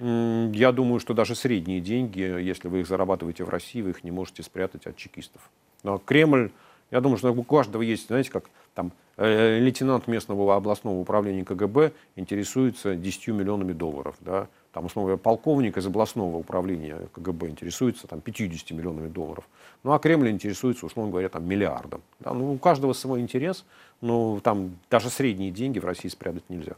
Я 0.00 0.72
думаю, 0.72 0.98
что 0.98 1.12
даже 1.12 1.34
средние 1.34 1.80
деньги, 1.80 2.20
если 2.20 2.68
вы 2.68 2.80
их 2.80 2.86
зарабатываете 2.86 3.44
в 3.44 3.50
России, 3.50 3.82
вы 3.82 3.90
их 3.90 4.02
не 4.02 4.10
можете 4.10 4.42
спрятать 4.42 4.86
от 4.86 4.96
чекистов. 4.96 5.42
Но 5.82 5.98
Кремль, 5.98 6.50
я 6.90 7.00
думаю, 7.02 7.18
что 7.18 7.30
у 7.30 7.42
каждого 7.42 7.82
есть, 7.82 8.06
знаете, 8.06 8.30
как 8.30 8.44
там 8.74 8.92
э, 9.18 9.58
лейтенант 9.58 10.06
местного 10.06 10.56
областного 10.56 10.98
управления 10.98 11.44
КГБ 11.44 11.92
интересуется 12.16 12.94
10 12.96 13.28
миллионами 13.28 13.74
долларов, 13.74 14.16
да, 14.20 14.48
там, 14.72 14.86
условно 14.86 15.16
полковник 15.16 15.76
из 15.76 15.86
областного 15.86 16.36
управления 16.36 17.08
КГБ 17.12 17.48
интересуется 17.48 18.06
там, 18.06 18.20
50 18.20 18.70
миллионами 18.70 19.08
долларов. 19.08 19.48
Ну, 19.82 19.92
а 19.92 19.98
Кремль 19.98 20.30
интересуется, 20.30 20.86
условно 20.86 21.10
говоря, 21.10 21.28
там, 21.28 21.46
миллиардом. 21.46 22.02
Да? 22.20 22.32
Ну, 22.32 22.52
у 22.52 22.58
каждого 22.58 22.92
свой 22.92 23.20
интерес, 23.20 23.64
но 24.00 24.40
там 24.40 24.78
даже 24.88 25.10
средние 25.10 25.50
деньги 25.50 25.78
в 25.78 25.84
России 25.84 26.08
спрятать 26.08 26.44
нельзя. 26.48 26.76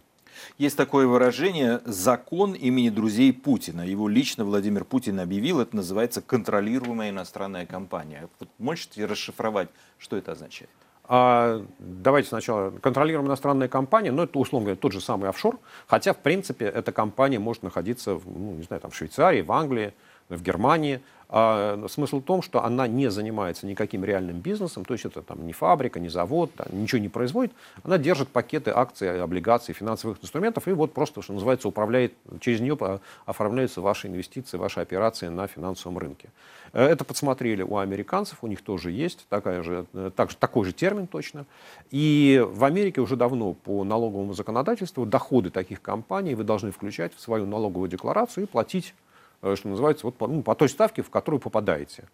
Есть 0.59 0.77
такое 0.77 1.07
выражение 1.07 1.81
«закон 1.85 2.53
имени 2.53 2.89
друзей 2.89 3.33
Путина». 3.33 3.83
Его 3.83 4.09
лично 4.09 4.45
Владимир 4.45 4.85
Путин 4.85 5.21
объявил. 5.21 5.61
Это 5.61 5.77
называется 5.77 6.21
«контролируемая 6.21 7.11
иностранная 7.11 7.67
компания». 7.67 8.29
Вот 8.39 8.49
можете 8.59 9.05
расшифровать, 9.05 9.69
что 9.99 10.17
это 10.17 10.33
означает? 10.33 10.71
А, 11.05 11.65
давайте 11.79 12.29
сначала. 12.29 12.71
Контролируемая 12.71 13.31
иностранная 13.31 13.69
компания, 13.69 14.13
ну, 14.13 14.23
это, 14.23 14.39
условно 14.39 14.67
говоря, 14.67 14.81
тот 14.81 14.93
же 14.93 15.01
самый 15.01 15.29
офшор. 15.29 15.59
Хотя, 15.87 16.13
в 16.13 16.19
принципе, 16.19 16.67
эта 16.67 16.93
компания 16.93 17.39
может 17.39 17.63
находиться 17.63 18.15
в, 18.15 18.27
ну, 18.27 18.53
не 18.53 18.63
знаю, 18.63 18.81
там, 18.81 18.91
в 18.91 18.97
Швейцарии, 18.97 19.43
в 19.43 19.53
Англии, 19.53 19.95
в 20.29 20.43
Германии. 20.43 21.03
А 21.35 21.83
смысл 21.89 22.21
в 22.21 22.25
том, 22.25 22.43
что 22.43 22.63
она 22.63 22.87
не 22.87 23.11
занимается 23.11 23.67
никаким 23.67 24.05
реальным 24.05 24.41
бизнесом, 24.41 24.85
то 24.85 24.93
есть 24.93 25.07
это 25.07 25.23
там 25.23 25.47
не 25.47 25.55
фабрика, 25.55 25.99
не 25.99 26.11
завод, 26.11 26.51
да, 26.59 26.67
ничего 26.71 27.01
не 27.01 27.09
производит. 27.09 27.53
Она 27.85 27.97
держит 27.97 28.29
пакеты 28.29 28.71
акций, 28.71 29.19
облигаций, 29.19 29.73
финансовых 29.73 30.23
инструментов 30.23 30.69
и 30.69 30.73
вот 30.73 30.93
просто, 30.93 31.23
что 31.23 31.33
называется, 31.33 31.69
управляет, 31.69 32.13
через 32.41 32.61
нее 32.61 32.77
оформляются 33.25 33.81
ваши 33.81 34.09
инвестиции, 34.09 34.59
ваши 34.59 34.81
операции 34.81 35.29
на 35.29 35.47
финансовом 35.47 35.97
рынке. 35.97 36.29
Э, 36.75 36.85
это 36.85 37.03
подсмотрели 37.03 37.63
у 37.63 37.79
американцев, 37.79 38.37
у 38.43 38.47
них 38.47 38.61
тоже 38.61 38.91
есть 38.91 39.25
такая 39.31 39.63
же, 39.63 39.87
э, 39.95 40.11
так, 40.15 40.35
такой 40.35 40.67
же 40.67 40.75
термин 40.75 41.07
точно. 41.07 41.47
И 41.91 42.45
в 42.47 42.63
Америке 42.63 43.01
уже 43.01 43.17
давно 43.17 43.55
по 43.55 43.85
налоговому 43.85 44.35
законодательству 44.35 45.07
доходы 45.07 45.49
таких 45.49 45.81
компаний 45.81 46.35
вы 46.35 46.45
должны 46.45 46.73
включать 46.73 47.15
в 47.15 47.21
свою 47.21 47.47
налоговую 47.47 47.89
декларацию 47.89 48.45
и 48.45 48.47
платить 48.47 48.93
Э, 48.93 49.12
что 49.43 49.69
называется, 49.69 50.07
вот 50.07 50.17
по, 50.17 50.27
ну, 50.27 50.43
по 50.43 50.55
той 50.55 50.69
ставке, 50.69 51.03
в 51.03 51.11
которую 51.11 51.41
попадаете. 51.41 52.05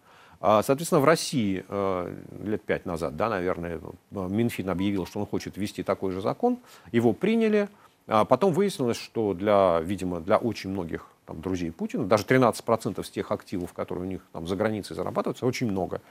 А, 0.41 0.63
соответственно, 0.63 1.01
в 1.01 1.05
России 1.05 1.65
э, 1.67 2.15
лет 2.43 2.63
пять 2.63 2.85
назад, 2.85 3.15
да, 3.15 3.29
наверное, 3.29 3.79
э, 4.11 4.27
Минфин 4.29 4.69
объявил, 4.69 5.05
что 5.05 5.19
он 5.19 5.25
хочет 5.25 5.57
ввести 5.57 5.83
такой 5.83 6.11
же 6.11 6.21
закон. 6.21 6.59
Его 6.91 7.13
приняли. 7.13 7.67
А 8.07 8.25
потом 8.25 8.53
выяснилось, 8.53 8.97
что 8.97 9.35
для, 9.35 9.81
видимо, 9.81 10.19
для 10.19 10.37
очень 10.37 10.71
многих 10.71 11.05
там, 11.27 11.41
друзей 11.41 11.71
Путина, 11.71 12.05
даже 12.05 12.23
13% 12.23 13.03
с 13.03 13.09
тех 13.11 13.31
активов, 13.31 13.73
которые 13.73 14.05
у 14.05 14.07
них 14.07 14.21
там, 14.31 14.47
за 14.47 14.55
границей 14.55 14.95
зарабатываются, 14.95 15.45
очень 15.45 15.69
много. 15.69 16.01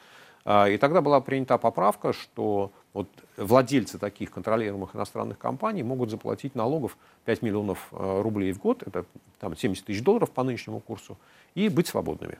А, 0.50 0.66
и 0.66 0.78
тогда 0.78 1.02
была 1.02 1.20
принята 1.20 1.58
поправка, 1.58 2.14
что 2.14 2.72
вот 2.94 3.06
владельцы 3.36 3.98
таких 3.98 4.30
контролируемых 4.30 4.96
иностранных 4.96 5.38
компаний 5.38 5.82
могут 5.82 6.08
заплатить 6.08 6.54
налогов 6.54 6.96
5 7.26 7.42
миллионов 7.42 7.88
э, 7.92 8.22
рублей 8.22 8.52
в 8.52 8.58
год, 8.58 8.82
это 8.82 9.04
там, 9.40 9.54
70 9.54 9.84
тысяч 9.84 10.02
долларов 10.02 10.30
по 10.30 10.42
нынешнему 10.42 10.80
курсу, 10.80 11.18
и 11.54 11.68
быть 11.68 11.86
свободными. 11.86 12.38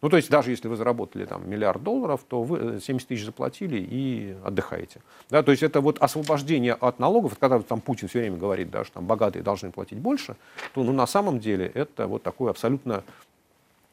Ну, 0.00 0.08
то 0.08 0.16
есть 0.16 0.30
даже 0.30 0.52
если 0.52 0.68
вы 0.68 0.76
заработали 0.76 1.26
там 1.26 1.50
миллиард 1.50 1.82
долларов, 1.82 2.24
то 2.26 2.42
вы 2.42 2.80
70 2.80 3.06
тысяч 3.06 3.26
заплатили 3.26 3.76
и 3.78 4.34
отдыхаете. 4.42 5.02
Да, 5.28 5.42
то 5.42 5.50
есть 5.50 5.62
это 5.62 5.82
вот 5.82 5.98
освобождение 5.98 6.72
от 6.72 6.98
налогов, 6.98 7.36
когда 7.38 7.60
там 7.60 7.82
Путин 7.82 8.08
все 8.08 8.20
время 8.20 8.38
говорит, 8.38 8.70
да, 8.70 8.84
что 8.84 8.94
там 8.94 9.06
богатые 9.06 9.42
должны 9.42 9.70
платить 9.70 9.98
больше, 9.98 10.36
то 10.72 10.82
ну, 10.82 10.92
на 10.92 11.06
самом 11.06 11.40
деле 11.40 11.70
это 11.74 12.06
вот 12.06 12.22
такое 12.22 12.50
абсолютно 12.50 13.04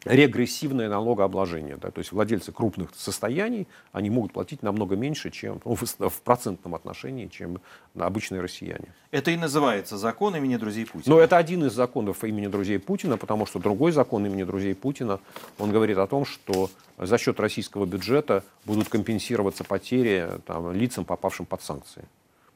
регрессивное 0.09 0.89
налогообложение. 0.89 1.77
Да? 1.77 1.91
То 1.91 1.99
есть 1.99 2.11
владельцы 2.11 2.51
крупных 2.51 2.89
состояний, 2.95 3.67
они 3.91 4.09
могут 4.09 4.33
платить 4.33 4.63
намного 4.63 4.95
меньше, 4.95 5.29
чем 5.29 5.61
ну, 5.65 5.75
в 5.75 6.21
процентном 6.21 6.75
отношении, 6.75 7.27
чем 7.27 7.59
обычные 7.95 8.41
россияне. 8.41 8.93
Это 9.11 9.31
и 9.31 9.37
называется 9.37 9.97
закон 9.97 10.35
имени 10.35 10.57
друзей 10.57 10.85
Путина. 10.85 11.15
Но 11.15 11.21
это 11.21 11.37
один 11.37 11.65
из 11.65 11.73
законов 11.73 12.23
имени 12.23 12.47
друзей 12.47 12.79
Путина, 12.79 13.17
потому 13.17 13.45
что 13.45 13.59
другой 13.59 13.91
закон 13.91 14.25
имени 14.25 14.43
друзей 14.43 14.75
Путина, 14.75 15.19
он 15.59 15.71
говорит 15.71 15.97
о 15.97 16.07
том, 16.07 16.25
что 16.25 16.69
за 16.97 17.17
счет 17.17 17.39
российского 17.39 17.85
бюджета 17.85 18.43
будут 18.65 18.89
компенсироваться 18.89 19.63
потери 19.63 20.29
там, 20.45 20.71
лицам, 20.71 21.05
попавшим 21.05 21.45
под 21.45 21.61
санкции. 21.61 22.03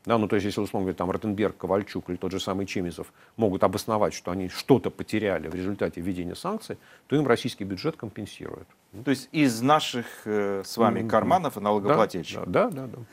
Да, 0.05 0.17
ну, 0.17 0.27
то 0.27 0.35
есть, 0.35 0.45
если, 0.45 0.61
условно 0.61 0.85
говоря, 0.85 0.97
там 0.97 1.11
Ротенберг, 1.11 1.57
Ковальчук 1.57 2.09
или 2.09 2.17
тот 2.17 2.31
же 2.31 2.39
самый 2.39 2.65
Чемизов 2.65 3.13
могут 3.37 3.63
обосновать, 3.63 4.13
что 4.13 4.31
они 4.31 4.49
что-то 4.49 4.89
потеряли 4.89 5.47
в 5.47 5.53
результате 5.53 6.01
введения 6.01 6.35
санкций, 6.35 6.77
то 7.07 7.15
им 7.15 7.27
российский 7.27 7.65
бюджет 7.65 7.97
компенсирует. 7.97 8.67
То 9.05 9.11
есть 9.11 9.29
из 9.31 9.61
наших 9.61 10.05
э, 10.25 10.63
с 10.65 10.75
вами 10.75 11.07
карманов 11.07 11.55
и 11.55 11.61
налогоплательщиков. 11.61 12.51
Да, 12.51 12.69
да, 12.69 12.87
да, 12.87 12.97
да. 12.97 13.03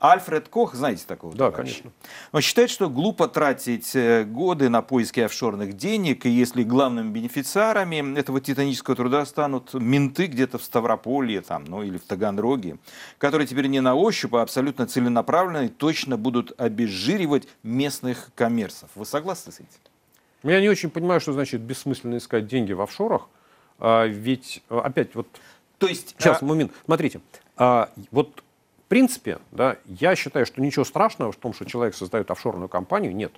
Альфред 0.00 0.48
Кох, 0.48 0.74
знаете 0.74 1.04
такого? 1.06 1.34
Да, 1.34 1.50
товарища? 1.50 1.82
конечно. 1.82 1.92
Он 2.32 2.40
считает, 2.40 2.70
что 2.70 2.88
глупо 2.88 3.28
тратить 3.28 3.94
э, 3.94 4.24
годы 4.24 4.70
на 4.70 4.80
поиски 4.80 5.20
офшорных 5.20 5.74
денег, 5.74 6.24
и 6.24 6.30
если 6.30 6.62
главными 6.62 7.10
бенефициарами 7.10 8.18
этого 8.18 8.40
титанического 8.40 8.96
труда 8.96 9.26
станут 9.26 9.74
менты 9.74 10.24
где-то 10.24 10.56
в 10.56 10.62
Ставрополье 10.62 11.42
там, 11.42 11.66
ну, 11.66 11.82
или 11.82 11.98
в 11.98 12.04
Таганроге, 12.04 12.78
которые 13.18 13.46
теперь 13.46 13.66
не 13.66 13.80
на 13.80 13.94
ощупь, 13.94 14.32
а 14.32 14.40
абсолютно 14.40 14.86
целенаправленно 14.86 15.66
и 15.66 15.68
точно 15.68 16.16
будут 16.16 16.58
обезжиривать 16.58 17.46
местных 17.62 18.30
коммерсов. 18.34 18.88
Вы 18.94 19.04
согласны 19.04 19.52
с 19.52 19.56
этим? 19.56 19.68
Я 20.42 20.62
не 20.62 20.70
очень 20.70 20.88
понимаю, 20.88 21.20
что 21.20 21.34
значит 21.34 21.60
бессмысленно 21.60 22.16
искать 22.16 22.46
деньги 22.46 22.72
в 22.72 22.80
офшорах. 22.80 23.28
А, 23.78 24.06
ведь 24.06 24.62
э, 24.70 24.78
опять 24.78 25.14
вот... 25.14 25.26
То 25.78 25.86
есть... 25.86 26.14
Сейчас, 26.18 26.42
а... 26.42 26.44
момент. 26.44 26.72
Смотрите. 26.84 27.20
А, 27.56 27.90
вот 28.10 28.42
в 28.86 28.88
принципе, 28.88 29.40
да, 29.50 29.78
я 29.86 30.14
считаю, 30.14 30.46
что 30.46 30.60
ничего 30.60 30.84
страшного 30.84 31.32
в 31.32 31.36
том, 31.36 31.52
что 31.52 31.64
человек 31.64 31.96
создает 31.96 32.30
офшорную 32.30 32.68
компанию, 32.68 33.14
нет. 33.16 33.32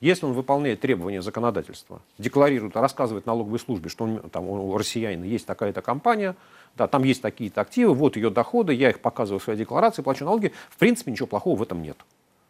Если 0.00 0.24
он 0.26 0.32
выполняет 0.32 0.80
требования 0.80 1.22
законодательства, 1.22 2.00
декларирует, 2.18 2.76
рассказывает 2.76 3.26
налоговой 3.26 3.58
службе, 3.58 3.88
что 3.88 4.04
он, 4.04 4.18
там, 4.30 4.48
у 4.48 4.78
россиянина 4.78 5.24
есть 5.24 5.44
такая-то 5.44 5.82
компания, 5.82 6.36
да, 6.76 6.86
там 6.86 7.02
есть 7.02 7.20
такие-то 7.20 7.60
активы, 7.60 7.94
вот 7.94 8.14
ее 8.14 8.30
доходы, 8.30 8.74
я 8.74 8.90
их 8.90 9.00
показываю 9.00 9.40
в 9.40 9.42
своей 9.42 9.58
декларации, 9.58 10.02
плачу 10.02 10.24
налоги, 10.24 10.52
в 10.70 10.76
принципе, 10.78 11.10
ничего 11.10 11.26
плохого 11.26 11.56
в 11.56 11.62
этом 11.62 11.82
нет. 11.82 11.96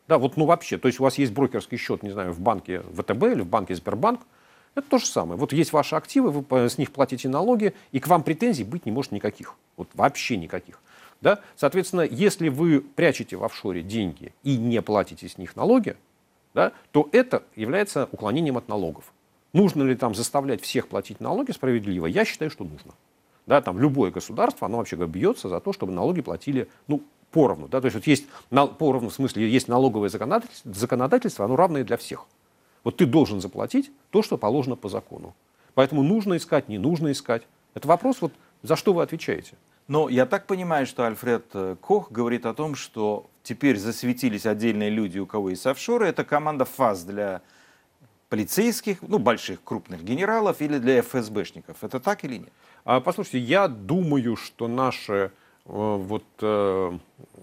Да, 0.07 0.19
вот 0.19 0.37
ну 0.37 0.45
вообще, 0.45 0.77
то 0.77 0.89
есть 0.89 1.01
у 1.01 1.05
вас 1.05 1.17
есть 1.17 1.33
брокерский 1.33 1.79
счет, 1.79 2.03
не 2.03 2.11
знаю, 2.11 2.33
в 2.33 2.41
банке 2.41 2.81
ВТБ 2.81 3.23
или 3.25 3.41
в 3.41 3.47
банке 3.47 3.75
Сбербанк, 3.75 4.21
это 4.75 4.89
то 4.89 4.99
же 4.99 5.07
самое. 5.07 5.39
Вот 5.39 5.53
есть 5.53 5.73
ваши 5.73 5.95
активы, 5.95 6.31
вы 6.31 6.69
с 6.69 6.79
них 6.79 6.93
платите 6.93 7.29
налоги, 7.29 7.75
и 7.91 8.01
к 8.01 8.09
вам 8.09 8.23
претензий 8.23 8.65
быть 8.65 8.87
не 8.87 8.93
может 8.93 9.13
никаких. 9.13 9.55
Вот 9.77 9.89
вообще 9.95 10.37
никаких. 10.37 10.81
Да? 11.21 11.41
Соответственно, 11.57 12.03
если 12.03 12.49
вы 12.49 12.81
прячете 12.81 13.37
в 13.37 13.45
офшоре 13.45 13.83
деньги 13.83 14.35
и 14.43 14.57
не 14.57 14.81
платите 14.83 15.29
с 15.29 15.39
них 15.39 15.57
налоги, 15.57 15.97
да, 16.55 16.73
то 16.91 17.09
это 17.13 17.45
является 17.55 18.09
уклонением 18.13 18.59
от 18.59 18.69
налогов. 18.69 19.13
Нужно 19.53 19.83
ли 19.83 19.95
там 19.95 20.15
заставлять 20.15 20.63
всех 20.63 20.89
платить 20.89 21.21
налоги 21.21 21.53
справедливо? 21.53 22.07
Я 22.07 22.25
считаю, 22.25 22.51
что 22.51 22.65
нужно. 22.65 22.95
Да, 23.47 23.61
там 23.61 23.79
любое 23.79 24.11
государство, 24.11 24.67
оно 24.67 24.79
вообще 24.79 24.97
бьется 24.97 25.49
за 25.49 25.61
то, 25.61 25.73
чтобы 25.73 25.93
налоги 25.93 26.23
платили 26.23 26.69
ну, 26.87 27.03
поровну. 27.31 27.69
Да? 27.69 27.81
То 27.81 27.87
есть 27.87 27.97
вот 27.97 28.07
есть 28.07 28.27
поровну, 28.51 29.11
в 29.11 29.15
смысле, 29.15 29.49
есть 29.49 29.69
налоговое 29.69 30.09
законодательство, 30.09 30.73
законодательство, 30.73 31.45
оно 31.45 31.57
равное 31.57 31.85
для 31.85 31.97
всех. 31.97 32.27
Вот 32.85 32.97
ты 32.97 33.07
должен 33.07 33.41
заплатить 33.41 33.91
то, 34.11 34.23
что 34.23 34.37
положено 34.37 34.77
по 34.77 34.89
закону. 34.89 35.35
Поэтому 35.75 36.03
нужно 36.03 36.37
искать, 36.37 36.69
не 36.69 36.79
нужно 36.79 37.13
искать. 37.13 37.43
Это 37.75 37.89
вопрос, 37.89 38.21
вот, 38.21 38.33
за 38.63 38.77
что 38.77 38.93
вы 38.93 39.03
отвечаете. 39.03 39.55
Но 39.89 40.09
я 40.09 40.27
так 40.27 40.47
понимаю, 40.47 40.87
что 40.87 41.07
Альфред 41.07 41.47
э, 41.55 41.77
Кох 41.81 42.13
говорит 42.13 42.47
о 42.47 42.55
том, 42.55 42.75
что 42.75 43.27
теперь 43.43 43.79
засветились 43.79 44.47
отдельные 44.47 44.91
люди, 44.91 45.19
у 45.19 45.27
кого 45.27 45.51
есть 45.51 45.67
офшоры. 45.67 46.07
Это 46.07 46.25
команда 46.25 46.65
ФАС 46.65 47.05
для 47.05 47.43
полицейских, 48.29 49.03
ну, 49.03 49.19
больших, 49.19 49.63
крупных 49.63 50.05
генералов 50.05 50.61
или 50.61 50.79
для 50.79 51.03
ФСБшников. 51.03 51.83
Это 51.83 52.01
так 52.01 52.25
или 52.25 52.39
нет? 52.39 52.53
А, 52.85 53.01
послушайте, 53.01 53.39
я 53.41 53.69
думаю, 53.69 54.37
что 54.37 54.69
наши, 54.69 55.13
э, 55.13 55.31
вот, 55.67 56.25
э, 56.41 56.99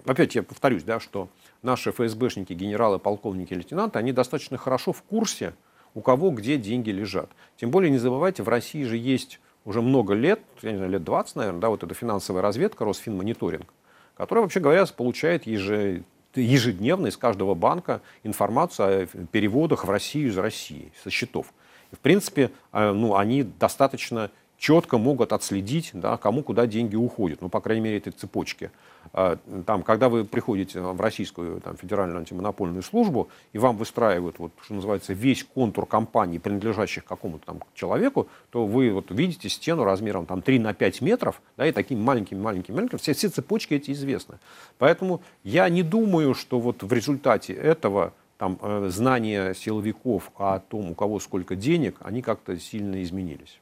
опять 0.06 0.34
я 0.34 0.42
повторюсь, 0.42 0.82
да, 0.82 0.98
что 0.98 1.28
наши 1.62 1.92
ФСБшники, 1.92 2.52
генералы, 2.52 2.98
полковники, 2.98 3.54
лейтенанты, 3.54 3.98
они 3.98 4.12
достаточно 4.12 4.56
хорошо 4.56 4.92
в 4.92 5.02
курсе, 5.02 5.54
у 5.94 6.00
кого 6.00 6.30
где 6.30 6.56
деньги 6.56 6.90
лежат. 6.90 7.30
Тем 7.56 7.70
более, 7.70 7.90
не 7.90 7.98
забывайте, 7.98 8.42
в 8.42 8.48
России 8.48 8.84
же 8.84 8.96
есть 8.96 9.40
уже 9.64 9.82
много 9.82 10.14
лет, 10.14 10.40
я 10.62 10.72
не 10.72 10.76
знаю, 10.76 10.92
лет 10.92 11.04
20, 11.04 11.36
наверное, 11.36 11.60
да, 11.60 11.68
вот 11.68 11.82
эта 11.82 11.94
финансовая 11.94 12.42
разведка, 12.42 12.84
Росфинмониторинг, 12.84 13.72
которая, 14.16 14.42
вообще 14.42 14.60
говоря, 14.60 14.86
получает 14.86 15.46
ежедневно 15.46 17.08
из 17.08 17.16
каждого 17.16 17.54
банка 17.54 18.00
информацию 18.22 19.04
о 19.04 19.26
переводах 19.26 19.84
в 19.84 19.90
Россию 19.90 20.28
из 20.28 20.38
России, 20.38 20.92
со 21.02 21.10
счетов. 21.10 21.52
И, 21.92 21.96
в 21.96 21.98
принципе, 21.98 22.50
э, 22.72 22.92
ну, 22.92 23.16
они 23.16 23.42
достаточно 23.42 24.30
четко 24.60 24.98
могут 24.98 25.32
отследить, 25.32 25.90
да, 25.94 26.18
кому 26.18 26.42
куда 26.42 26.66
деньги 26.66 26.94
уходят, 26.94 27.40
ну, 27.40 27.48
по 27.48 27.60
крайней 27.60 27.80
мере, 27.80 27.96
этой 27.96 28.12
цепочки. 28.12 28.70
А, 29.14 29.38
там, 29.64 29.82
когда 29.82 30.10
вы 30.10 30.26
приходите 30.26 30.80
в 30.82 31.00
Российскую 31.00 31.62
там, 31.62 31.78
федеральную 31.78 32.18
антимонопольную 32.18 32.82
службу, 32.82 33.30
и 33.54 33.58
вам 33.58 33.78
выстраивают, 33.78 34.38
вот, 34.38 34.52
что 34.62 34.74
называется, 34.74 35.14
весь 35.14 35.44
контур 35.44 35.86
компаний, 35.86 36.38
принадлежащих 36.38 37.06
какому-то 37.06 37.46
там 37.46 37.62
человеку, 37.74 38.28
то 38.50 38.66
вы 38.66 38.92
вот, 38.92 39.06
видите 39.10 39.48
стену 39.48 39.84
размером 39.84 40.26
там, 40.26 40.42
3 40.42 40.58
на 40.58 40.74
5 40.74 41.00
метров, 41.00 41.40
да, 41.56 41.66
и 41.66 41.72
такими 41.72 42.00
маленькими-маленькими-маленькими, 42.02 42.98
все, 42.98 43.14
все 43.14 43.30
цепочки 43.30 43.74
эти 43.74 43.92
известны. 43.92 44.38
Поэтому 44.76 45.22
я 45.42 45.70
не 45.70 45.82
думаю, 45.82 46.34
что 46.34 46.60
вот 46.60 46.82
в 46.82 46.92
результате 46.92 47.54
этого 47.54 48.12
там, 48.36 48.58
э, 48.60 48.88
знания 48.90 49.54
силовиков 49.54 50.30
о 50.36 50.58
том, 50.58 50.90
у 50.90 50.94
кого 50.94 51.18
сколько 51.18 51.56
денег, 51.56 51.96
они 52.00 52.20
как-то 52.20 52.58
сильно 52.58 53.02
изменились. 53.02 53.58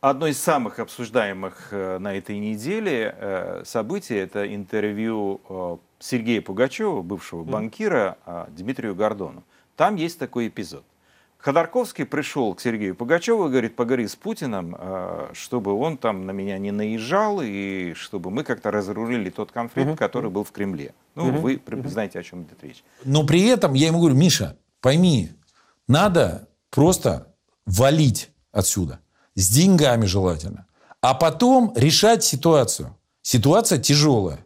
Одно 0.00 0.28
из 0.28 0.40
самых 0.40 0.78
обсуждаемых 0.78 1.68
э, 1.72 1.98
на 1.98 2.14
этой 2.14 2.38
неделе 2.38 3.14
э, 3.18 3.62
событий– 3.66 4.14
это 4.16 4.52
интервью 4.54 5.42
э, 5.46 5.76
Сергея 5.98 6.40
Пугачева, 6.40 7.02
бывшего 7.02 7.44
банкира, 7.44 8.16
Дмитрию 8.48 8.94
Гордону. 8.94 9.44
Там 9.76 9.96
есть 9.96 10.18
такой 10.18 10.48
эпизод. 10.48 10.84
Ходорковский 11.36 12.06
пришел 12.06 12.54
к 12.54 12.62
Сергею 12.62 12.94
Пугачеву 12.94 13.46
и 13.46 13.50
говорит, 13.50 13.76
поговори 13.76 14.08
с 14.08 14.16
Путиным, 14.16 14.76
чтобы 15.32 15.72
он 15.72 15.96
там 15.98 16.26
на 16.26 16.32
меня 16.32 16.58
не 16.58 16.70
наезжал, 16.70 17.40
и 17.42 17.92
чтобы 17.94 18.30
мы 18.30 18.44
как-то 18.44 18.70
разрулили 18.70 19.28
тот 19.28 19.52
конфликт, 19.52 19.90
угу. 19.90 19.96
который 19.96 20.30
был 20.30 20.44
в 20.44 20.52
Кремле. 20.52 20.94
Ну, 21.14 21.28
угу. 21.28 21.40
вы 21.40 21.88
знаете, 21.88 22.18
о 22.18 22.22
чем 22.22 22.42
идет 22.42 22.62
речь. 22.62 22.82
Но 23.04 23.26
при 23.26 23.46
этом 23.46 23.74
я 23.74 23.88
ему 23.88 24.00
говорю, 24.00 24.16
Миша, 24.16 24.56
пойми, 24.80 25.32
надо 25.86 26.48
просто 26.70 27.34
валить 27.66 28.30
отсюда 28.52 29.00
с 29.40 29.48
деньгами 29.48 30.06
желательно, 30.06 30.66
а 31.00 31.14
потом 31.14 31.72
решать 31.76 32.24
ситуацию. 32.24 32.96
Ситуация 33.22 33.78
тяжелая, 33.78 34.44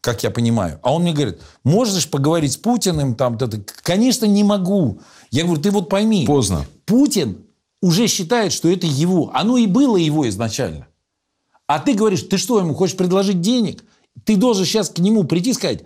как 0.00 0.22
я 0.22 0.30
понимаю. 0.30 0.78
А 0.82 0.92
он 0.92 1.02
мне 1.02 1.12
говорит, 1.12 1.40
можешь 1.64 2.08
поговорить 2.08 2.52
с 2.52 2.56
Путиным? 2.56 3.14
Там, 3.14 3.38
да. 3.38 3.48
Конечно, 3.82 4.26
не 4.26 4.44
могу. 4.44 5.00
Я 5.30 5.44
говорю, 5.44 5.62
ты 5.62 5.70
вот 5.70 5.88
пойми. 5.88 6.26
Поздно. 6.26 6.66
Путин 6.84 7.44
уже 7.80 8.06
считает, 8.06 8.52
что 8.52 8.68
это 8.68 8.86
его. 8.86 9.30
Оно 9.34 9.56
и 9.56 9.66
было 9.66 9.96
его 9.96 10.28
изначально. 10.28 10.86
А 11.66 11.78
ты 11.78 11.94
говоришь, 11.94 12.22
ты 12.22 12.36
что, 12.36 12.58
ему 12.58 12.74
хочешь 12.74 12.96
предложить 12.96 13.40
денег? 13.40 13.84
Ты 14.24 14.36
должен 14.36 14.64
сейчас 14.64 14.90
к 14.90 14.98
нему 14.98 15.24
прийти 15.24 15.50
и 15.50 15.54
сказать, 15.54 15.84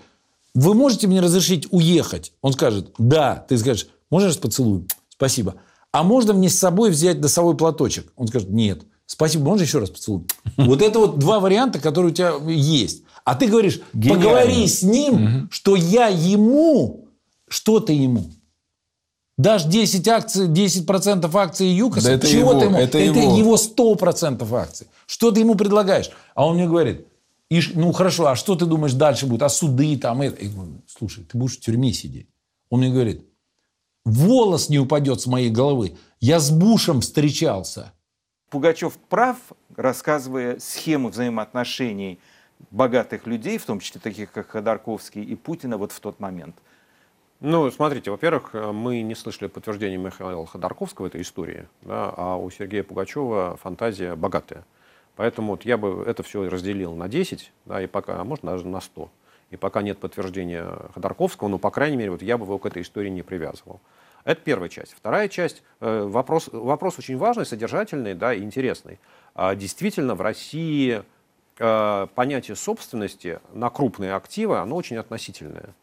вы 0.55 0.75
можете 0.75 1.07
мне 1.07 1.21
разрешить 1.21 1.69
уехать? 1.71 2.33
Он 2.43 2.53
скажет, 2.53 2.93
да. 2.99 3.45
Ты 3.49 3.59
скажешь, 3.59 3.89
можешь 4.11 4.39
поцелуй? 4.39 4.87
Спасибо 5.11 5.57
а 5.93 6.03
можно 6.03 6.33
мне 6.33 6.49
с 6.49 6.59
собой 6.59 6.91
взять 6.91 7.21
носовой 7.21 7.57
платочек? 7.57 8.13
Он 8.17 8.27
скажет, 8.29 8.51
нет. 8.51 8.83
Спасибо, 9.07 9.45
можно 9.45 9.63
еще 9.63 9.79
раз 9.79 9.91
поцелуй? 9.91 10.27
Вот 10.57 10.83
это 10.83 10.99
вот 10.99 11.19
два 11.19 11.41
варианта, 11.41 11.79
которые 11.81 12.13
у 12.13 12.15
тебя 12.15 12.35
есть. 12.53 13.05
А 13.25 13.35
ты 13.35 13.47
говоришь, 13.47 13.81
поговори 13.93 14.67
с 14.67 14.83
ним, 14.83 15.49
что 15.51 15.77
я 15.77 16.09
ему, 16.09 17.09
что 17.49 17.81
ты 17.81 17.93
ему. 17.95 18.31
Дашь 19.39 19.65
10 19.65 20.09
акций, 20.09 20.49
10% 20.49 21.31
акций 21.37 21.69
ЮКОСа, 21.69 22.07
Да 22.07 22.13
это 22.15 22.27
чего 22.27 22.51
его, 22.51 22.61
ты 22.61 22.67
ему? 22.67 22.77
это 22.77 22.99
это 22.99 23.19
его. 23.21 23.37
его 23.37 23.55
100% 23.55 24.53
акций. 24.55 24.89
Что 25.07 25.31
ты 25.31 25.41
ему 25.41 25.55
предлагаешь? 25.55 26.11
А 26.35 26.45
он 26.45 26.57
мне 26.57 26.67
говорит, 26.67 27.07
«И 27.49 27.63
ну 27.75 27.93
хорошо, 27.93 28.27
а 28.27 28.35
что 28.37 28.57
ты 28.57 28.67
думаешь 28.67 28.95
дальше 28.95 29.27
будет? 29.27 29.43
А 29.43 29.49
суды 29.49 29.97
там? 29.97 30.23
Это? 30.23 30.43
Я 30.45 30.51
говорю, 30.51 30.83
слушай, 30.89 31.25
ты 31.25 31.39
будешь 31.39 31.57
в 31.57 31.61
тюрьме 31.61 31.93
сидеть. 31.93 32.27
Он 32.69 32.81
мне 32.81 32.91
говорит, 32.91 33.28
волос 34.09 34.69
не 34.69 34.79
упадет 34.79 35.21
с 35.21 35.27
моей 35.27 35.51
головы. 35.51 35.97
Я 36.21 36.41
с 36.41 36.51
Бушем 36.51 37.01
встречался. 37.01 37.93
Пугачев 38.51 38.95
прав, 39.09 39.37
рассказывая 39.77 40.59
схему 40.59 41.11
взаимоотношений 41.11 42.19
богатых 42.71 43.27
людей, 43.27 43.59
в 43.59 43.65
том 43.65 43.79
числе 43.81 44.01
таких, 44.01 44.33
как 44.33 44.49
Ходорковский 44.49 45.23
и 45.23 45.35
Путина, 45.37 45.77
вот 45.77 45.93
в 45.93 46.01
тот 46.01 46.19
момент. 46.19 46.57
Ну, 47.41 47.71
смотрите, 47.71 48.11
во-первых, 48.11 48.53
мы 48.55 49.03
не 49.03 49.15
слышали 49.15 49.47
подтверждения 49.47 49.97
Михаила 49.97 50.45
Ходорковского 50.45 51.07
этой 51.07 51.23
истории, 51.23 51.69
да, 51.83 52.13
а 52.17 52.37
у 52.37 52.51
Сергея 52.51 52.83
Пугачева 52.83 53.57
фантазия 53.63 54.17
богатая. 54.17 54.65
Поэтому 55.15 55.53
вот 55.53 55.65
я 55.65 55.77
бы 55.77 56.03
это 56.05 56.23
все 56.23 56.49
разделил 56.49 56.95
на 56.97 57.09
10, 57.09 57.53
да, 57.67 57.83
и 57.83 57.87
пока, 57.87 58.21
а 58.21 58.25
можно 58.25 58.53
даже 58.53 58.67
на 58.67 58.81
100. 58.81 59.09
И 59.51 59.57
пока 59.57 59.83
нет 59.83 59.99
подтверждения 59.99 60.67
Ходорковского, 60.95 61.49
ну, 61.49 61.59
по 61.59 61.71
крайней 61.71 61.97
мере, 61.97 62.11
вот 62.11 62.23
я 62.23 62.39
бы 62.39 62.45
его 62.45 62.59
к 62.59 62.67
этой 62.67 62.83
истории 62.83 63.09
не 63.09 63.23
привязывал. 63.23 63.81
Это 64.25 64.41
первая 64.43 64.69
часть. 64.69 64.93
Вторая 64.93 65.29
часть, 65.29 65.63
э, 65.81 66.03
вопрос, 66.03 66.49
вопрос 66.53 66.99
очень 66.99 67.17
важный, 67.17 67.47
содержательный 67.47 68.15
да, 68.15 68.35
и 68.35 68.43
интересный. 68.43 68.99
А 69.35 69.55
Действительно, 69.55 70.15
в 70.15 70.21
России 70.21 71.03
э, 71.59 72.07
понятие 72.15 72.57
собственности 72.57 73.41
на 73.53 73.71
крупные 73.71 74.15
активы, 74.15 74.59
оно 74.59 74.77
очень 74.77 74.97
относительное. 74.97 75.75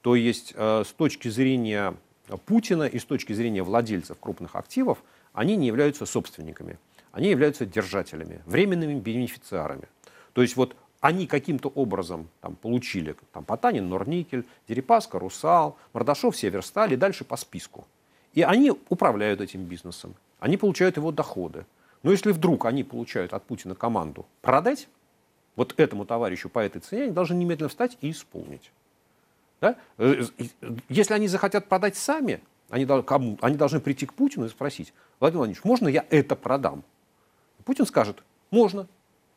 То 0.00 0.16
есть 0.16 0.52
э, 0.56 0.84
с 0.84 0.92
точки 0.92 1.28
зрения 1.28 1.94
Путина 2.46 2.84
и 2.84 2.98
с 2.98 3.04
точки 3.04 3.32
зрения 3.32 3.62
владельцев 3.62 4.18
крупных 4.18 4.56
активов, 4.56 5.02
они 5.32 5.56
не 5.56 5.66
являются 5.66 6.06
собственниками, 6.06 6.78
они 7.12 7.30
являются 7.30 7.66
держателями, 7.66 8.42
временными 8.46 8.98
бенефициарами. 8.98 9.88
То 10.32 10.42
есть 10.42 10.56
вот 10.56 10.76
они 11.02 11.26
каким-то 11.26 11.68
образом 11.68 12.28
там, 12.40 12.54
получили 12.54 13.16
там, 13.32 13.44
Потанин, 13.44 13.88
Норникель, 13.88 14.46
Дерипаска, 14.68 15.18
Русал, 15.18 15.76
Мордашов, 15.92 16.36
Северсталь 16.36 16.92
и 16.92 16.96
дальше 16.96 17.24
по 17.24 17.36
списку. 17.36 17.86
И 18.34 18.42
они 18.42 18.72
управляют 18.88 19.40
этим 19.40 19.64
бизнесом, 19.64 20.14
они 20.38 20.56
получают 20.56 20.96
его 20.96 21.10
доходы. 21.10 21.66
Но 22.04 22.12
если 22.12 22.30
вдруг 22.30 22.66
они 22.66 22.84
получают 22.84 23.32
от 23.32 23.42
Путина 23.42 23.74
команду 23.74 24.26
продать, 24.42 24.88
вот 25.56 25.74
этому 25.76 26.06
товарищу 26.06 26.48
по 26.48 26.60
этой 26.60 26.80
цене, 26.80 27.02
они 27.02 27.12
должны 27.12 27.34
немедленно 27.34 27.68
встать 27.68 27.98
и 28.00 28.10
исполнить. 28.12 28.70
Да? 29.60 29.76
Э, 29.98 30.24
э, 30.38 30.44
Если 30.88 31.14
они 31.14 31.26
захотят 31.26 31.68
продать 31.68 31.96
сами, 31.96 32.40
они, 32.70 32.86
кому? 32.86 33.38
они 33.42 33.56
должны 33.56 33.80
прийти 33.80 34.06
к 34.06 34.14
Путину 34.14 34.46
и 34.46 34.48
спросить, 34.48 34.94
Владимир 35.18 35.38
Владимирович, 35.38 35.64
можно 35.64 35.88
я 35.88 36.06
это 36.10 36.36
продам? 36.36 36.84
Путин 37.64 37.86
скажет, 37.86 38.22
можно. 38.52 38.86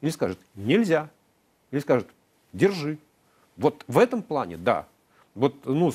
Или 0.01 0.11
скажет, 0.11 0.37
нельзя. 0.53 1.09
Или 1.71 1.79
скажет, 1.79 2.07
держи. 2.53 2.97
Вот 3.57 3.83
в 3.87 3.97
этом 3.97 4.21
плане, 4.21 4.57
да. 4.57 4.87
Вот, 5.35 5.53
ну, 5.65 5.91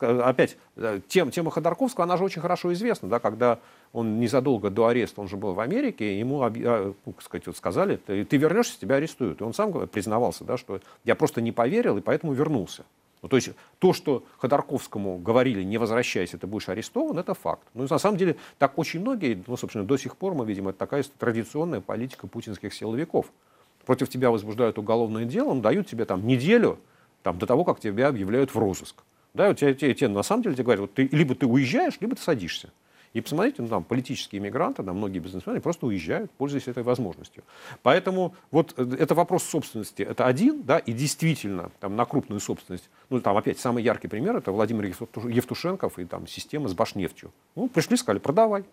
опять, 0.00 0.56
э, 0.74 1.00
тем, 1.06 1.30
тема 1.30 1.52
Ходорковского, 1.52 2.04
она 2.04 2.16
же 2.16 2.24
очень 2.24 2.42
хорошо 2.42 2.72
известна, 2.72 3.08
да, 3.08 3.20
когда 3.20 3.60
он 3.92 4.18
незадолго 4.18 4.68
до 4.68 4.88
ареста, 4.88 5.20
он 5.20 5.28
же 5.28 5.36
был 5.36 5.54
в 5.54 5.60
Америке, 5.60 6.18
ему 6.18 6.42
а, 6.42 6.50
ну, 6.50 7.14
сказать, 7.20 7.46
вот 7.46 7.56
сказали, 7.56 7.96
ты, 7.96 8.24
ты 8.24 8.36
вернешься, 8.36 8.80
тебя 8.80 8.96
арестуют. 8.96 9.40
И 9.40 9.44
он 9.44 9.54
сам 9.54 9.86
признавался, 9.86 10.42
да, 10.42 10.56
что 10.56 10.80
я 11.04 11.14
просто 11.14 11.40
не 11.40 11.52
поверил 11.52 11.98
и 11.98 12.00
поэтому 12.00 12.32
вернулся. 12.32 12.84
Ну, 13.22 13.28
то 13.28 13.36
есть 13.36 13.50
то, 13.78 13.92
что 13.92 14.24
Ходорковскому 14.38 15.18
говорили, 15.18 15.62
не 15.62 15.78
возвращайся, 15.78 16.38
ты 16.38 16.46
будешь 16.46 16.68
арестован, 16.68 17.18
это 17.18 17.34
факт. 17.34 17.62
Ну, 17.74 17.86
на 17.88 17.98
самом 17.98 18.16
деле, 18.16 18.36
так 18.58 18.78
очень 18.78 19.00
многие, 19.00 19.42
ну, 19.46 19.56
собственно, 19.56 19.84
до 19.84 19.96
сих 19.98 20.16
пор 20.16 20.34
мы 20.34 20.46
видим, 20.46 20.68
это 20.68 20.78
такая 20.78 21.04
традиционная 21.18 21.80
политика 21.80 22.26
путинских 22.26 22.72
силовиков. 22.72 23.26
Против 23.86 24.08
тебя 24.08 24.30
возбуждают 24.30 24.78
уголовное 24.78 25.24
дело, 25.24 25.54
ну, 25.54 25.60
дают 25.60 25.86
тебе 25.88 26.04
там 26.04 26.26
неделю 26.26 26.78
там, 27.22 27.38
до 27.38 27.46
того, 27.46 27.64
как 27.64 27.80
тебя 27.80 28.08
объявляют 28.08 28.54
в 28.54 28.58
розыск. 28.58 29.02
Да, 29.34 29.46
и 29.46 29.48
вот 29.50 29.58
тебе, 29.58 29.74
тебе- 29.74 30.08
на 30.08 30.22
самом 30.22 30.42
деле 30.42 30.54
тебе 30.54 30.64
говорят, 30.64 30.80
вот 30.80 30.94
ты, 30.94 31.08
либо 31.12 31.34
ты 31.34 31.46
уезжаешь, 31.46 31.98
либо 32.00 32.16
ты 32.16 32.22
садишься. 32.22 32.70
И 33.12 33.20
посмотрите, 33.20 33.60
ну, 33.62 33.66
там 33.68 33.82
политические 33.82 34.40
иммигранты, 34.40 34.84
там, 34.84 34.96
многие 34.96 35.18
бизнесмены 35.18 35.60
просто 35.60 35.86
уезжают, 35.86 36.30
пользуясь 36.32 36.68
этой 36.68 36.84
возможностью. 36.84 37.42
Поэтому 37.82 38.34
вот 38.52 38.72
э, 38.76 38.96
это 39.00 39.16
вопрос 39.16 39.42
собственности, 39.42 40.02
это 40.02 40.26
один, 40.26 40.62
да, 40.62 40.78
и 40.78 40.92
действительно 40.92 41.72
там, 41.80 41.96
на 41.96 42.04
крупную 42.04 42.38
собственность, 42.38 42.88
ну 43.08 43.20
там 43.20 43.36
опять 43.36 43.58
самый 43.58 43.82
яркий 43.82 44.06
пример, 44.06 44.36
это 44.36 44.52
Владимир 44.52 44.84
Евту- 44.84 45.28
Евтушенков 45.28 45.98
и 45.98 46.04
там 46.04 46.28
система 46.28 46.68
с 46.68 46.74
Башнефтью. 46.74 47.32
Ну, 47.56 47.68
пришли, 47.68 47.96
сказали, 47.96 48.20
продавай. 48.20 48.64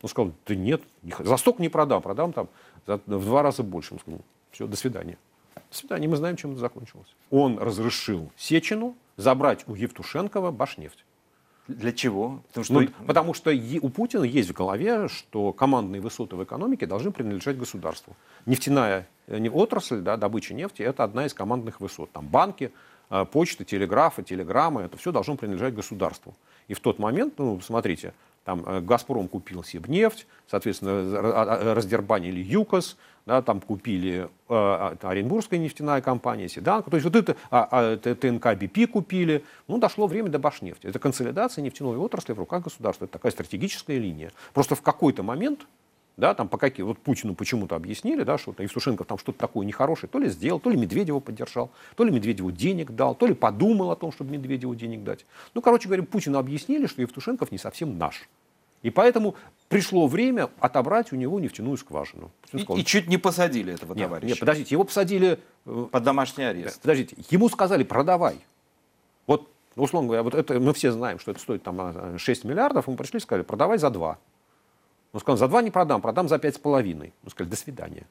Он 0.00 0.08
сказал, 0.08 0.32
да 0.46 0.54
нет, 0.54 0.82
за 1.18 1.36
столько 1.36 1.60
не 1.60 1.68
продам, 1.68 2.00
продам 2.00 2.32
там 2.32 2.48
за- 2.86 2.96
в 3.06 3.24
два 3.26 3.42
раза 3.42 3.62
больше. 3.62 3.92
Он 3.94 4.00
сказал, 4.00 4.20
все, 4.52 4.66
до 4.66 4.76
свидания. 4.76 5.18
До 5.70 5.76
свидания, 5.76 6.06
мы 6.08 6.16
знаем, 6.16 6.36
чем 6.36 6.52
это 6.52 6.60
закончилось. 6.60 7.08
Он 7.30 7.58
разрешил 7.58 8.30
Сечину 8.36 8.94
забрать 9.16 9.64
у 9.66 9.74
Евтушенкова 9.74 10.50
Башнефть. 10.50 11.04
Для 11.68 11.92
чего? 11.92 12.42
Потому 12.48 12.64
что 12.64 12.74
Ну, 12.74 12.88
потому 13.06 13.34
что 13.34 13.50
у 13.82 13.88
Путина 13.88 14.24
есть 14.24 14.50
в 14.50 14.52
голове, 14.52 15.08
что 15.08 15.52
командные 15.52 16.02
высоты 16.02 16.36
в 16.36 16.42
экономике 16.44 16.86
должны 16.86 17.12
принадлежать 17.12 17.56
государству. 17.56 18.16
Нефтяная 18.46 19.06
э, 19.28 19.38
не- 19.38 19.48
отрасль, 19.48 20.00
да, 20.00 20.16
добыча 20.16 20.54
нефти, 20.54 20.82
это 20.82 21.04
одна 21.04 21.24
из 21.24 21.34
командных 21.34 21.80
высот. 21.80 22.10
Там 22.10 22.26
банки, 22.26 22.72
э, 23.10 23.24
почта, 23.26 23.64
телеграфы, 23.64 24.22
телеграммы, 24.24 24.82
это 24.82 24.96
все 24.96 25.12
должно 25.12 25.36
принадлежать 25.36 25.74
государству. 25.74 26.34
И 26.66 26.74
в 26.74 26.80
тот 26.80 26.98
момент, 26.98 27.34
ну, 27.38 27.60
смотрите, 27.60 28.12
там 28.44 28.64
э, 28.66 28.80
«Газпром» 28.80 29.28
купил 29.28 29.62
Сибнефть, 29.62 30.26
соответственно, 30.50 30.90
ра- 30.90 31.32
а- 31.34 31.74
раздербанили 31.74 32.40
ЮКОС, 32.40 32.96
да, 33.24 33.40
там 33.40 33.60
купили 33.60 34.28
э, 34.48 34.90
это 34.92 35.08
Оренбургская 35.08 35.60
нефтяная 35.60 36.00
компания, 36.00 36.48
Седанка, 36.48 36.90
то 36.90 36.96
есть 36.96 37.04
вот 37.04 37.14
это 37.14 37.36
а, 37.50 37.68
а, 37.70 37.96
ТНК 37.96 38.54
БП 38.56 38.90
купили. 38.90 39.44
Ну, 39.68 39.78
дошло 39.78 40.06
время 40.06 40.28
до 40.28 40.38
Башнефти. 40.38 40.86
Это 40.88 40.98
консолидация 40.98 41.62
нефтяной 41.62 41.96
отрасли 41.96 42.32
в 42.32 42.38
руках 42.38 42.64
государства. 42.64 43.04
Это 43.04 43.12
такая 43.12 43.30
стратегическая 43.30 43.98
линия. 43.98 44.32
Просто 44.52 44.74
в 44.74 44.82
какой-то 44.82 45.22
момент 45.22 45.66
да, 46.16 46.34
там 46.34 46.48
по 46.48 46.58
каким, 46.58 46.86
вот 46.86 46.98
Путину 46.98 47.34
почему-то 47.34 47.74
объяснили, 47.76 48.22
да, 48.22 48.38
что 48.38 48.54
Евтушенков 48.58 49.06
там 49.06 49.18
что-то 49.18 49.38
такое 49.38 49.66
нехорошее, 49.66 50.10
то 50.10 50.18
ли 50.18 50.28
сделал, 50.28 50.60
то 50.60 50.70
ли 50.70 50.76
Медведева 50.76 51.20
поддержал, 51.20 51.70
то 51.96 52.04
ли 52.04 52.10
Медведеву 52.10 52.50
денег 52.52 52.90
дал, 52.90 53.14
то 53.14 53.26
ли 53.26 53.34
подумал 53.34 53.90
о 53.90 53.96
том, 53.96 54.12
чтобы 54.12 54.32
Медведеву 54.32 54.74
денег 54.74 55.04
дать. 55.04 55.24
Ну, 55.54 55.62
короче 55.62 55.88
говоря, 55.88 56.02
Путину 56.02 56.38
объяснили, 56.38 56.86
что 56.86 57.00
Евтушенков 57.00 57.50
не 57.50 57.58
совсем 57.58 57.96
наш. 57.98 58.28
И 58.82 58.90
поэтому 58.90 59.36
пришло 59.68 60.06
время 60.08 60.50
отобрать 60.58 61.12
у 61.12 61.16
него 61.16 61.38
нефтяную 61.38 61.76
скважину. 61.76 62.30
И, 62.52 62.58
сказал, 62.58 62.76
и 62.76 62.84
чуть 62.84 63.08
не 63.08 63.16
посадили 63.16 63.72
этого 63.72 63.94
нет, 63.94 64.06
товарища. 64.06 64.26
нет, 64.26 64.40
подождите, 64.40 64.74
его 64.74 64.84
посадили... 64.84 65.38
э, 65.66 65.86
Под 65.90 66.02
домашний 66.02 66.44
арест. 66.44 66.80
Подождите, 66.82 67.16
ему 67.30 67.48
сказали, 67.48 67.84
продавай. 67.84 68.36
Вот, 69.26 69.48
условно 69.76 70.08
говоря, 70.08 70.24
вот 70.24 70.34
это, 70.34 70.58
мы 70.58 70.74
все 70.74 70.90
знаем, 70.90 71.20
что 71.20 71.30
это 71.30 71.40
стоит 71.40 71.62
там 71.62 71.78
э, 71.80 72.18
6 72.18 72.44
миллиардов, 72.44 72.88
ему 72.88 72.96
пришли 72.96 73.18
и 73.18 73.20
сказали, 73.20 73.44
продавай 73.44 73.78
за 73.78 73.88
2. 73.88 74.18
Он 75.12 75.20
сказал, 75.20 75.36
за 75.36 75.48
2 75.48 75.62
не 75.62 75.70
продам, 75.70 76.00
продам 76.00 76.28
за 76.28 76.36
5,5. 76.36 77.12
Мы 77.22 77.30
сказали, 77.30 77.50
до 77.50 77.56
свидания. 77.56 78.06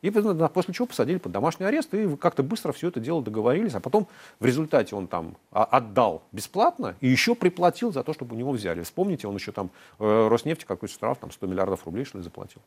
И 0.00 0.10
после 0.10 0.74
чего 0.74 0.86
посадили 0.86 1.18
под 1.18 1.32
домашний 1.32 1.66
арест, 1.66 1.92
и 1.92 2.16
как-то 2.16 2.44
быстро 2.44 2.72
все 2.72 2.88
это 2.88 3.00
дело 3.00 3.20
договорились, 3.20 3.74
а 3.74 3.80
потом 3.80 4.06
в 4.38 4.46
результате 4.46 4.94
он 4.94 5.08
там 5.08 5.36
а, 5.50 5.64
отдал 5.64 6.22
бесплатно 6.30 6.94
и 7.00 7.08
еще 7.08 7.34
приплатил 7.34 7.92
за 7.92 8.04
то, 8.04 8.12
чтобы 8.12 8.36
у 8.36 8.38
него 8.38 8.52
взяли. 8.52 8.82
Вспомните, 8.82 9.26
он 9.26 9.34
еще 9.34 9.50
там 9.50 9.70
э, 9.98 10.28
Роснефти 10.28 10.64
какой-то 10.64 10.94
штраф, 10.94 11.18
там 11.18 11.32
100 11.32 11.46
миллиардов 11.48 11.84
рублей, 11.84 12.04
что 12.04 12.18
ли, 12.18 12.24
заплатил. 12.24 12.62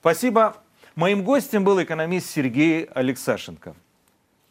Спасибо. 0.00 0.58
Моим 0.94 1.24
гостем 1.24 1.64
был 1.64 1.82
экономист 1.82 2.30
Сергей 2.30 2.84
Алексашенко. 2.84 3.74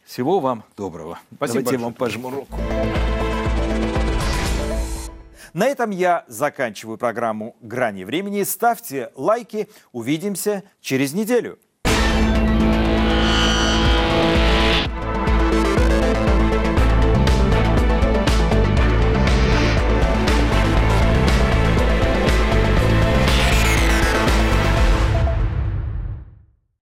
Всего 0.03 0.39
вам 0.39 0.63
доброго. 0.76 1.20
Спасибо 1.36 1.38
Давайте 1.38 1.59
я 1.59 1.63
большое. 1.63 1.84
вам 1.84 1.93
пожму 1.93 2.30
руку. 2.32 3.09
На 5.53 5.67
этом 5.67 5.89
я 5.89 6.25
заканчиваю 6.27 6.97
программу 6.97 7.55
«Грани 7.61 8.03
времени». 8.03 8.43
Ставьте 8.43 9.11
лайки. 9.15 9.69
Увидимся 9.91 10.63
через 10.81 11.13
неделю. 11.13 11.59